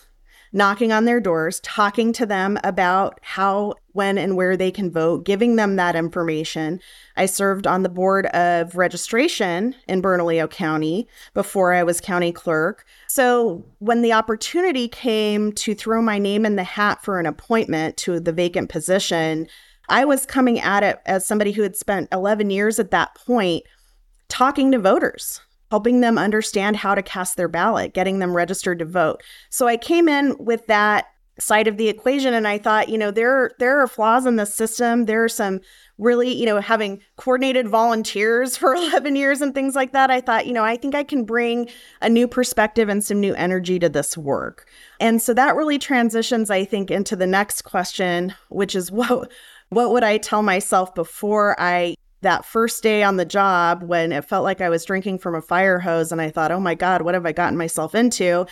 knocking 0.52 0.92
on 0.92 1.05
their 1.05 1.20
doors, 1.20 1.59
talking 1.61 2.12
to 2.12 2.26
them 2.26 2.59
about 2.62 3.18
how, 3.22 3.74
when, 3.92 4.18
and 4.18 4.36
where 4.36 4.57
they 4.57 4.70
can 4.70 4.90
vote, 4.90 5.24
giving 5.24 5.57
them 5.57 5.74
that 5.76 5.96
information. 5.96 6.80
I 7.16 7.26
served 7.26 7.66
on 7.66 7.82
the 7.82 7.88
board 7.88 8.26
of 8.26 8.76
registration 8.76 9.74
in 9.86 10.00
Bernalillo 10.00 10.48
County 10.48 11.08
before 11.32 11.72
I 11.72 11.82
was 11.82 12.00
county 12.00 12.32
clerk. 12.32 12.84
So 13.08 13.64
when 13.78 14.02
the 14.02 14.12
opportunity 14.12 14.88
came 14.88 15.52
to 15.52 15.74
throw 15.74 16.02
my 16.02 16.18
name 16.18 16.44
in 16.44 16.56
the 16.56 16.64
hat 16.64 17.02
for 17.04 17.20
an 17.20 17.26
appointment 17.26 17.96
to 17.98 18.18
the 18.18 18.32
vacant 18.32 18.68
position, 18.68 19.46
I 19.88 20.04
was 20.04 20.26
coming 20.26 20.58
at 20.60 20.82
it 20.82 21.00
as 21.06 21.26
somebody 21.26 21.52
who 21.52 21.62
had 21.62 21.76
spent 21.76 22.08
11 22.12 22.50
years 22.50 22.78
at 22.78 22.90
that 22.90 23.14
point 23.14 23.64
talking 24.28 24.72
to 24.72 24.78
voters 24.78 25.40
helping 25.70 26.00
them 26.00 26.18
understand 26.18 26.76
how 26.76 26.94
to 26.94 27.02
cast 27.02 27.36
their 27.36 27.48
ballot, 27.48 27.94
getting 27.94 28.20
them 28.20 28.32
registered 28.32 28.78
to 28.78 28.84
vote. 28.84 29.20
So 29.50 29.66
I 29.66 29.76
came 29.76 30.08
in 30.08 30.36
with 30.38 30.68
that 30.68 31.06
side 31.39 31.66
of 31.66 31.76
the 31.76 31.89
equation 31.89 32.35
and 32.35 32.47
I 32.47 32.59
thought, 32.59 32.89
you 32.89 32.99
know, 32.99 33.11
there 33.11 33.53
there 33.59 33.80
are 33.80 33.89
flaws 33.89 34.26
in 34.26 34.37
the 34.37 34.47
system. 34.47 35.07
There 35.07 35.24
are 35.24 35.28
some 35.28 35.61
really, 35.99 36.32
you 36.32 36.47
know, 36.47 36.61
having 36.61 37.01
coordinated 37.16 37.68
volunteers 37.68 38.57
for 38.59 38.74
11 38.74 39.16
years 39.16 39.41
and 39.41 39.55
things 39.55 39.74
like 39.74 39.93
that. 39.93 40.11
I 40.11 40.20
thought, 40.20 40.47
you 40.47 40.53
know, 40.53 40.64
I 40.64 40.76
think 40.76 40.95
I 40.95 41.05
can 41.05 41.24
bring 41.24 41.68
a 42.01 42.09
new 42.09 42.28
perspective 42.28 42.89
and 42.89 43.03
some 43.03 43.20
new 43.20 43.35
energy 43.35 43.78
to 43.78 43.89
this 43.89 44.16
work. 44.16 44.68
And 45.01 45.20
so 45.20 45.35
that 45.35 45.57
really 45.57 45.78
transitions 45.78 46.51
I 46.51 46.64
think 46.64 46.91
into 46.91 47.16
the 47.16 47.26
next 47.26 47.62
question, 47.62 48.35
which 48.49 48.74
is 48.74 48.91
what 48.93 49.30
what 49.70 49.91
would 49.91 50.05
I 50.05 50.18
tell 50.18 50.43
myself 50.43 50.95
before 50.95 51.57
I 51.59 51.97
that 52.24 52.45
first 52.45 52.82
day 52.82 53.03
on 53.03 53.16
the 53.16 53.24
job 53.24 53.82
when 53.82 54.11
it 54.11 54.24
felt 54.24 54.45
like 54.45 54.61
I 54.61 54.68
was 54.68 54.85
drinking 54.85 55.18
from 55.18 55.35
a 55.35 55.43
fire 55.43 55.78
hose 55.78 56.11
and 56.11 56.20
I 56.20 56.30
thought, 56.30 56.51
oh 56.51 56.61
my 56.61 56.74
God, 56.74 57.03
what 57.03 57.14
have 57.14 57.26
I 57.26 57.32
gotten 57.32 57.57
myself 57.57 57.95
into? 57.95 58.47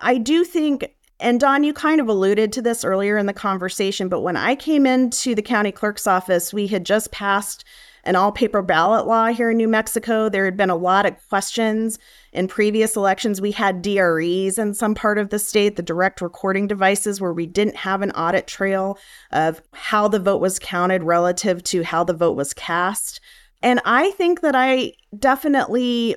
I 0.00 0.18
do 0.18 0.44
think, 0.44 0.93
and 1.20 1.40
Don, 1.40 1.64
you 1.64 1.72
kind 1.72 2.00
of 2.00 2.08
alluded 2.08 2.52
to 2.52 2.62
this 2.62 2.84
earlier 2.84 3.16
in 3.16 3.26
the 3.26 3.32
conversation, 3.32 4.08
but 4.08 4.20
when 4.20 4.36
I 4.36 4.54
came 4.54 4.86
into 4.86 5.34
the 5.34 5.42
county 5.42 5.72
clerk's 5.72 6.06
office, 6.06 6.52
we 6.52 6.66
had 6.66 6.84
just 6.84 7.12
passed 7.12 7.64
an 8.04 8.16
all 8.16 8.32
paper 8.32 8.62
ballot 8.62 9.06
law 9.06 9.28
here 9.28 9.50
in 9.50 9.56
New 9.56 9.68
Mexico. 9.68 10.28
There 10.28 10.44
had 10.44 10.56
been 10.56 10.70
a 10.70 10.76
lot 10.76 11.06
of 11.06 11.16
questions 11.28 11.98
in 12.32 12.48
previous 12.48 12.96
elections. 12.96 13.40
We 13.40 13.52
had 13.52 13.80
DREs 13.80 14.58
in 14.58 14.74
some 14.74 14.94
part 14.94 15.18
of 15.18 15.30
the 15.30 15.38
state, 15.38 15.76
the 15.76 15.82
direct 15.82 16.20
recording 16.20 16.66
devices, 16.66 17.20
where 17.20 17.32
we 17.32 17.46
didn't 17.46 17.76
have 17.76 18.02
an 18.02 18.10
audit 18.10 18.46
trail 18.46 18.98
of 19.32 19.62
how 19.72 20.08
the 20.08 20.18
vote 20.18 20.40
was 20.40 20.58
counted 20.58 21.02
relative 21.02 21.62
to 21.64 21.82
how 21.82 22.04
the 22.04 22.12
vote 22.12 22.36
was 22.36 22.52
cast. 22.52 23.20
And 23.62 23.80
I 23.86 24.10
think 24.12 24.42
that 24.42 24.54
I 24.54 24.92
definitely 25.18 26.16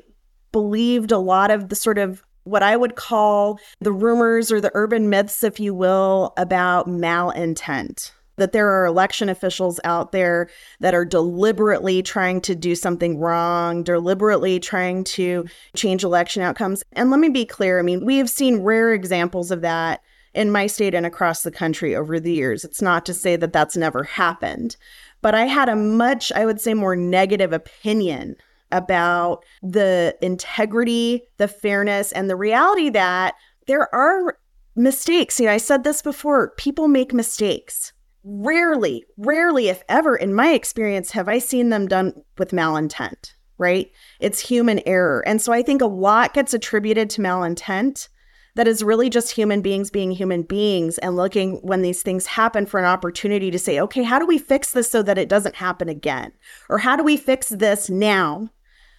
believed 0.51 1.11
a 1.11 1.19
lot 1.19 1.51
of 1.51 1.69
the 1.69 1.75
sort 1.75 1.97
of 1.97 2.23
what 2.47 2.63
I 2.63 2.77
would 2.77 2.95
call 2.95 3.59
the 3.79 3.91
rumors 3.91 4.51
or 4.51 4.61
the 4.61 4.71
urban 4.73 5.09
myths, 5.09 5.43
if 5.43 5.59
you 5.59 5.73
will, 5.73 6.33
about 6.37 6.87
malintent 6.87 8.11
that 8.37 8.51
there 8.51 8.69
are 8.69 8.85
election 8.85 9.29
officials 9.29 9.79
out 9.83 10.11
there 10.11 10.47
that 10.79 10.93
are 10.93 11.05
deliberately 11.05 12.01
trying 12.01 12.39
to 12.41 12.55
do 12.55 12.75
something 12.75 13.19
wrong, 13.19 13.83
deliberately 13.83 14.59
trying 14.59 15.03
to 15.03 15.45
change 15.75 16.03
election 16.03 16.41
outcomes. 16.41 16.83
And 16.93 17.09
let 17.09 17.19
me 17.19 17.29
be 17.29 17.45
clear 17.45 17.79
I 17.79 17.81
mean, 17.81 18.05
we 18.05 18.17
have 18.17 18.29
seen 18.29 18.61
rare 18.61 18.93
examples 18.93 19.51
of 19.51 19.61
that 19.61 20.01
in 20.33 20.51
my 20.51 20.67
state 20.67 20.93
and 20.93 21.05
across 21.05 21.41
the 21.41 21.51
country 21.51 21.95
over 21.95 22.19
the 22.19 22.31
years. 22.31 22.63
It's 22.63 22.81
not 22.81 23.05
to 23.07 23.13
say 23.13 23.35
that 23.37 23.53
that's 23.53 23.75
never 23.75 24.03
happened, 24.03 24.77
but 25.21 25.33
I 25.33 25.45
had 25.45 25.67
a 25.67 25.75
much, 25.75 26.31
I 26.31 26.45
would 26.45 26.61
say, 26.61 26.75
more 26.75 26.95
negative 26.95 27.53
opinion 27.53 28.35
about 28.71 29.43
the 29.61 30.15
integrity, 30.21 31.23
the 31.37 31.47
fairness, 31.47 32.11
and 32.11 32.29
the 32.29 32.35
reality 32.35 32.89
that 32.89 33.35
there 33.67 33.93
are 33.93 34.37
mistakes. 34.75 35.39
You 35.39 35.47
know, 35.47 35.53
I 35.53 35.57
said 35.57 35.83
this 35.83 36.01
before 36.01 36.51
people 36.51 36.87
make 36.87 37.13
mistakes 37.13 37.93
rarely, 38.23 39.05
rarely, 39.17 39.69
if 39.69 39.83
ever, 39.87 40.15
in 40.15 40.33
my 40.33 40.49
experience, 40.49 41.11
have 41.11 41.29
I 41.29 41.39
seen 41.39 41.69
them 41.69 41.87
done 41.87 42.13
with 42.37 42.51
malintent, 42.51 43.33
right? 43.57 43.89
It's 44.19 44.39
human 44.39 44.81
error. 44.85 45.23
And 45.25 45.41
so 45.41 45.53
I 45.53 45.63
think 45.63 45.81
a 45.81 45.85
lot 45.85 46.33
gets 46.33 46.53
attributed 46.53 47.09
to 47.11 47.21
malintent 47.21 48.09
that 48.55 48.67
is 48.67 48.83
really 48.83 49.09
just 49.09 49.31
human 49.31 49.61
beings 49.61 49.91
being 49.91 50.11
human 50.11 50.41
beings 50.41 50.97
and 50.97 51.15
looking 51.15 51.57
when 51.57 51.83
these 51.83 52.01
things 52.01 52.25
happen 52.25 52.65
for 52.65 52.79
an 52.79 52.85
opportunity 52.85 53.51
to 53.51 53.59
say, 53.59 53.79
okay, 53.79 54.03
how 54.03 54.17
do 54.17 54.25
we 54.25 54.39
fix 54.39 54.71
this 54.71 54.89
so 54.89 55.03
that 55.03 55.17
it 55.17 55.29
doesn't 55.29 55.55
happen 55.55 55.87
again? 55.87 56.31
Or 56.67 56.79
how 56.79 56.95
do 56.95 57.03
we 57.03 57.17
fix 57.17 57.49
this 57.49 57.89
now 57.89 58.49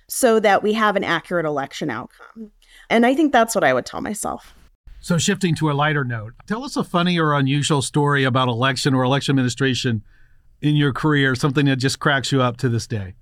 so 0.09 0.41
that 0.41 0.63
we 0.63 0.73
have 0.73 0.97
an 0.97 1.05
accurate 1.05 1.47
election 1.47 1.91
outcome? 1.91 2.51
And 2.91 3.05
I 3.05 3.15
think 3.15 3.33
that's 3.33 3.55
what 3.55 3.65
I 3.65 3.75
would 3.75 3.87
tell 3.87 4.01
myself. 4.01 4.55
So, 5.01 5.17
shifting 5.17 5.55
to 5.57 5.71
a 5.71 5.73
lighter 5.73 6.05
note, 6.05 6.35
tell 6.47 6.65
us 6.65 6.77
a 6.77 6.83
funny 6.83 7.19
or 7.19 7.33
unusual 7.33 7.83
story 7.83 8.25
about 8.25 8.49
election 8.49 8.95
or 8.95 9.05
election 9.05 9.33
administration 9.33 10.03
in 10.61 10.75
your 10.75 10.93
career, 10.93 11.35
something 11.35 11.67
that 11.67 11.77
just 11.77 12.01
cracks 12.01 12.33
you 12.33 12.43
up 12.43 12.57
to 12.59 12.69
this 12.69 12.87
day. 12.87 13.15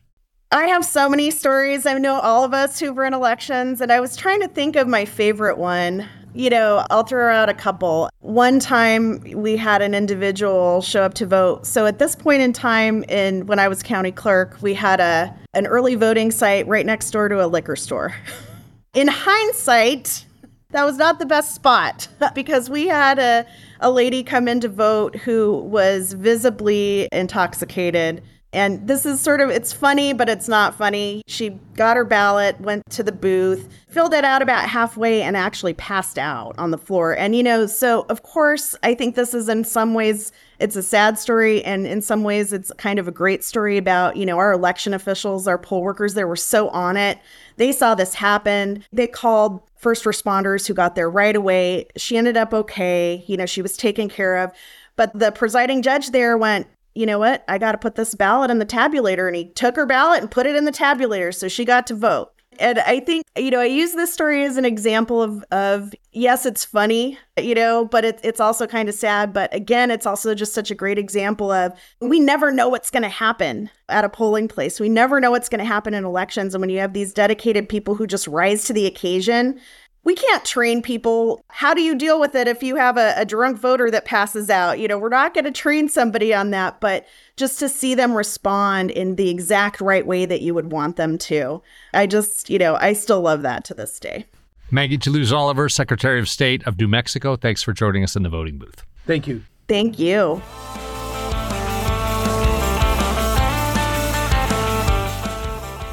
I 0.53 0.67
have 0.69 0.85
so 0.85 1.09
many 1.09 1.31
stories. 1.31 1.87
I 1.87 1.99
know 1.99 2.21
all 2.21 2.45
of 2.45 2.55
us 2.55 2.79
who've 2.79 2.97
run 2.97 3.13
elections, 3.13 3.81
and 3.81 3.93
I 3.93 4.01
was 4.01 4.17
trying 4.17 4.41
to 4.41 4.49
think 4.49 4.77
of 4.77 4.89
my 4.89 5.05
favorite 5.05 5.59
one. 5.59 6.09
You 6.37 6.51
know, 6.51 6.87
I'll 6.91 7.03
throw 7.03 7.33
out 7.33 7.49
a 7.49 7.55
couple. 7.55 8.11
One 8.21 8.61
time 8.61 9.21
we 9.35 9.57
had 9.57 9.81
an 9.81 9.95
individual 9.95 10.83
show 10.83 11.03
up 11.03 11.15
to 11.15 11.25
vote. 11.25 11.65
So 11.65 11.87
at 11.87 11.99
this 11.99 12.15
point 12.15 12.43
in 12.43 12.53
time 12.53 13.05
in 13.05 13.47
when 13.47 13.59
I 13.59 13.69
was 13.69 13.83
county 13.83 14.13
clerk, 14.13 14.59
we 14.61 14.75
had 14.75 15.01
a 15.01 15.35
an 15.55 15.67
early 15.67 15.95
voting 15.95 16.31
site 16.31 16.69
right 16.69 16.85
next 16.85 17.11
door 17.11 17.31
to 17.31 17.43
a 17.43 17.47
liquor 17.47 17.75
store. 17.75 18.15
in 18.95 19.09
hindsight, 19.09 20.27
that 20.73 20.85
was 20.85 20.99
not 20.99 21.19
the 21.19 21.25
best 21.25 21.55
spot 21.55 22.07
because 22.35 22.69
we 22.69 22.87
had 22.87 23.19
a, 23.19 23.47
a 23.81 23.91
lady 23.91 24.23
come 24.23 24.47
in 24.47 24.61
to 24.61 24.69
vote 24.69 25.17
who 25.17 25.61
was 25.61 26.13
visibly 26.13 27.09
intoxicated. 27.13 28.23
And 28.57 28.89
this 28.89 29.05
is 29.05 29.21
sort 29.21 29.43
of, 29.43 29.51
it's 29.51 29.75
funny, 29.75 30.15
but 30.15 30.31
it's 30.31 30.49
not 30.49 30.75
funny. 30.75 31.23
She 31.27 31.51
got 31.75 31.99
her 31.99 32.07
ballot, 32.07 32.59
went 32.59 32.89
to 32.89 33.03
the 33.03 33.13
booth, 33.13 33.69
filled 33.87 34.15
it 34.15 34.25
out 34.25 34.41
about 34.41 34.67
halfway, 34.67 35.21
and 35.21 35.37
actually 35.37 35.75
passed 35.75 36.19
out 36.19 36.55
on 36.57 36.71
the 36.71 36.79
floor. 36.79 37.13
And, 37.13 37.37
you 37.37 37.43
know, 37.43 37.67
so 37.67 38.07
of 38.09 38.23
course, 38.23 38.75
I 38.83 38.95
think 38.95 39.15
this 39.15 39.35
is 39.35 39.51
in 39.51 39.63
some 39.65 39.93
ways, 39.93 40.33
it's 40.59 40.75
a 40.75 40.83
sad 40.83 41.19
story. 41.19 41.63
And 41.65 41.87
in 41.87 42.01
some 42.01 42.23
ways, 42.23 42.55
it's 42.55 42.73
kind 42.79 42.99
of 42.99 43.07
a 43.07 43.13
great 43.13 43.45
story 43.45 43.77
about, 43.77 44.17
you 44.17 44.25
know, 44.25 44.39
our 44.39 44.53
election 44.53 44.95
officials, 44.95 45.47
our 45.47 45.59
poll 45.59 45.83
workers, 45.83 46.15
they 46.15 46.25
were 46.25 46.35
so 46.35 46.71
on 46.71 46.97
it. 46.97 47.19
They 47.59 47.73
saw 47.73 47.95
this 47.95 48.15
happen. 48.15 48.85
They 48.91 49.07
called 49.07 49.61
first 49.77 50.05
responders 50.05 50.67
who 50.67 50.73
got 50.73 50.95
there 50.95 51.11
right 51.11 51.37
away. 51.37 51.89
She 51.97 52.17
ended 52.17 52.39
up 52.39 52.55
okay. 52.55 53.23
You 53.27 53.37
know, 53.37 53.45
she 53.45 53.61
was 53.61 53.77
taken 53.77 54.09
care 54.09 54.39
of. 54.39 54.51
But 54.97 55.19
the 55.19 55.31
presiding 55.31 55.83
judge 55.83 56.11
there 56.11 56.39
went, 56.39 56.67
you 56.97 57.05
know 57.05 57.19
what? 57.19 57.45
I 57.47 57.59
got 57.59 57.73
to 57.73 57.79
put 57.79 57.95
this 57.95 58.15
ballot 58.15 58.51
in 58.51 58.59
the 58.59 58.67
tabulator. 58.67 59.27
And 59.27 59.37
he 59.37 59.51
took 59.51 59.77
her 59.77 59.87
ballot 59.87 60.23
and 60.23 60.31
put 60.31 60.47
it 60.47 60.57
in 60.57 60.65
the 60.65 60.73
tabulator. 60.73 61.35
So 61.35 61.47
she 61.47 61.65
got 61.65 61.87
to 61.89 61.95
vote. 61.95 62.33
And 62.59 62.79
I 62.79 63.01
think, 63.01 63.27
you 63.37 63.51
know, 63.51 63.61
I 63.61 63.67
use 63.67 63.93
this 63.93 64.15
story 64.15 64.43
as 64.43 64.57
an 64.57 64.65
example 64.65 65.23
of, 65.23 65.45
of 65.53 65.93
yes, 66.13 66.47
it's 66.47 66.65
funny, 66.65 67.19
you 67.39 67.55
know, 67.55 67.85
but 67.85 68.07
it, 68.07 68.21
it's 68.25 68.41
also 68.41 68.67
kind 68.67 68.89
of 68.89 68.95
sad. 68.95 69.35
But 69.35 69.55
again, 69.55 69.91
it's 69.91 70.07
also 70.07 70.35
just 70.35 70.55
such 70.55 70.71
a 70.71 70.75
great 70.75 70.99
example 70.99 71.51
of 71.51 71.79
we 72.01 72.19
never 72.19 72.51
know 72.51 72.71
what's 72.71 72.91
going 72.91 73.03
to 73.03 73.11
happen 73.11 73.69
at 73.91 74.07
a 74.07 74.09
polling 74.09 74.49
place. 74.49 74.81
We 74.81 74.89
never 74.89 75.21
know 75.21 75.31
what's 75.31 75.51
going 75.51 75.59
to 75.59 75.67
happen 75.67 75.93
in 75.93 76.07
elections. 76.07 76.55
And 76.55 76.63
when 76.63 76.71
you 76.71 76.79
have 76.79 76.95
these 76.95 77.13
dedicated 77.13 77.69
people 77.69 77.95
who 77.95 78.07
just 78.07 78.27
rise 78.27 78.65
to 78.65 78.73
the 78.73 78.87
occasion, 78.87 79.61
we 80.07 80.15
can't 80.15 80.45
train 80.45 80.83
people. 80.83 81.45
How 81.49 81.75
do 81.75 81.83
you 81.83 81.97
deal 81.97 82.21
with 82.21 82.37
it 82.37 82.47
if 82.47 82.63
you 82.63 82.77
have 82.77 82.97
a, 82.97 83.13
a 83.17 83.25
drunk 83.25 83.59
voter 83.59 83.91
that 83.91 84.05
passes 84.05 84.49
out? 84.49 84.79
You 84.79 84.87
know, 84.87 84.99
we're 84.99 85.09
not 85.09 85.35
going 85.35 85.47
to 85.47 85.51
train 85.51 85.89
somebody 85.89 86.33
on 86.33 86.53
that, 86.53 86.81
but 86.81 87.09
just 87.37 87.59
to 87.59 87.69
see 87.69 87.97
them 87.97 88.17
respond 88.17 88.93
in 88.93 89.17
the 89.17 89.29
exact 89.29 89.81
right 89.81 90.07
way 90.07 90.25
that 90.25 90.43
you 90.43 90.55
would 90.55 90.71
want 90.71 90.95
them 90.95 91.19
to. 91.19 91.61
I 91.93 92.07
just, 92.07 92.49
you 92.49 92.57
know, 92.57 92.77
I 92.77 92.93
still 92.93 93.21
love 93.21 93.43
that 93.43 93.65
to 93.65 93.75
this 93.75 93.99
day. 93.99 94.27
Maggie 94.71 94.97
Toulouse 94.97 95.33
Oliver, 95.33 95.69
Secretary 95.69 96.21
of 96.21 96.29
State 96.29 96.65
of 96.69 96.79
New 96.79 96.87
Mexico, 96.87 97.35
thanks 97.35 97.65
for 97.65 97.73
joining 97.73 98.05
us 98.05 98.15
in 98.15 98.23
the 98.23 98.29
voting 98.29 98.59
booth. 98.59 98.85
Thank 99.07 99.27
you. 99.27 99.43
Thank 99.67 99.99
you. 99.99 100.41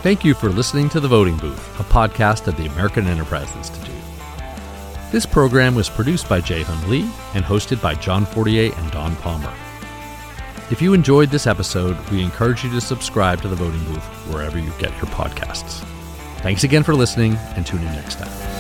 Thank 0.04 0.24
you 0.24 0.36
for 0.36 0.50
listening 0.50 0.90
to 0.90 1.00
The 1.00 1.08
Voting 1.08 1.38
Booth, 1.38 1.80
a 1.80 1.84
podcast 1.86 2.46
of 2.48 2.58
the 2.58 2.68
American 2.68 3.08
Enterprise 3.08 3.56
Institute. 3.56 3.83
This 5.14 5.28
program 5.28 5.76
was 5.76 5.92
produced 5.92 6.28
by 6.28 6.42
Jae 6.42 6.90
Lee 6.90 7.08
and 7.36 7.46
hosted 7.46 7.80
by 7.80 7.94
John 7.94 8.26
Fortier 8.26 8.74
and 8.76 8.92
Don 8.92 9.16
Palmer. 9.18 9.54
If 10.72 10.82
you 10.82 10.96
enjoyed 10.96 11.30
this 11.30 11.46
episode, 11.46 11.96
we 12.10 12.24
encourage 12.24 12.64
you 12.64 12.72
to 12.72 12.82
subscribe 12.82 13.40
to 13.44 13.48
The 13.48 13.56
Voting 13.56 13.84
Booth 13.84 14.04
wherever 14.34 14.58
you 14.58 14.72
get 14.80 14.90
your 14.94 15.06
podcasts. 15.12 15.84
Thanks 16.38 16.64
again 16.64 16.82
for 16.82 16.96
listening 16.96 17.36
and 17.56 17.64
tune 17.64 17.82
in 17.82 17.94
next 17.94 18.18
time. 18.18 18.53